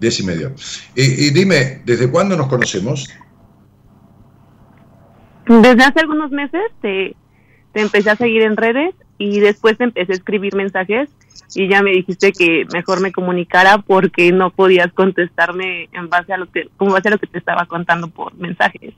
[0.00, 0.52] Diez y media.
[0.96, 3.08] Y, y dime, ¿desde cuándo nos conocemos?
[5.46, 7.14] Desde hace algunos meses te,
[7.72, 11.08] te empecé a seguir en redes y después te empecé a escribir mensajes
[11.54, 16.38] y ya me dijiste que mejor me comunicara porque no podías contestarme en base a
[16.38, 18.94] lo que, como base a lo que te estaba contando por mensajes.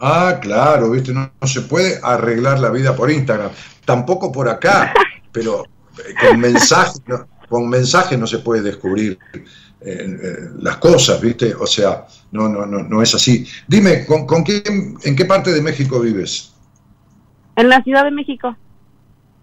[0.00, 3.50] Ah, claro, viste, no, no se puede arreglar la vida por Instagram,
[3.84, 4.92] tampoco por acá,
[5.32, 9.40] pero eh, con mensajes, no, con mensajes no se puede descubrir eh,
[9.80, 13.46] eh, las cosas, viste, o sea, no, no, no, no es así.
[13.66, 16.54] Dime, ¿con, con quién, en qué parte de México vives?
[17.56, 18.56] En la Ciudad de México.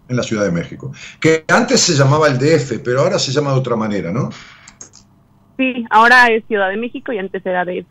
[0.08, 3.52] En la Ciudad de México, que antes se llamaba el DF, pero ahora se llama
[3.52, 4.30] de otra manera, ¿no?
[5.56, 7.88] Sí, ahora es Ciudad de México y antes era DF.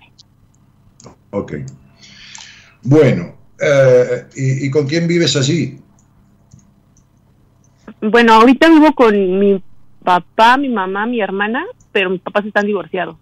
[1.31, 1.53] Ok.
[2.83, 5.79] Bueno, eh, ¿y, ¿y con quién vives allí?
[8.01, 9.61] Bueno, ahorita vivo con mi
[10.03, 13.17] papá, mi mamá, mi hermana, pero mis papás están divorciados.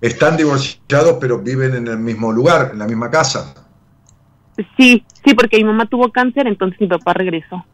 [0.00, 3.65] Están divorciados, pero viven en el mismo lugar, en la misma casa.
[4.76, 7.64] Sí, sí, porque mi mamá tuvo cáncer, entonces mi papá regresó.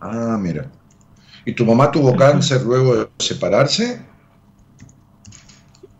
[0.00, 0.70] Ah, mira.
[1.44, 4.00] ¿Y tu mamá tuvo cáncer luego de separarse?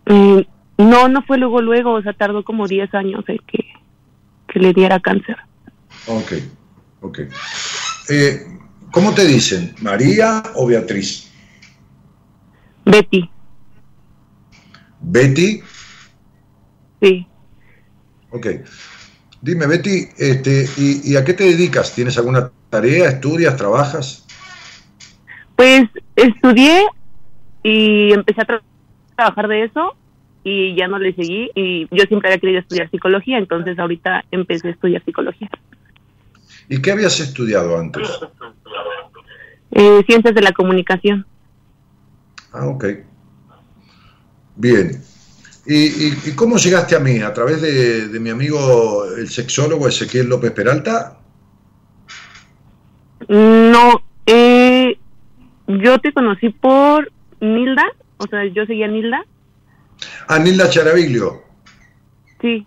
[0.07, 0.47] Eh,
[0.79, 3.65] no, no fue luego, luego, o sea, tardó como 10 años el que,
[4.49, 5.37] que le diera cáncer.
[6.07, 6.33] Ok,
[7.03, 7.19] ok.
[8.09, 8.47] Eh,
[8.91, 9.75] ¿Cómo te dicen?
[9.83, 11.31] ¿María o Beatriz?
[12.85, 13.31] Betty,
[15.01, 15.63] Betty.
[17.01, 17.27] sí.
[18.31, 18.47] Ok.
[19.43, 21.95] Dime, Betty, este, ¿y, y a qué te dedicas?
[21.95, 23.09] ¿Tienes alguna tarea?
[23.09, 23.57] ¿Estudias?
[23.57, 24.27] ¿Trabajas?
[25.57, 25.85] Pues
[26.17, 26.85] estudié
[27.63, 28.63] y empecé a tra-
[29.17, 29.95] trabajar de eso
[30.45, 34.69] y ya no le seguí y yo siempre había querido estudiar psicología, entonces ahorita empecé
[34.69, 35.51] a estudiar psicología.
[36.69, 38.09] ¿Y qué habías estudiado antes?
[39.73, 41.27] Eh, ciencias de la comunicación.
[42.53, 42.85] Ah, ok.
[44.57, 45.03] Bien.
[45.67, 47.19] ¿Y, y, y cómo llegaste a mí?
[47.21, 51.19] ¿A través de, de mi amigo el sexólogo Ezequiel López Peralta?
[53.29, 54.99] No, eh,
[55.67, 57.85] yo te conocí por Nilda,
[58.17, 59.25] o sea, yo seguía a Nilda,
[60.29, 61.43] Ah, Nilda Charaviglio.
[62.41, 62.67] sí,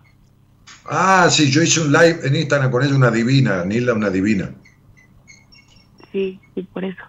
[0.86, 4.54] Ah, sí, yo hice un live en Instagram con ella, una divina, Nilda, una divina.
[6.12, 7.02] sí, sí, por eso.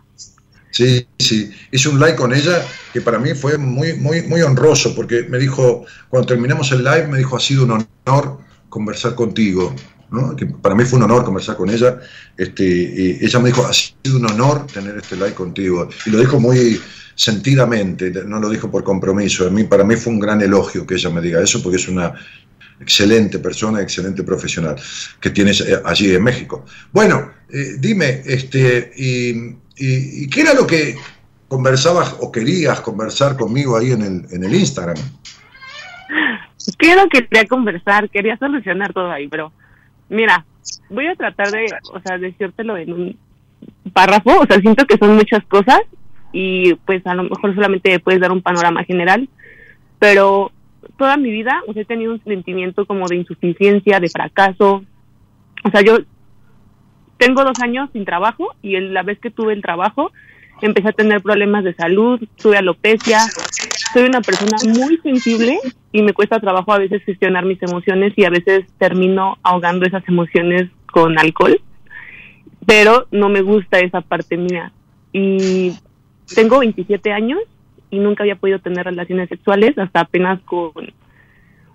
[0.76, 2.62] Sí, sí, hice un live con ella
[2.92, 7.08] que para mí fue muy, muy, muy honroso porque me dijo, cuando terminamos el live,
[7.08, 9.74] me dijo, ha sido un honor conversar contigo,
[10.12, 10.36] ¿no?
[10.36, 11.98] Que para mí fue un honor conversar con ella.
[12.36, 15.88] Este, y ella me dijo, ha sido un honor tener este live contigo.
[16.06, 16.78] Y lo dijo muy
[17.16, 19.48] sentidamente, no lo dijo por compromiso.
[19.48, 21.88] A mí, para mí fue un gran elogio que ella me diga eso porque es
[21.88, 22.14] una
[22.82, 24.76] excelente persona, excelente profesional
[25.22, 26.66] que tienes eh, allí en México.
[26.92, 30.96] Bueno, eh, dime, este, y, y- qué era lo que
[31.48, 34.98] conversabas o querías conversar conmigo ahí en el, en el Instagram?
[36.78, 38.10] ¿Qué que quería conversar?
[38.10, 39.52] Quería solucionar todo ahí, pero
[40.10, 40.46] mira,
[40.90, 43.18] voy a tratar de, o sea, decírtelo en un
[43.94, 45.82] párrafo, o sea, siento que son muchas cosas
[46.32, 49.30] y pues a lo mejor solamente me puedes dar un panorama general,
[50.00, 50.52] pero
[50.98, 54.84] toda mi vida he tenido un sentimiento como de insuficiencia, de fracaso,
[55.64, 56.00] o sea, yo
[57.18, 60.12] tengo dos años sin trabajo y en la vez que tuve el trabajo
[60.62, 63.20] empecé a tener problemas de salud, tuve alopecia,
[63.94, 65.60] soy una persona muy sensible
[65.92, 70.08] y me cuesta trabajo a veces gestionar mis emociones y a veces termino ahogando esas
[70.08, 71.62] emociones con alcohol,
[72.66, 74.72] pero no me gusta esa parte mía.
[75.12, 75.74] Y
[76.34, 77.40] tengo 27 años
[77.90, 80.72] y nunca había podido tener relaciones sexuales hasta apenas con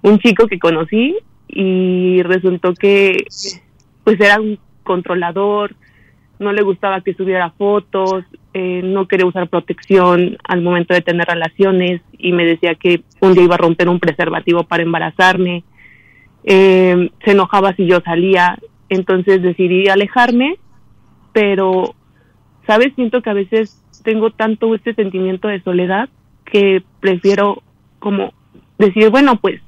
[0.02, 1.16] un chico que conocí
[1.48, 3.24] y resultó que
[4.04, 4.58] pues era un
[4.90, 5.76] controlador,
[6.40, 11.28] no le gustaba que subiera fotos, eh, no quería usar protección al momento de tener
[11.28, 15.62] relaciones y me decía que un día iba a romper un preservativo para embarazarme.
[16.42, 18.58] Eh, se enojaba si yo salía,
[18.88, 20.56] entonces decidí alejarme,
[21.32, 21.94] pero,
[22.66, 22.92] ¿sabes?
[22.96, 26.08] Siento que a veces tengo tanto este sentimiento de soledad
[26.46, 27.62] que prefiero
[28.00, 28.32] como
[28.78, 29.60] decir, bueno, pues,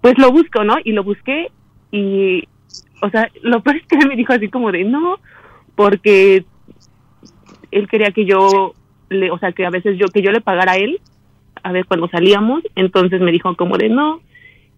[0.00, 0.76] pues lo busco, ¿no?
[0.84, 1.50] Y lo busqué
[1.90, 2.46] y,
[3.00, 5.18] o sea, lo peor es que él me dijo así como de, no,
[5.74, 6.44] porque
[7.70, 8.74] él quería que yo,
[9.10, 11.00] le, o sea, que a veces yo, que yo le pagara a él,
[11.62, 14.20] a ver, cuando salíamos, entonces me dijo como de, no,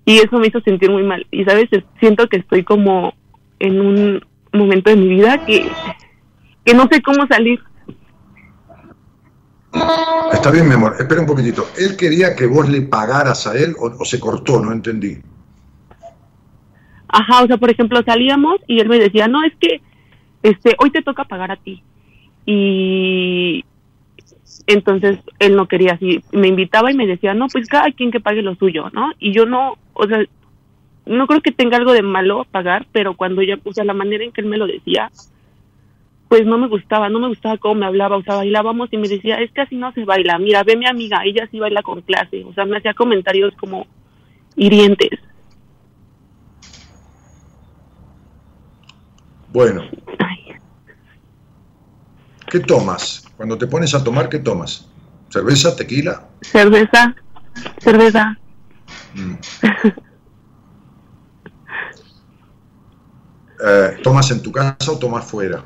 [0.04, 1.26] y eso me hizo sentir muy mal.
[1.30, 1.68] Y, ¿sabes?
[1.70, 3.14] Es- Siento que estoy como
[3.58, 5.70] en un momento de mi vida que,
[6.64, 7.60] que no sé cómo salir.
[10.32, 10.96] Está bien, mi amor.
[10.98, 11.66] Espera un poquitito.
[11.78, 14.60] ¿Él quería que vos le pagaras a él o se cortó?
[14.60, 15.18] No entendí.
[17.12, 19.80] Ajá, o sea, por ejemplo, salíamos y él me decía, no, es que
[20.42, 21.82] este, hoy te toca pagar a ti.
[22.46, 23.64] Y
[24.66, 28.20] entonces él no quería así, me invitaba y me decía, no, pues cada quien que
[28.20, 29.10] pague lo suyo, ¿no?
[29.18, 30.24] Y yo no, o sea,
[31.06, 34.24] no creo que tenga algo de malo pagar, pero cuando ya, o sea, la manera
[34.24, 35.10] en que él me lo decía,
[36.28, 39.08] pues no me gustaba, no me gustaba cómo me hablaba, o sea, bailábamos y me
[39.08, 42.02] decía, es que así no se baila, mira, ve mi amiga, ella sí baila con
[42.02, 43.86] clase, o sea, me hacía comentarios como
[44.56, 45.18] hirientes.
[49.52, 49.82] Bueno,
[52.50, 53.24] ¿qué tomas?
[53.36, 54.88] Cuando te pones a tomar, ¿qué tomas?
[55.28, 56.28] ¿Cerveza, tequila?
[56.42, 57.14] cerveza,
[57.78, 58.36] cerveza,
[59.14, 59.34] Mm.
[63.62, 65.62] Eh, ¿Tomas en tu casa o tomas fuera?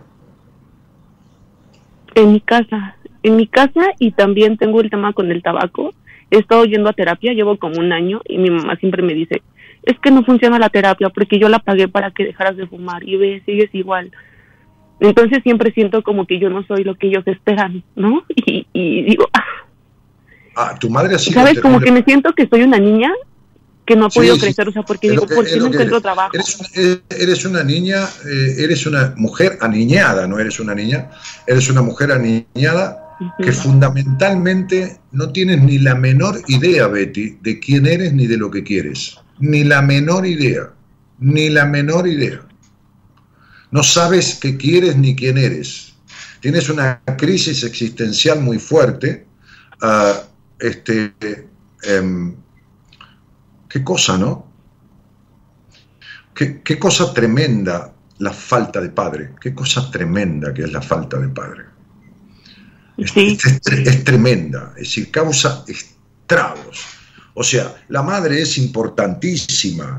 [2.16, 5.94] en mi casa, en mi casa y también tengo el tema con el tabaco.
[6.30, 9.42] He estado yendo a terapia, llevo como un año y mi mamá siempre me dice,
[9.86, 13.06] es que no funciona la terapia porque yo la pagué para que dejaras de fumar
[13.08, 14.10] y ve, sigues igual.
[15.00, 18.24] Entonces siempre siento como que yo no soy lo que ellos esperan, ¿no?
[18.36, 19.44] Y, y digo, ah,
[20.56, 21.60] Ah, tu madre ha sido ¿sabes?
[21.60, 23.10] Como que me siento que soy una niña
[23.84, 25.96] que no ha podido sí, crecer, o sea, porque digo, que- ¿por qué no encuentro
[25.96, 26.02] eres.
[26.02, 26.30] trabajo?
[26.32, 31.10] Eres, una- eres una niña, eh, eres una mujer aniñada, no eres una niña,
[31.46, 33.00] eres una mujer aniñada
[33.42, 38.50] que fundamentalmente no tienes ni la menor idea, Betty, de quién eres ni de lo
[38.50, 39.18] que quieres.
[39.38, 40.72] Ni la menor idea,
[41.18, 42.40] ni la menor idea.
[43.70, 45.94] No sabes qué quieres ni quién eres.
[46.40, 49.26] Tienes una crisis existencial muy fuerte.
[49.82, 50.14] ah,
[50.58, 51.12] este,
[51.82, 52.34] em,
[53.68, 54.46] qué cosa, ¿no?
[56.34, 59.32] Qué, qué cosa tremenda la falta de padre.
[59.40, 61.64] Qué cosa tremenda que es la falta de padre.
[62.96, 66.84] Es, Sí, es- es- es tremenda, es decir, causa estragos.
[67.34, 69.98] O sea, la madre es importantísima,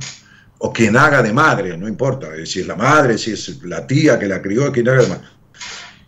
[0.60, 4.18] o quien haga de madre, no importa, si es la madre, si es la tía
[4.18, 5.28] que la crió, quien haga de madre.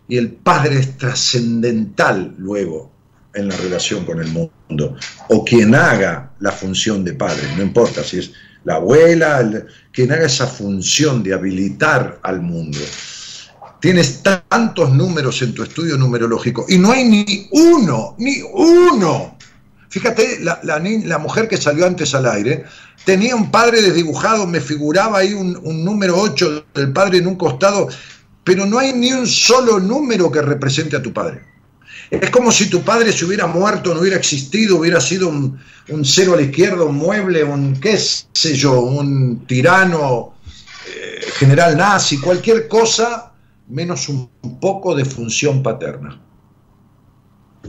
[0.08, 2.90] Y el padre es trascendental luego
[3.34, 4.96] en la relación con el mundo,
[5.28, 8.32] o quien haga la función de padre, no importa si es
[8.64, 12.78] la abuela, el- quien haga esa función de habilitar al mundo.
[13.80, 19.37] Tienes tantos números en tu estudio numerológico y no hay ni uno, ni uno.
[19.90, 22.64] Fíjate, la, la mujer que salió antes al aire
[23.04, 27.36] tenía un padre desdibujado, me figuraba ahí un, un número 8 del padre en un
[27.36, 27.88] costado,
[28.44, 31.42] pero no hay ni un solo número que represente a tu padre.
[32.10, 35.58] Es como si tu padre se hubiera muerto, no hubiera existido, hubiera sido un,
[35.88, 40.34] un cero a la izquierda, un mueble, un qué sé yo, un tirano,
[40.86, 43.32] eh, general nazi, cualquier cosa,
[43.68, 46.20] menos un poco de función paterna.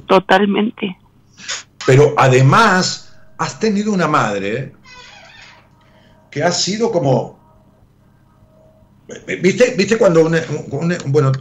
[0.08, 0.98] totalmente.
[1.90, 3.10] Pero además
[3.40, 4.76] has tenido una madre
[6.30, 7.40] que ha sido como...
[9.42, 10.40] ¿Viste, ¿Viste cuando una,
[10.70, 11.32] una- bueno,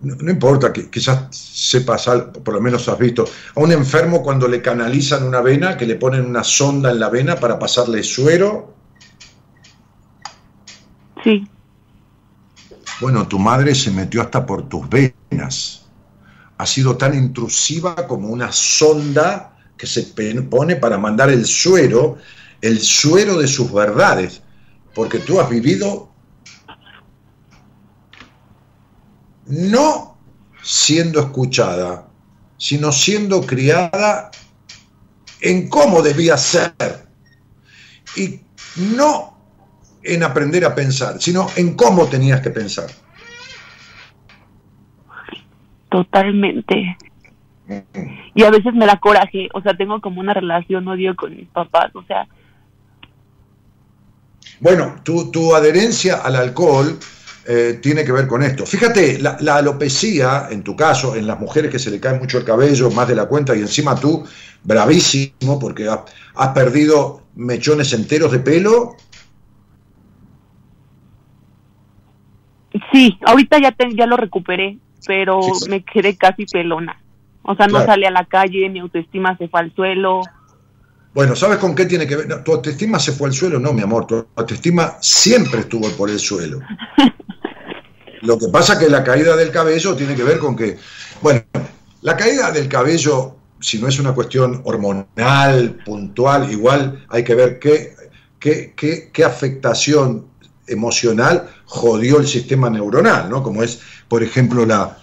[0.00, 4.48] no, importa, que quizás sepas, al- por lo menos has visto, a un enfermo cuando
[4.48, 8.74] le canalizan una vena, que le ponen una sonda en la vena para pasarle suero?
[11.22, 11.46] Sí,
[13.00, 15.86] Bueno, tu madre se metió hasta por tus venas.
[16.58, 19.53] Ha sido tan intrusiva como una sonda
[19.86, 20.02] se
[20.50, 22.18] pone para mandar el suero,
[22.60, 24.42] el suero de sus verdades,
[24.94, 26.12] porque tú has vivido
[29.46, 30.18] no
[30.62, 32.08] siendo escuchada,
[32.56, 34.30] sino siendo criada
[35.40, 36.74] en cómo debía ser.
[38.16, 38.40] Y
[38.76, 39.36] no
[40.02, 42.86] en aprender a pensar, sino en cómo tenías que pensar.
[45.94, 46.96] totalmente.
[48.34, 51.48] Y a veces me da coraje, o sea, tengo como una relación odio con mis
[51.50, 52.26] papás, o sea,
[54.60, 56.98] Bueno, tu, tu adherencia al alcohol
[57.46, 58.64] eh, tiene que ver con esto.
[58.66, 62.38] Fíjate, la, la alopecia, en tu caso, en las mujeres que se le cae mucho
[62.38, 64.24] el cabello, más de la cuenta, y encima tú,
[64.62, 66.00] bravísimo, porque has,
[66.36, 68.96] has perdido mechones enteros de pelo.
[72.92, 75.70] sí, ahorita ya te- ya lo recuperé, pero Sí, sí.
[75.70, 77.03] me quedé casi pelona.
[77.44, 77.86] O sea, no Claro.
[77.86, 80.22] salí a la calle, mi autoestima se fue al suelo.
[81.14, 82.26] Bueno, ¿sabes con qué tiene que ver?
[82.28, 86.10] No, tu autoestima se fue al suelo, no, mi amor, tu autoestima siempre estuvo por
[86.10, 86.58] el suelo.
[88.22, 90.78] Lo que pasa que la caída del cabello tiene que ver con que,
[91.20, 91.42] bueno,
[92.00, 97.58] la caída del cabello, si no es una cuestión hormonal, puntual, igual hay que ver
[97.58, 97.94] qué,
[98.40, 100.26] qué, qué, qué afectación
[100.66, 103.42] emocional jodió el sistema neuronal, ¿no?
[103.42, 104.96] Como es, por ejemplo, la,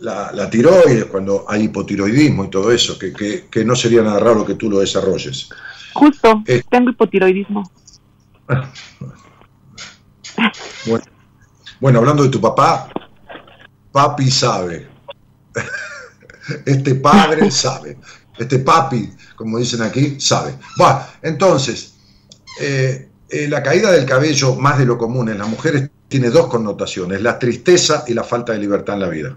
[0.00, 4.54] la, tiroides, cuando hay hipotiroidismo y todo eso, que, que, no sería nada raro que
[4.54, 5.48] tú lo desarrolles.
[5.94, 7.70] Justo, eh, tengo hipotiroidismo.
[10.86, 11.04] Bueno,
[11.80, 12.88] bueno, hablando de tu papá,
[13.90, 14.88] papi sabe.
[16.64, 17.98] Este padre sabe.
[18.38, 20.54] Este papi, como dicen aquí, sabe.
[20.76, 21.94] Bueno, entonces,
[22.60, 26.46] eh, eh, la caída del cabello, más de lo común en las mujeres, tiene dos
[26.46, 29.36] connotaciones, la tristeza y la falta de libertad en la vida.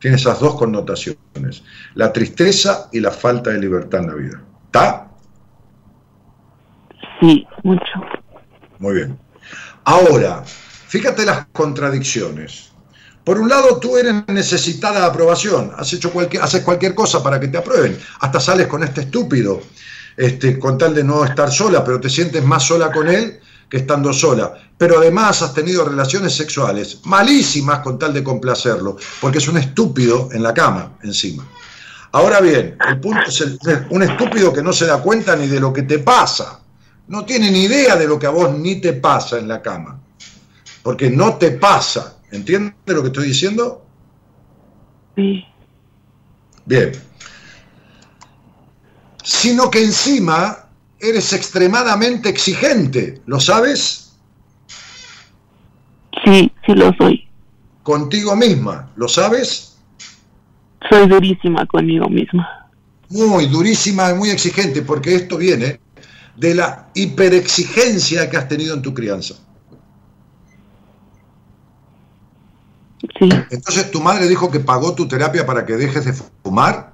[0.00, 1.62] Tiene esas dos connotaciones,
[1.94, 4.42] la tristeza y la falta de libertad en la vida.
[4.66, 5.08] ¿Está?
[7.20, 7.84] Sí, mucho.
[8.78, 9.18] Muy bien.
[9.84, 12.72] Ahora, fíjate las contradicciones.
[13.24, 17.38] Por un lado, tú eres necesitada de aprobación, has hecho cualquier, haces cualquier cosa para
[17.38, 19.60] que te aprueben, hasta sales con este estúpido,
[20.16, 23.38] este, con tal de no estar sola, pero te sientes más sola con él
[23.70, 24.52] que estando sola.
[24.76, 30.28] Pero además has tenido relaciones sexuales malísimas con tal de complacerlo, porque es un estúpido
[30.32, 31.46] en la cama encima.
[32.12, 33.40] Ahora bien, el punto es
[33.90, 36.60] un estúpido que no se da cuenta ni de lo que te pasa.
[37.06, 40.00] No tiene ni idea de lo que a vos ni te pasa en la cama.
[40.82, 42.16] Porque no te pasa.
[42.32, 43.84] ¿Entiendes lo que estoy diciendo?
[45.14, 45.44] Sí.
[46.64, 46.92] Bien.
[49.22, 50.59] Sino que encima
[51.00, 54.12] eres extremadamente exigente, ¿lo sabes?
[56.24, 57.28] Sí, sí lo soy.
[57.82, 59.76] Contigo misma, ¿lo sabes?
[60.88, 62.68] Soy durísima conmigo misma.
[63.08, 65.80] Muy durísima y muy exigente, porque esto viene
[66.36, 69.34] de la hiperexigencia que has tenido en tu crianza.
[73.50, 76.89] Entonces, ¿tu madre dijo que pagó tu terapia para que dejes de fumar?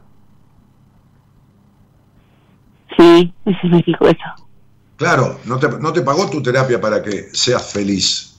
[2.97, 4.49] Sí, sí me dijo eso.
[4.97, 8.35] Claro, no te, no te pagó tu terapia para que seas feliz.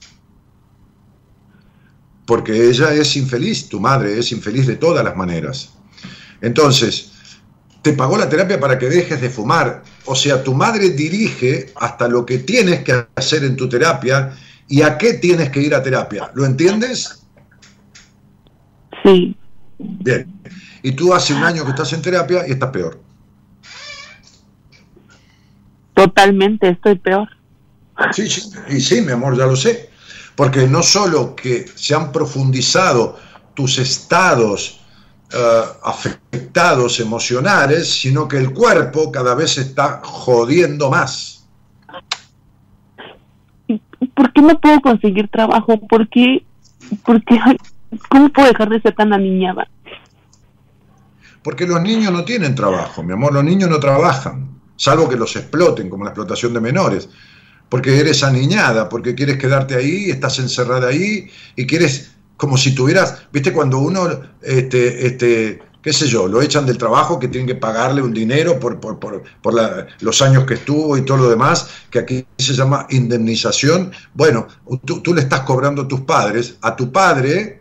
[2.26, 5.72] Porque ella es infeliz, tu madre es infeliz de todas las maneras.
[6.40, 7.12] Entonces,
[7.82, 9.82] te pagó la terapia para que dejes de fumar.
[10.04, 14.36] O sea, tu madre dirige hasta lo que tienes que hacer en tu terapia
[14.68, 16.30] y a qué tienes que ir a terapia.
[16.34, 17.24] ¿Lo entiendes?
[19.02, 19.36] Sí.
[19.78, 20.26] Bien.
[20.82, 23.07] Y tú hace un año que estás en terapia y estás peor.
[25.98, 27.28] Totalmente, estoy peor.
[28.12, 29.90] Sí, sí, y sí, mi amor, ya lo sé.
[30.36, 33.18] Porque no solo que se han profundizado
[33.54, 34.78] tus estados
[35.32, 41.44] eh, afectados emocionales, sino que el cuerpo cada vez está jodiendo más.
[44.14, 45.80] ¿Por qué no puedo conseguir trabajo?
[45.80, 46.44] ¿Por qué?
[47.04, 47.40] ¿Por qué?
[48.08, 49.66] ¿Cómo puedo dejar de ser tan aniñada?
[51.42, 55.36] Porque los niños no tienen trabajo, mi amor, los niños no trabajan salvo que los
[55.36, 57.08] exploten, como la explotación de menores,
[57.68, 63.26] porque eres aniñada, porque quieres quedarte ahí, estás encerrada ahí y quieres, como si tuvieras,
[63.30, 64.08] viste, cuando uno,
[64.40, 68.58] este, este, qué sé yo, lo echan del trabajo, que tienen que pagarle un dinero
[68.58, 69.22] por, por, por,
[70.00, 73.90] los años que estuvo y todo lo demás, que aquí se llama indemnización.
[74.14, 74.46] Bueno,
[74.84, 77.60] tú, tú le estás cobrando a tus padres, a tu padre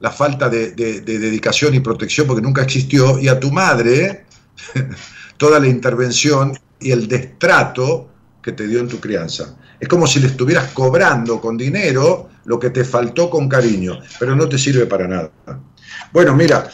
[0.00, 4.26] la falta de, de dedicación y protección porque nunca existió, y a tu madre
[5.42, 8.08] toda la intervención y el destrato
[8.40, 9.56] que te dio en tu crianza.
[9.80, 14.36] Es como si le estuvieras cobrando con dinero lo que te faltó con cariño, pero
[14.36, 15.32] no te sirve para nada.
[16.12, 16.70] Bueno, mira,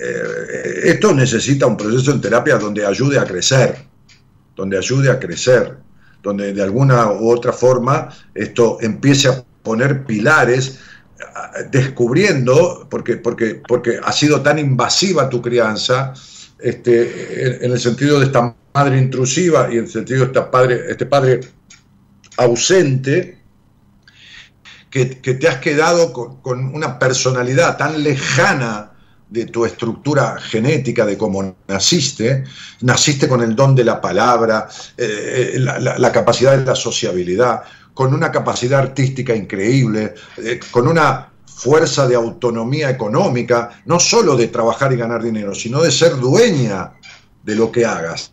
[0.00, 3.86] eh, esto necesita un proceso en terapia donde ayude a crecer,
[4.54, 5.78] donde ayude a crecer,
[6.22, 10.78] donde de alguna u otra forma esto empiece a poner pilares
[11.72, 16.14] descubriendo, porque, porque, porque ha sido tan invasiva tu crianza,
[16.62, 20.82] este, en el sentido de esta madre intrusiva y en el sentido de esta padre,
[20.88, 21.40] este padre
[22.36, 23.42] ausente,
[24.90, 28.92] que, te has quedado con, una personalidad tan lejana
[29.30, 32.44] de tu estructura genética, de cómo naciste,
[32.82, 34.68] naciste con el don de la palabra,
[34.98, 37.62] eh, la, capacidad de la sociabilidad,
[37.94, 41.31] con una capacidad artística increíble, eh, con una
[41.62, 46.94] fuerza de autonomía económica, no solo de trabajar y ganar dinero, sino de ser dueña
[47.44, 48.32] de lo que hagas,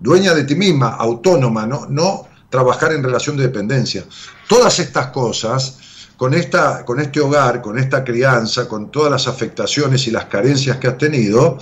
[0.00, 4.04] dueña de ti misma, autónoma, no, no trabajar en relación de dependencia.
[4.48, 5.78] Todas estas cosas,
[6.16, 10.78] con, esta, con este hogar, con esta crianza, con todas las afectaciones y las carencias
[10.78, 11.58] que has tenido,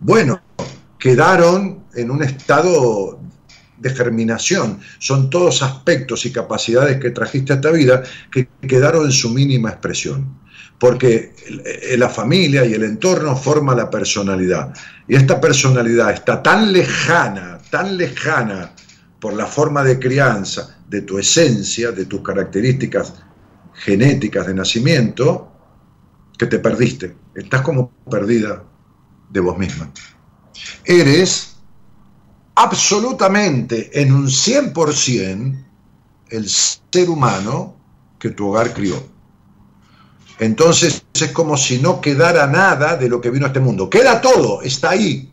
[0.00, 0.40] bueno,
[0.98, 3.20] quedaron en un estado
[3.76, 4.80] de germinación.
[4.98, 8.02] Son todos aspectos y capacidades que trajiste a esta vida
[8.32, 10.47] que quedaron en su mínima expresión
[10.78, 11.34] porque
[11.96, 14.74] la familia y el entorno forma la personalidad.
[15.08, 18.72] Y esta personalidad está tan lejana, tan lejana
[19.20, 23.14] por la forma de crianza, de tu esencia, de tus características
[23.74, 25.52] genéticas de nacimiento,
[26.38, 27.16] que te perdiste.
[27.34, 28.62] Estás como perdida
[29.30, 29.90] de vos misma.
[30.84, 31.56] Eres
[32.54, 35.64] absolutamente en un 100%
[36.30, 37.76] el ser humano
[38.18, 39.17] que tu hogar crió.
[40.38, 43.90] Entonces es como si no quedara nada de lo que vino a este mundo.
[43.90, 45.32] Queda todo, está ahí,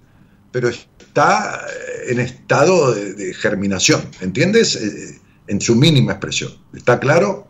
[0.52, 4.76] pero está eh, en estado de, germinación, ¿entiendes?
[4.76, 6.52] Eh, en su mínima expresión.
[6.74, 7.48] ¿Está claro?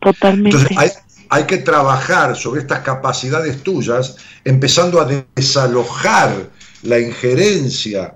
[0.00, 0.56] Totalmente.
[0.56, 0.90] Entonces hay,
[1.28, 6.50] hay que trabajar sobre estas capacidades tuyas, empezando a desalojar
[6.82, 8.14] la injerencia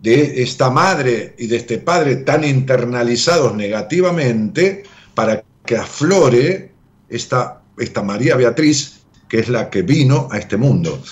[0.00, 4.84] de esta madre y de este padre tan internalizados negativamente
[5.14, 6.75] para que aflore
[7.08, 11.02] esta, esta María Beatriz, que es la que vino a este mundo,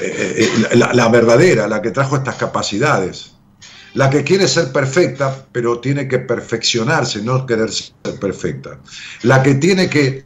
[0.00, 3.34] eh, eh, la, la verdadera, la que trajo estas capacidades
[3.94, 8.80] la que quiere ser perfecta, pero tiene que perfeccionarse, no querer ser perfecta.
[9.22, 10.24] La que tiene que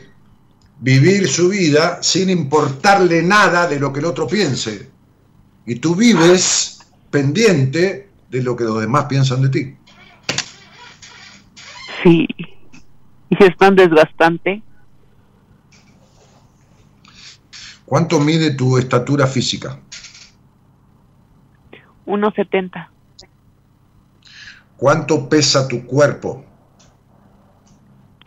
[0.80, 4.88] vivir su vida sin importarle nada de lo que el otro piense.
[5.66, 6.78] Y tú vives
[7.10, 9.76] pendiente de lo que los demás piensan de ti.
[12.02, 12.26] Sí.
[13.28, 14.62] Y es tan desgastante.
[17.88, 19.78] ¿Cuánto mide tu estatura física?
[22.04, 22.86] 1,70.
[24.76, 26.44] ¿Cuánto pesa tu cuerpo?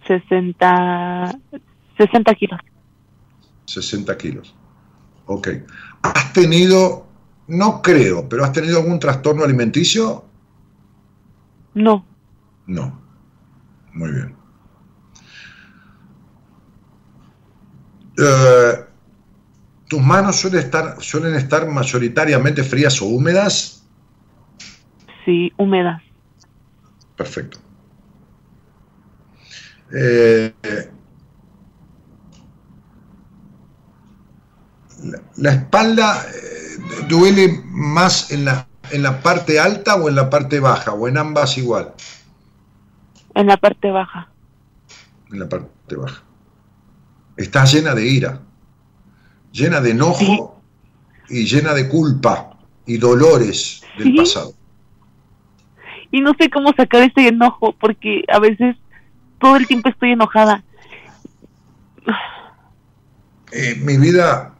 [0.08, 1.40] 60,
[1.96, 2.60] 60 kilos.
[3.66, 4.56] 60 kilos.
[5.28, 5.50] Ok.
[6.02, 7.06] ¿Has tenido,
[7.48, 10.26] no creo, pero has tenido algún trastorno alimenticio?
[11.76, 12.04] No.
[12.66, 13.00] No.
[13.94, 14.36] Muy bien.
[18.18, 18.91] Eh,
[19.92, 23.84] ¿Tus manos suelen estar, suelen estar mayoritariamente frías o húmedas?
[25.26, 26.02] Sí, húmedas.
[27.18, 27.60] Perfecto.
[29.94, 30.54] Eh,
[35.04, 36.78] la, la espalda eh,
[37.10, 41.18] duele más en la, en la parte alta o en la parte baja, o en
[41.18, 41.94] ambas igual,
[43.36, 44.30] En la parte baja.
[45.34, 46.24] en la parte baja.
[47.36, 48.42] Estás llena de ira,
[49.52, 50.62] llena de enojo
[51.30, 54.18] y llena de culpa y dolores del Sí.
[54.18, 54.54] pasado.
[56.12, 58.76] Y no sé cómo sacar ese enojo porque a veces
[59.40, 60.64] todo el tiempo estoy enojada.
[63.52, 64.54] Eh, mi vida,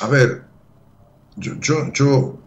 [0.00, 0.44] a ver,
[1.36, 2.38] yo, yo, yo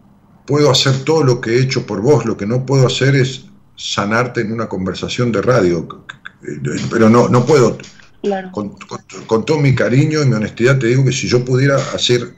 [0.46, 3.46] puedo hacer todo lo que he hecho por vos, lo que no puedo hacer es
[3.76, 6.04] sanarte en una conversación de radio,
[6.46, 6.60] Eh,
[6.90, 7.78] pero no, no puedo,
[8.52, 12.34] Con, todo mi cariño y mi honestidad te digo que si yo pudiera hacer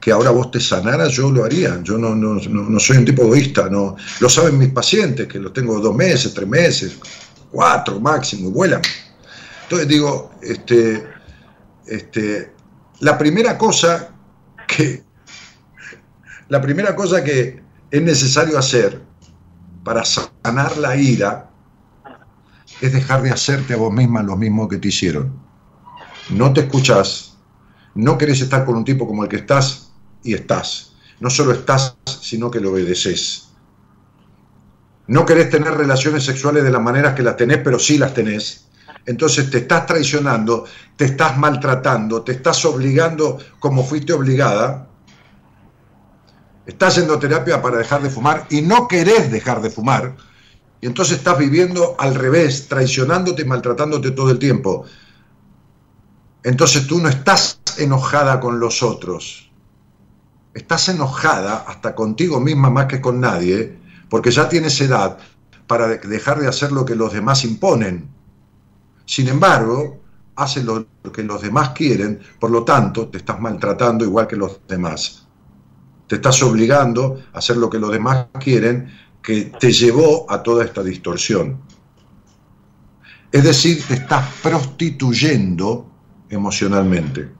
[0.00, 3.04] que ahora vos te sanaras, yo lo haría, yo no, no, no, no soy un
[3.04, 6.98] tipo egoísta, no, lo saben mis pacientes, que los tengo dos meses, tres meses,
[7.50, 8.80] cuatro máximo, y vuelan.
[9.64, 11.06] Entonces digo, este,
[11.86, 12.52] este,
[13.00, 14.08] la primera cosa
[14.66, 15.04] que
[16.50, 19.00] la primera cosa que es necesario hacer
[19.84, 21.48] para sanar la ira
[22.80, 25.32] es dejar de hacerte a vos misma lo mismo que te hicieron.
[26.30, 27.36] No te escuchás,
[27.94, 29.90] no querés estar con un tipo como el que estás
[30.22, 30.92] y estás.
[31.18, 33.48] No solo estás, sino que lo obedeces.
[35.06, 38.68] No querés tener relaciones sexuales de las maneras que las tenés, pero sí las tenés.
[39.06, 40.66] Entonces te estás traicionando,
[40.96, 44.86] te estás maltratando, te estás obligando como fuiste obligada.
[46.64, 50.14] Estás a terapia para dejar de fumar y no querés dejar de fumar.
[50.80, 54.86] Y entonces estás viviendo al revés, traicionándote y maltratándote todo el tiempo.
[56.42, 59.50] Entonces tú no estás enojada con los otros.
[60.54, 63.78] Estás enojada hasta contigo misma más que con nadie,
[64.08, 65.18] porque ya tienes edad
[65.66, 68.08] para de- dejar de hacer lo que los demás imponen.
[69.04, 70.00] Sin embargo,
[70.34, 74.60] haces lo que los demás quieren, por lo tanto, te estás maltratando igual que los
[74.66, 75.26] demás.
[76.06, 78.90] Te estás obligando a hacer lo que los demás quieren,
[79.22, 81.60] que te llevó a toda esta distorsión.
[83.32, 85.88] Es decir, te estás prostituyendo
[86.28, 87.32] emocionalmente.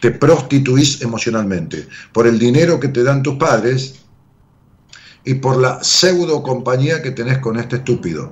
[0.00, 4.04] Te prostituís emocionalmente por el dinero que te dan tus padres
[5.24, 8.30] y por la pseudo compañía que tenés con este estúpido.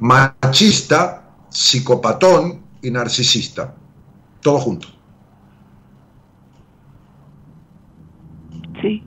[0.00, 3.76] Machista, psicopatón y narcisista.
[4.40, 4.88] Todo junto.
[8.80, 9.04] Sí,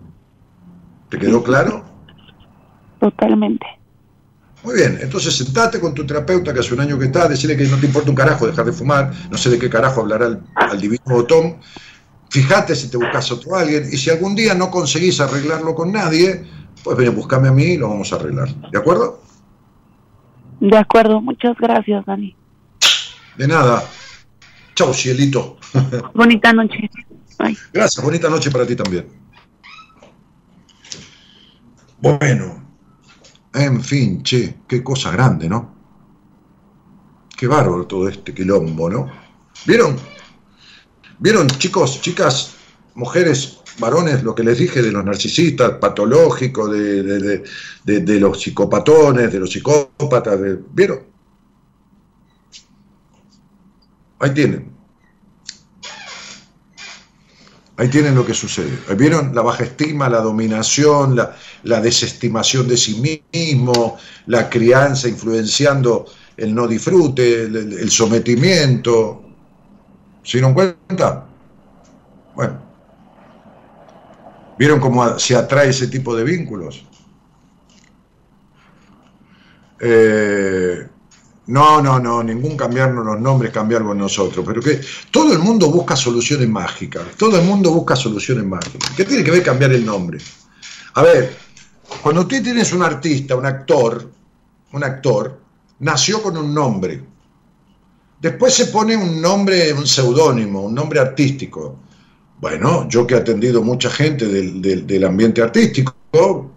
[1.10, 1.86] ¿Te quedó claro?
[3.00, 3.66] totalmente.
[4.64, 7.66] Muy bien, entonces sentate con tu terapeuta que hace un año que está, decirle que
[7.66, 10.44] no te importa un carajo dejar de fumar, no sé de qué carajo hablará al,
[10.56, 11.58] al divino botón.
[12.32, 16.44] Fíjate si te buscas otro alguien y si algún día no conseguís arreglarlo con nadie,
[16.84, 18.50] pues ven, buscame a mí y lo vamos a arreglar.
[18.72, 19.22] ¿De acuerdo?
[20.60, 22.36] De acuerdo, muchas gracias, Dani.
[23.38, 23.84] De nada.
[24.74, 25.58] Chau, cielito.
[26.16, 26.90] Bonita noche.
[27.72, 29.25] Gracias, bonita noche para ti también.
[32.06, 32.64] Bueno,
[33.52, 35.74] en fin, che, qué cosa grande, ¿no?
[37.36, 39.12] Qué bárbaro todo este quilombo, ¿no?
[39.66, 39.96] ¿Vieron?
[41.18, 42.58] ¿Vieron, chicos, chicas,
[42.94, 49.50] mujeres, varones, lo que les dije de los narcisistas patológicos, de, los psicopatones, de los
[49.50, 50.40] psicópatas?
[50.74, 51.00] ¿Vieron?
[54.20, 54.75] Ahí tienen.
[57.78, 58.72] Ahí tienen lo que sucede.
[58.96, 59.36] ¿Vieron?
[59.36, 63.98] La baja estima, la dominación, la, desestimación de sí mismo,
[64.28, 66.06] la crianza influenciando
[66.38, 69.24] el no disfrute, el, sometimiento.
[70.24, 71.26] ¿Se dieron cuenta?
[72.34, 72.64] Bueno.
[74.58, 76.86] ¿Vieron cómo se atrae ese tipo de vínculos?
[79.82, 80.88] Eh,
[81.48, 84.82] no, no, no, ningún cambiarnos los nombres, cambiarlo nosotros, pero que
[85.12, 88.92] todo el mundo busca soluciones mágicas, todo el mundo busca soluciones mágicas.
[88.98, 90.18] ¿Qué tiene que ver cambiar el nombre?
[90.96, 91.38] A ver,
[92.02, 94.10] cuando usted tienes un artista, un actor,
[94.72, 95.40] un actor,
[95.80, 97.04] nació con un nombre.
[98.20, 101.78] Después se pone un nombre, un seudónimo, un nombre artístico.
[102.40, 106.52] Bueno, yo que he atendido mucha gente del, del ambiente artístico,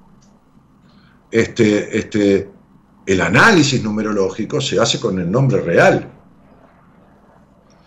[1.30, 2.48] este, este,
[3.08, 6.06] el análisis numerológico se hace con el nombre real.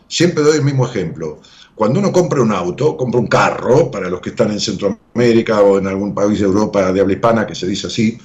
[0.08, 1.40] Siempre doy el mismo ejemplo.
[1.76, 5.78] Cuando uno compra un auto, compra un carro, para los que están en Centroamérica o
[5.78, 8.18] en algún país de Europa de habla hispana que se dice así,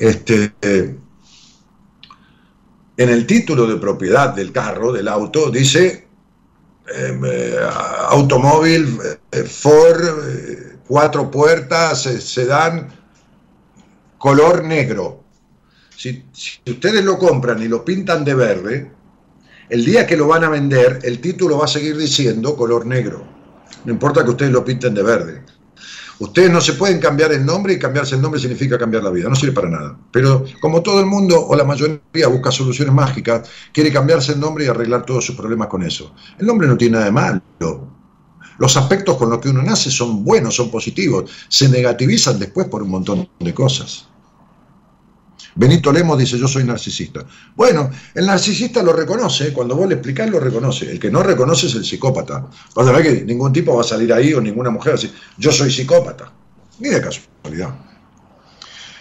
[0.00, 0.98] este, en
[2.96, 6.08] el título de propiedad del carro, del auto, dice
[6.92, 7.56] em, eh,
[8.08, 8.98] automóvil
[9.30, 12.88] eh, Ford, eh, cuatro puertas, sedán,
[14.18, 15.21] color negro.
[16.02, 16.20] Si,
[16.66, 18.90] ustedes lo compran y lo pintan de verde,
[19.68, 23.24] el día que lo van a vender, el título va a seguir diciendo color negro.
[23.84, 25.44] No importa que ustedes lo pinten de verde.
[26.18, 29.28] Ustedes no se pueden cambiar el nombre y cambiarse el nombre significa cambiar la vida,
[29.28, 29.96] no sirve para nada.
[30.10, 34.64] Pero como todo el mundo o la mayoría busca soluciones mágicas, quiere cambiarse el nombre
[34.64, 36.16] y arreglar todos sus problemas con eso.
[36.36, 37.42] El nombre no tiene nada de malo.
[38.58, 42.82] Los aspectos con los que uno nace son buenos, son positivos, se negativizan después por
[42.82, 44.08] un montón de cosas.
[45.54, 47.24] Benito Lemos dice, yo soy narcisista.
[47.54, 50.90] Bueno, el narcisista lo reconoce, cuando vos le explicás lo reconoce.
[50.90, 52.46] El que no reconoce es el psicópata.
[52.74, 55.70] Vas a que ningún tipo va a salir ahí o ninguna mujer así, yo soy
[55.70, 56.32] psicópata.
[56.78, 57.74] Ni de casualidad.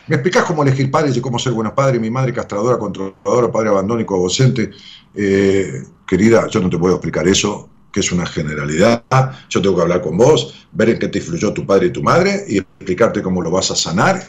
[0.07, 2.01] ¿Me explicás cómo elegir padres y cómo ser buenos padres?
[2.01, 4.71] Mi madre castradora, controladora, padre abandónico, docente.
[5.15, 9.03] Eh, querida, yo no te puedo explicar eso, que es una generalidad.
[9.49, 12.03] Yo tengo que hablar con vos, ver en qué te influyó tu padre y tu
[12.03, 14.21] madre y explicarte cómo lo vas a sanar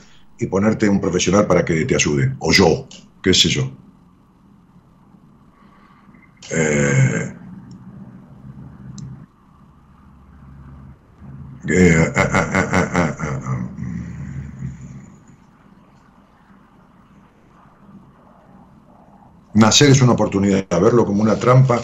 [0.43, 2.89] y ponerte un profesional para que te ayude, o yo,
[3.23, 3.71] qué sé yo.
[6.51, 7.35] Eh,
[11.69, 13.69] eh, ah,
[19.55, 21.81] Nacer es una oportunidad, verlo como una trampa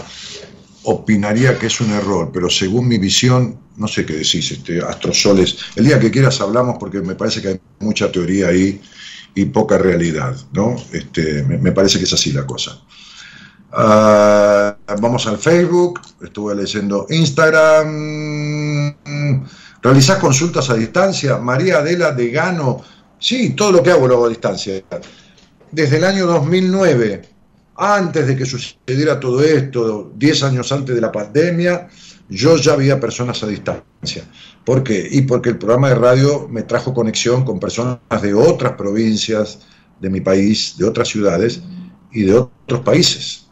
[0.88, 5.58] opinaría que es un error, pero según mi visión, no sé qué decís, este, Astrosoles,
[5.76, 8.80] el día que quieras hablamos porque me parece que hay mucha teoría ahí
[9.34, 10.76] y poca realidad, ¿no?
[10.92, 12.80] Este, me, parece que es así la cosa.
[13.70, 18.94] Ah, vamos al Facebook, estuve leyendo Instagram.
[19.82, 21.36] ¿Realizás consultas a distancia?
[21.36, 22.82] María Adela de Gano.
[23.18, 24.82] Sí, todo lo que hago lo hago a distancia.
[25.70, 27.37] Desde el año 2009
[27.78, 31.88] antes de que sucediera todo esto, 10 años antes de la pandemia,
[32.28, 34.24] yo ya había personas a distancia.
[34.64, 35.08] ¿Por qué?
[35.10, 39.60] Y porque el programa de radio me trajo conexión con personas de otras provincias
[40.00, 41.62] de mi país, de otras ciudades
[42.12, 43.46] y de otros países.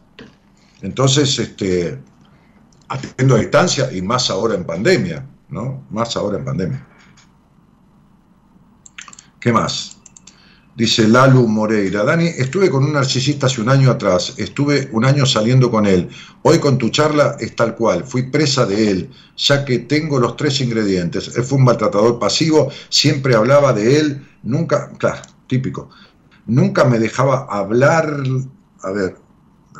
[0.81, 1.97] Entonces, este,
[2.89, 5.85] a distancia y más ahora en pandemia, ¿no?
[5.89, 6.87] Más ahora en pandemia.
[9.39, 9.96] ¿Qué más?
[10.77, 12.03] Dice Lalu Moreira.
[12.03, 16.07] Dani, estuve con un narcisista hace un año atrás, estuve un año saliendo con él.
[16.43, 20.37] Hoy con tu charla es tal cual, fui presa de él, ya que tengo los
[20.37, 21.35] tres ingredientes.
[21.35, 25.89] Él fue un maltratador pasivo, siempre hablaba de él, nunca, claro, típico,
[26.45, 28.21] nunca me dejaba hablar,
[28.83, 29.15] a ver,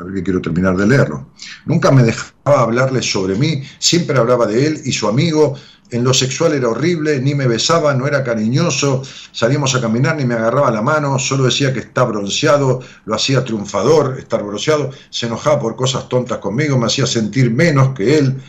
[0.00, 1.28] a ver que quiero terminar de leerlo,
[1.66, 5.56] nunca me dejaba hablarle sobre mí, siempre hablaba de él y su amigo,
[5.90, 9.02] en lo sexual era horrible, ni me besaba, no era cariñoso,
[9.32, 13.44] salíamos a caminar, ni me agarraba la mano, solo decía que está bronceado, lo hacía
[13.44, 18.40] triunfador, estar bronceado, se enojaba por cosas tontas conmigo, me hacía sentir menos que él,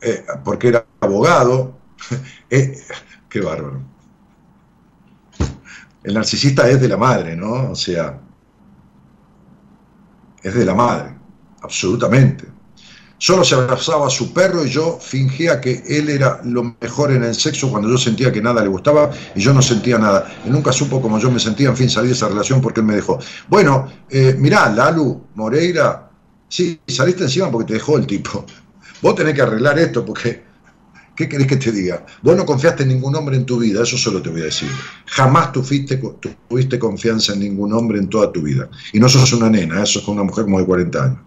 [0.00, 1.78] eh, porque era abogado.
[2.54, 2.76] Eh,
[3.30, 3.80] qué bárbaro.
[6.04, 7.70] El narcisista es de la madre, ¿no?
[7.70, 8.20] O sea,
[10.42, 11.14] es de la madre.
[11.62, 12.44] absolutamente.
[13.18, 17.22] Solo se abrazaba a su perro y yo fingía que él era lo mejor en
[17.22, 20.28] el sexo cuando yo sentía que nada le gustaba y yo no sentía nada.
[20.44, 22.86] Y nunca supo cómo yo me sentía, en fin, salir de esa relación porque él
[22.86, 23.20] me dejó.
[23.46, 26.10] Bueno, eh, mirá, Lalu, Moreira,
[26.48, 28.44] sí, saliste encima porque te dejó el tipo.
[29.02, 30.42] Vos tenés que arreglar esto porque,
[31.16, 32.04] ¿qué querés que te diga?
[32.22, 34.68] Vos no confiaste en ningún hombre en tu vida, eso solo te voy a decir.
[35.06, 35.98] Jamás tuviste,
[36.78, 38.68] confianza en ningún hombre en toda tu vida.
[38.92, 41.18] Y no sos una nena, eso es una mujer como de 40 años.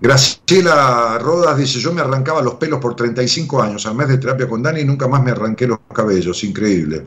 [0.00, 4.48] Graciela Rodas dice, yo me arrancaba los pelos por 35 años al mes de terapia
[4.48, 7.06] con Dani y nunca más me arranqué los cabellos, increíble.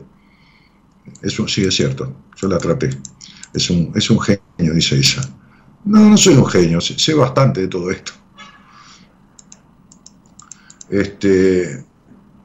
[1.22, 2.90] Eso sí, es cierto, yo la traté.
[3.54, 5.22] Es un, es un genio, dice ella.
[5.84, 8.12] No, no soy un genio, sé, bastante de todo esto.
[10.90, 11.84] Este,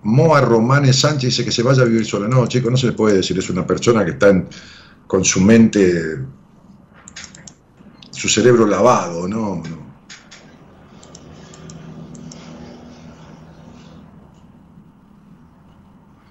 [0.04, 2.28] Moa Romane Sánchez dice que se vaya a vivir sola.
[2.28, 4.44] No, chico, no se le puede decir, es una persona que está
[5.08, 6.20] con su mente,
[8.12, 9.64] su cerebro lavado, ¿no?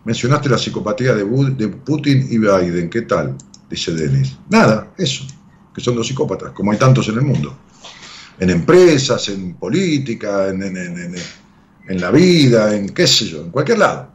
[0.05, 3.37] Mencionaste la psicopatía de, Putin y Biden, ¿qué tal?
[3.71, 4.37] Dice Denis.
[4.51, 5.25] Nada, eso,
[5.75, 7.59] que son dos psicópatas, como hay tantos en el mundo.
[8.39, 11.15] En empresas, en política, en, en
[11.87, 14.09] la vida, en qué sé yo, en cualquier lado.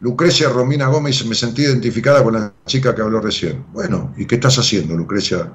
[0.00, 3.64] Lucrecia Romina Gómez, me sentí identificada con la chica que habló recién.
[3.72, 5.50] Bueno, ¿y qué estás haciendo, Lucrecia?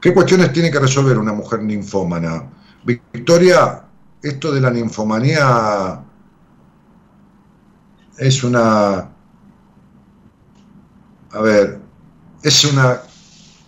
[0.00, 2.48] ¿Qué cuestiones tiene que resolver una mujer ninfómana?
[2.84, 3.82] Victoria,
[4.22, 6.00] esto de la ninfomanía
[8.16, 9.10] es una,
[11.32, 11.80] a ver,
[12.42, 13.02] es una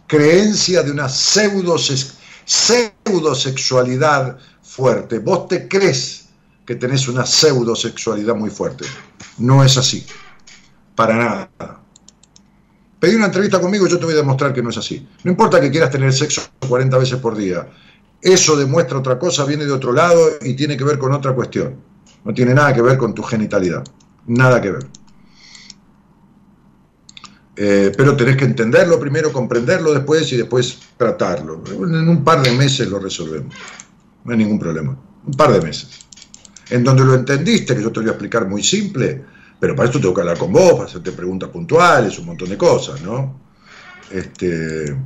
[0.07, 1.77] creencia de una pseudo,
[2.49, 5.19] pseudosexualidad fuerte.
[5.19, 6.29] Vos te crees
[6.65, 8.87] que tenés una pseudosexualidad muy fuerte.
[9.37, 10.07] No es así.
[10.95, 11.81] Para nada.
[12.99, 15.07] Pedí una entrevista conmigo y yo te voy a demostrar que no es así.
[15.25, 17.69] No importa que quieras tener sexo 40 veces por día.
[18.21, 21.77] Eso demuestra otra cosa, viene de otro lado y tiene que ver con otra cuestión.
[22.25, 23.85] No tiene nada que ver con tu genitalidad.
[24.27, 24.87] Nada que ver.
[27.61, 31.63] Eh, pero tenés que entenderlo primero, comprenderlo después y después tratarlo.
[31.67, 33.53] En un par de meses lo resolvemos.
[34.25, 34.97] No hay ningún problema.
[35.27, 36.07] Un par de meses.
[36.71, 39.25] En donde lo entendiste, que yo te voy a explicar muy simple,
[39.59, 42.57] pero para esto tengo que hablar con vos, para hacerte preguntas puntuales, un montón de
[42.57, 43.41] cosas, ¿no?
[44.11, 44.97] Este,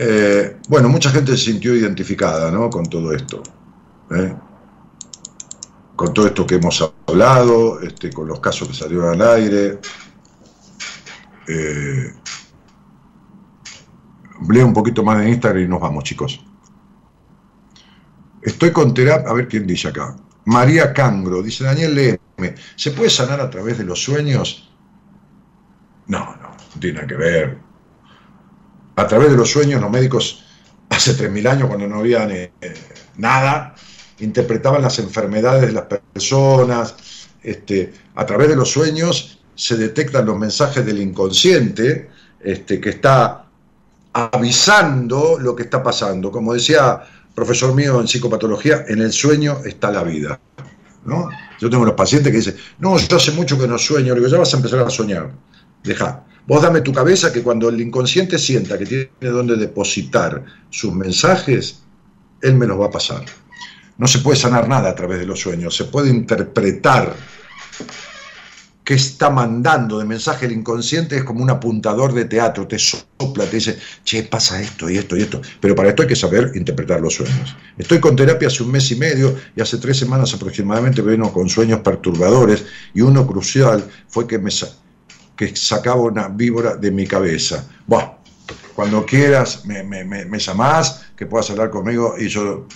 [0.00, 2.70] eh, bueno, mucha gente se sintió identificada ¿no?
[2.70, 3.42] con todo esto.
[4.12, 4.32] ¿eh?
[5.98, 9.80] Con todo esto que hemos hablado, este, con los casos que salieron al aire.
[11.48, 12.14] Eh,
[14.48, 16.40] leo un poquito más de Instagram y nos vamos, chicos.
[18.40, 20.16] Estoy con terapia, a ver quién dice acá.
[20.44, 24.70] María Cangro, dice Daniel Leme, ¿se puede sanar a través de los sueños?
[26.06, 27.68] No, no, no tiene nada que ver
[28.94, 30.44] a través de los sueños, los médicos
[30.90, 32.52] hace 3.000 años, cuando no había eh,
[33.16, 33.74] nada,
[34.20, 36.94] interpretaban las enfermedades de las personas.
[37.42, 43.44] Este, a través de los sueños se detectan los mensajes del inconsciente este, que está
[44.12, 46.30] avisando lo que está pasando.
[46.30, 47.02] Como decía
[47.34, 50.40] profesor mío en psicopatología, en el sueño está la vida.
[51.04, 51.28] ¿no?
[51.60, 54.30] Yo tengo los pacientes que dicen, no, yo hace mucho que no sueño, le digo,
[54.30, 55.30] ya vas a empezar a soñar.
[55.82, 56.24] Deja.
[56.46, 61.82] Vos dame tu cabeza que cuando el inconsciente sienta que tiene donde depositar sus mensajes,
[62.40, 63.24] él me los va a pasar.
[63.98, 67.14] No se puede sanar nada a través de los sueños, se puede interpretar
[68.88, 73.44] qué está mandando de mensaje el inconsciente, es como un apuntador de teatro, te sopla,
[73.44, 75.42] te dice, che, pasa esto y esto y esto.
[75.60, 77.54] Pero para esto hay que saber interpretar los sueños.
[77.76, 81.50] Estoy con terapia hace un mes y medio y hace tres semanas aproximadamente vengo con
[81.50, 82.64] sueños perturbadores
[82.94, 84.50] y uno crucial fue que me
[85.36, 87.68] que sacaba una víbora de mi cabeza.
[87.86, 88.18] Bueno,
[88.74, 92.66] cuando quieras me, me, llamás, que puedas hablar conmigo y yo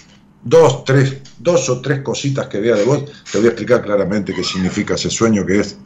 [0.44, 4.34] dos, tres, dos o tres cositas que vea de vos, te voy a explicar claramente
[4.34, 5.76] qué significa ese sueño que es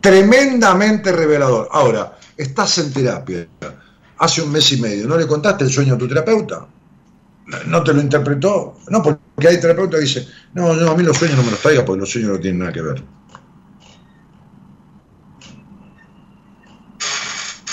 [0.00, 1.68] tremendamente revelador.
[1.72, 3.48] Ahora, estás en terapia
[4.18, 6.66] hace un mes y medio, ¿no le contaste el sueño a tu terapeuta?
[7.66, 8.78] ¿No te lo interpretó?
[8.88, 11.60] No, porque hay terapeuta que dice, no, no, a mí los sueños no me los
[11.60, 13.04] traiga porque los sueños no tienen nada que ver.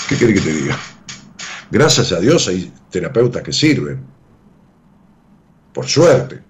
[0.08, 0.78] ¿Qué quiere que te diga?
[1.70, 4.13] Gracias a Dios hay terapeutas que sirven.
[5.74, 6.42] Por suerte.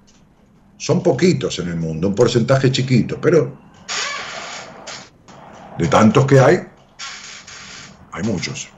[0.77, 3.57] Son poquitos en el mundo, un porcentaje chiquito, pero
[5.79, 6.59] de tantos que hay,
[8.13, 8.69] hay muchos.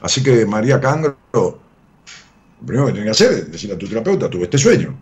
[0.00, 1.60] Así que María Cangro, lo
[2.64, 4.96] primero que tiene que hacer es decirle a tu terapeuta, tuve este sueño.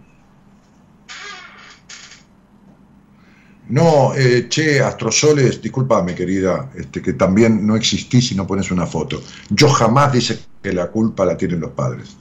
[3.69, 8.87] No, eh, che, Astrosoles, discúlpame querida, este, que también no existís si no pones una
[8.87, 9.23] foto.
[9.51, 12.17] Yo jamás dije que la culpa la tienen los padres.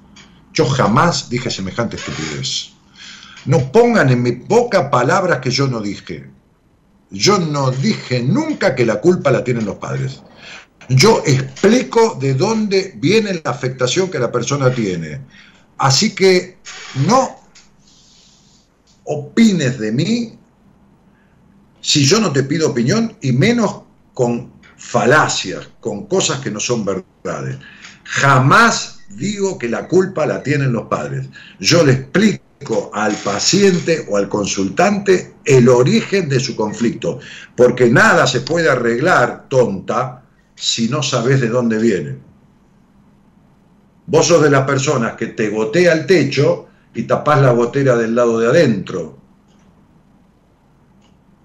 [0.53, 2.71] Yo jamás dije semejante estupidez.
[3.45, 6.29] No pongan en mi boca palabras que yo no dije.
[7.09, 10.21] Yo no dije nunca que la culpa la tienen los padres.
[10.89, 15.21] Yo explico de dónde viene la afectación que la persona tiene.
[15.77, 16.57] Así que
[17.07, 17.35] no
[19.03, 20.37] opines de mí
[21.81, 23.81] si yo no te pido opinión y menos
[24.13, 27.57] con falacias, con cosas que no son verdades.
[28.03, 31.27] Jamás digo que la culpa la tienen los padres.
[31.59, 37.19] Yo le explico al paciente o al consultante el origen de su conflicto,
[37.55, 40.23] porque nada se puede arreglar, tonta,
[40.55, 42.17] si no sabes de dónde viene.
[44.05, 48.13] Vos sos de las personas que te gotea el techo y tapás la gotera del
[48.13, 49.17] lado de adentro.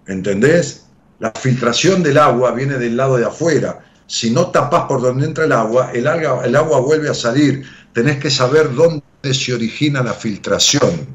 [0.06, 0.86] ¿Entendés?
[1.18, 3.86] La filtración del agua viene del lado de afuera.
[4.07, 7.65] Si no tapás por donde entra el agua, el agua, el agua vuelve a salir.
[7.93, 9.03] Tenés que saber dónde
[9.33, 11.07] se origina la filtración.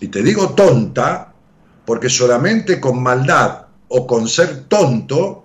[0.00, 1.32] Y te digo tonta,
[1.84, 5.44] porque solamente con maldad o con ser tonto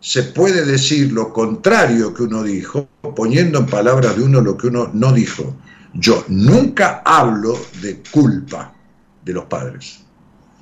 [0.00, 4.66] se puede decir lo contrario que uno dijo, poniendo en palabras de uno lo que
[4.66, 5.56] uno no dijo.
[5.94, 8.74] Yo nunca hablo de culpa
[9.24, 10.00] de los padres.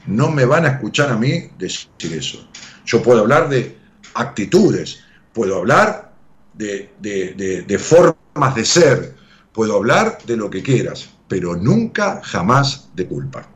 [0.07, 2.47] No me van a escuchar a mí decir eso.
[2.85, 3.82] Yo puedo hablar de
[4.15, 5.01] actitudes,
[5.33, 6.13] puedo hablar
[6.55, 9.15] de, formas de ser,
[9.53, 13.49] puedo hablar de lo que quieras, pero nunca, jamás de culpa.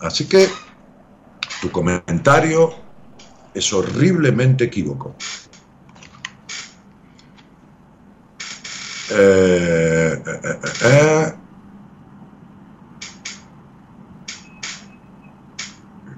[0.00, 0.48] Así que
[1.60, 2.74] tu comentario
[3.54, 5.14] es horriblemente equívoco.
[9.12, 10.22] Eh,
[10.84, 11.34] eh,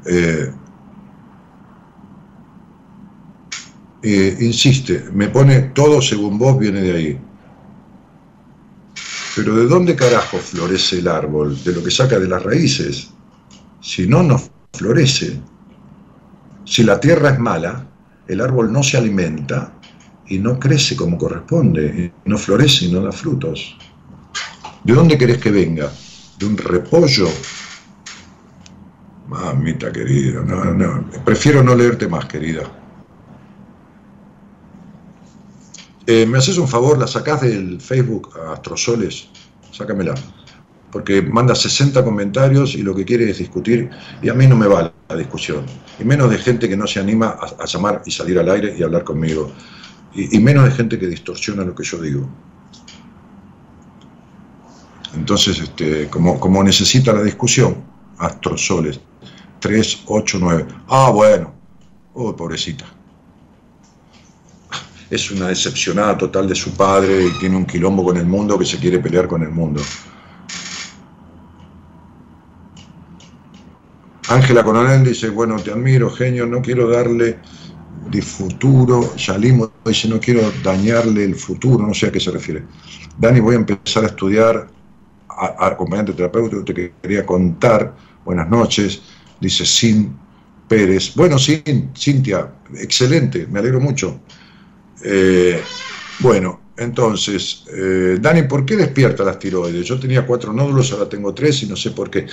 [0.05, 0.53] eh,
[4.03, 7.21] insiste, me pone todo según vos viene de ahí.
[9.37, 11.57] Pero ¿de dónde carajo florece el árbol?
[11.65, 13.11] De lo que saca de las raíces.
[13.81, 14.41] Si no, no
[14.73, 15.41] florece.
[16.65, 17.87] Si la tierra es mala,
[18.29, 19.73] el árbol no se alimenta
[20.27, 23.77] y no crece como corresponde, no florece y no da frutos.
[24.85, 25.91] ¿De dónde querés que venga?
[26.39, 27.29] ¿De un repollo?
[29.29, 32.82] Mamita querida, no, no, prefiero no leerte más, querida.
[36.07, 36.99] Eh, ¿Me haces un favor?
[36.99, 39.29] ¿La sacás del Facebook a Astrosoles?
[39.71, 40.15] Sácamela.
[40.91, 43.89] Porque manda 60 comentarios y lo que quiere es discutir
[44.21, 45.65] y a mí no me va la discusión.
[45.99, 48.83] Y menos de gente que no se anima a, llamar y salir al aire y
[48.83, 49.53] hablar conmigo.
[50.15, 52.29] Y, menos de gente que distorsiona lo que yo digo.
[55.15, 57.77] Entonces, este, como, como necesita la discusión,
[58.19, 59.01] Astrosoles
[59.61, 60.67] 389.
[60.89, 61.55] Ah, bueno.
[62.13, 62.85] Oh, pobrecita
[65.13, 68.65] es una decepcionada total de su padre y tiene un quilombo con el mundo que
[68.65, 69.83] se quiere pelear con el mundo.
[74.31, 77.39] Ángela Coronel dice, bueno, te admiro, genio, no quiero darle
[78.11, 79.15] de futuro.
[79.17, 82.65] Yalimo dice, no quiero dañarle el futuro, no sé a qué se refiere.
[83.19, 84.67] Dani, voy a empezar a estudiar
[85.29, 87.95] a, acompañante terapéutico, te quería contar.
[88.25, 89.03] Buenas noches,
[89.39, 90.17] dice Sin
[90.67, 91.15] Pérez.
[91.15, 94.19] Bueno, Sin, Cintia, excelente, me alegro mucho.
[95.03, 95.61] Eh,
[96.21, 99.87] bueno, entonces, eh, Dani, ¿por qué despierta las tiroides?
[99.87, 102.27] Yo tenía cuatro nódulos, ahora tengo tres y no sé por qué.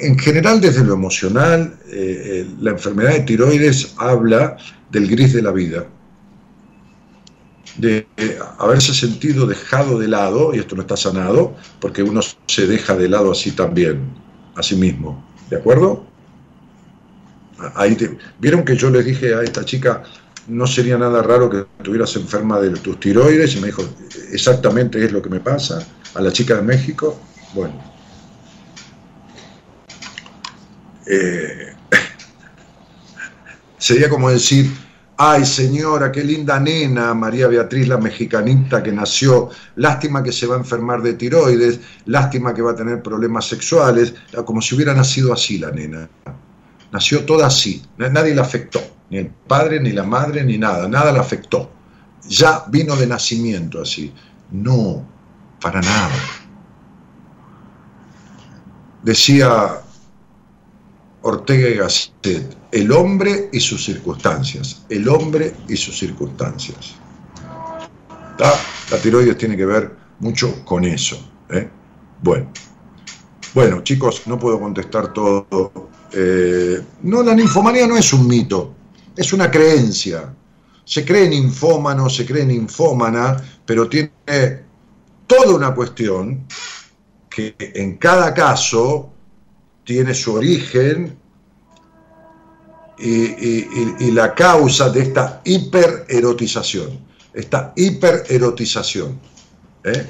[0.00, 4.56] en general, desde lo emocional, eh, la enfermedad de tiroides habla
[4.90, 5.86] del gris de la vida,
[7.76, 8.06] de
[8.58, 13.08] haberse sentido dejado de lado, y esto no está sanado, porque uno se deja de
[13.08, 14.00] lado así también,
[14.54, 15.24] a sí mismo.
[15.48, 16.04] ¿De acuerdo?
[17.74, 17.96] Ahí
[18.38, 20.02] Vieron que yo les dije a esta chica,
[20.48, 23.54] no sería nada raro que estuvieras enferma de tus tiroides.
[23.54, 23.82] Y me dijo,
[24.32, 27.18] exactamente es lo que me pasa, a la chica de México,
[27.54, 27.74] bueno.
[31.06, 31.74] Eh,
[33.78, 34.70] sería como decir,
[35.16, 40.56] ay señora, qué linda nena, María Beatriz, la mexicanita que nació, lástima que se va
[40.56, 44.14] a enfermar de tiroides, lástima que va a tener problemas sexuales,
[44.44, 46.08] como si hubiera nacido así la nena.
[46.90, 51.12] Nació toda así, nadie la afectó ni el padre, ni la madre, ni nada, nada
[51.12, 51.70] le afectó.
[52.28, 54.12] Ya vino de nacimiento así.
[54.50, 55.04] No,
[55.60, 56.10] para nada.
[59.02, 59.80] Decía
[61.22, 66.94] Ortega y Gasset, el hombre y sus circunstancias, el hombre y sus circunstancias.
[68.38, 71.16] La tiroides tiene que ver mucho con eso.
[71.50, 71.68] ¿eh?
[72.22, 72.50] Bueno,
[73.54, 75.88] Bueno, chicos, no puedo contestar todo.
[76.12, 78.74] Eh, no, la ninfomanía no es un mito,
[79.18, 80.32] es una creencia.
[80.84, 83.36] Se cree ninfómano, se cree ninfómana,
[83.66, 84.12] pero tiene
[85.26, 86.46] toda una cuestión
[87.28, 89.10] que en cada caso
[89.84, 91.18] tiene su origen
[92.98, 97.00] y, la causa de esta hipererotización,
[97.34, 99.20] esta hipererotización.
[99.84, 100.06] ¿eh?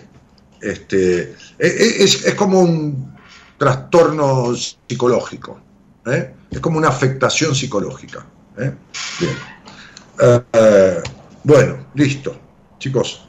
[0.60, 3.16] Este, e, e, es, es, como un
[3.56, 5.59] trastorno psicológico,
[6.06, 6.35] ¿eh?
[6.51, 8.26] es como una afectación psicológica.
[8.59, 8.74] ¿Eh?
[9.20, 9.36] Bien.
[11.44, 12.36] bueno, listo.
[12.78, 13.28] Chicos,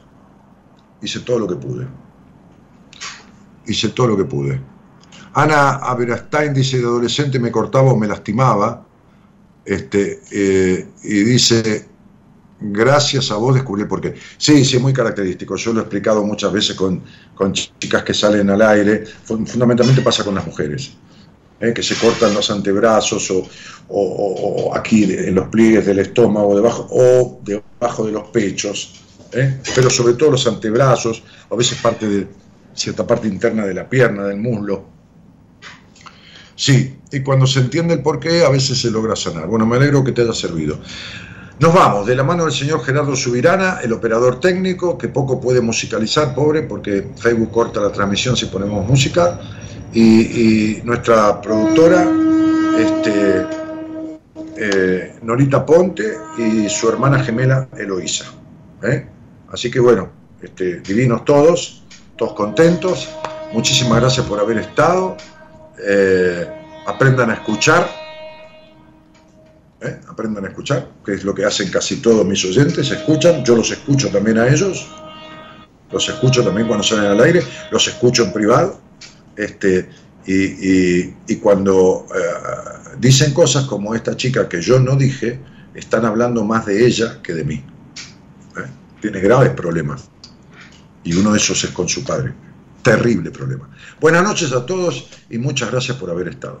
[1.02, 1.86] hice todo lo que pude.
[3.66, 4.60] Hice todo lo que pude.
[5.32, 8.84] Ana Aberastain dice, de adolescente me cortaba o me lastimaba,
[9.64, 11.86] este, eh, y dice,
[12.60, 14.14] gracias a vos descubrí por qué.
[14.38, 15.56] Sí, sí, es muy característico.
[15.56, 17.02] Yo lo he explicado muchas veces con,
[17.52, 19.04] chicas que salen al aire.
[19.24, 20.92] Fundamentalmente pasa con las mujeres,
[21.60, 21.72] ¿eh?
[21.74, 23.32] que se cortan los antebrazos
[23.88, 29.00] o, aquí en los pliegues del estómago debajo, o debajo de los pechos,
[29.32, 29.60] ¿eh?
[29.74, 32.26] pero sobre todo los antebrazos, a veces parte de
[32.74, 34.84] cierta parte interna de la pierna, del muslo.
[36.54, 39.46] Sí, y cuando se entiende el porqué, a veces se logra sanar.
[39.46, 40.78] Bueno, me alegro que te haya servido.
[41.58, 45.60] Nos vamos, de la mano del señor Gerardo Subirana, el operador técnico, que poco puede
[45.60, 49.38] musicalizar, pobre, porque Facebook corta la transmisión si ponemos música,
[49.92, 52.06] y, nuestra productora,
[52.78, 53.46] este,
[54.56, 58.26] eh, Norita Ponte, y su hermana gemela Eloísa.
[58.82, 59.06] ¿eh?
[59.50, 60.08] Así que bueno,
[60.42, 61.84] este, divinos todos,
[62.16, 63.08] todos contentos.
[63.52, 65.16] Muchísimas gracias por haber estado.
[65.82, 66.48] Eh,
[66.86, 67.88] aprendan a escuchar,
[70.08, 73.70] aprendan a escuchar, que es lo que hacen casi todos mis oyentes, escuchan, yo los
[73.70, 74.90] escucho también a ellos,
[75.90, 78.78] los escucho también cuando salen al aire, los escucho en privado,
[79.44, 79.88] este,
[80.26, 85.40] y, cuando eh, dicen cosas como esta chica que yo no dije,
[85.74, 87.64] están hablando más de ella que de mí.
[89.00, 90.10] Tiene graves problemas.
[91.04, 92.34] Y uno de esos es con su padre
[92.82, 93.68] terrible problema.
[94.00, 96.60] Buenas noches a todos y muchas gracias por haber estado.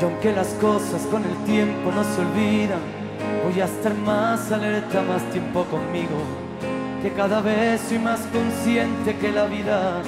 [0.00, 2.80] Y aunque las cosas con el tiempo no se olvidan,
[3.44, 6.22] voy a estar más alerta, más tiempo conmigo,
[7.02, 10.02] que cada vez soy más consciente que la vida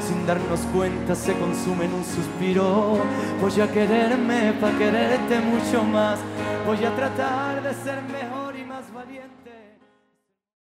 [0.00, 2.98] sin darnos cuenta se consume en un suspiro.
[3.40, 6.18] Voy a quererme para quererte mucho más.
[6.66, 9.37] Voy a tratar de ser mejor y más valiente.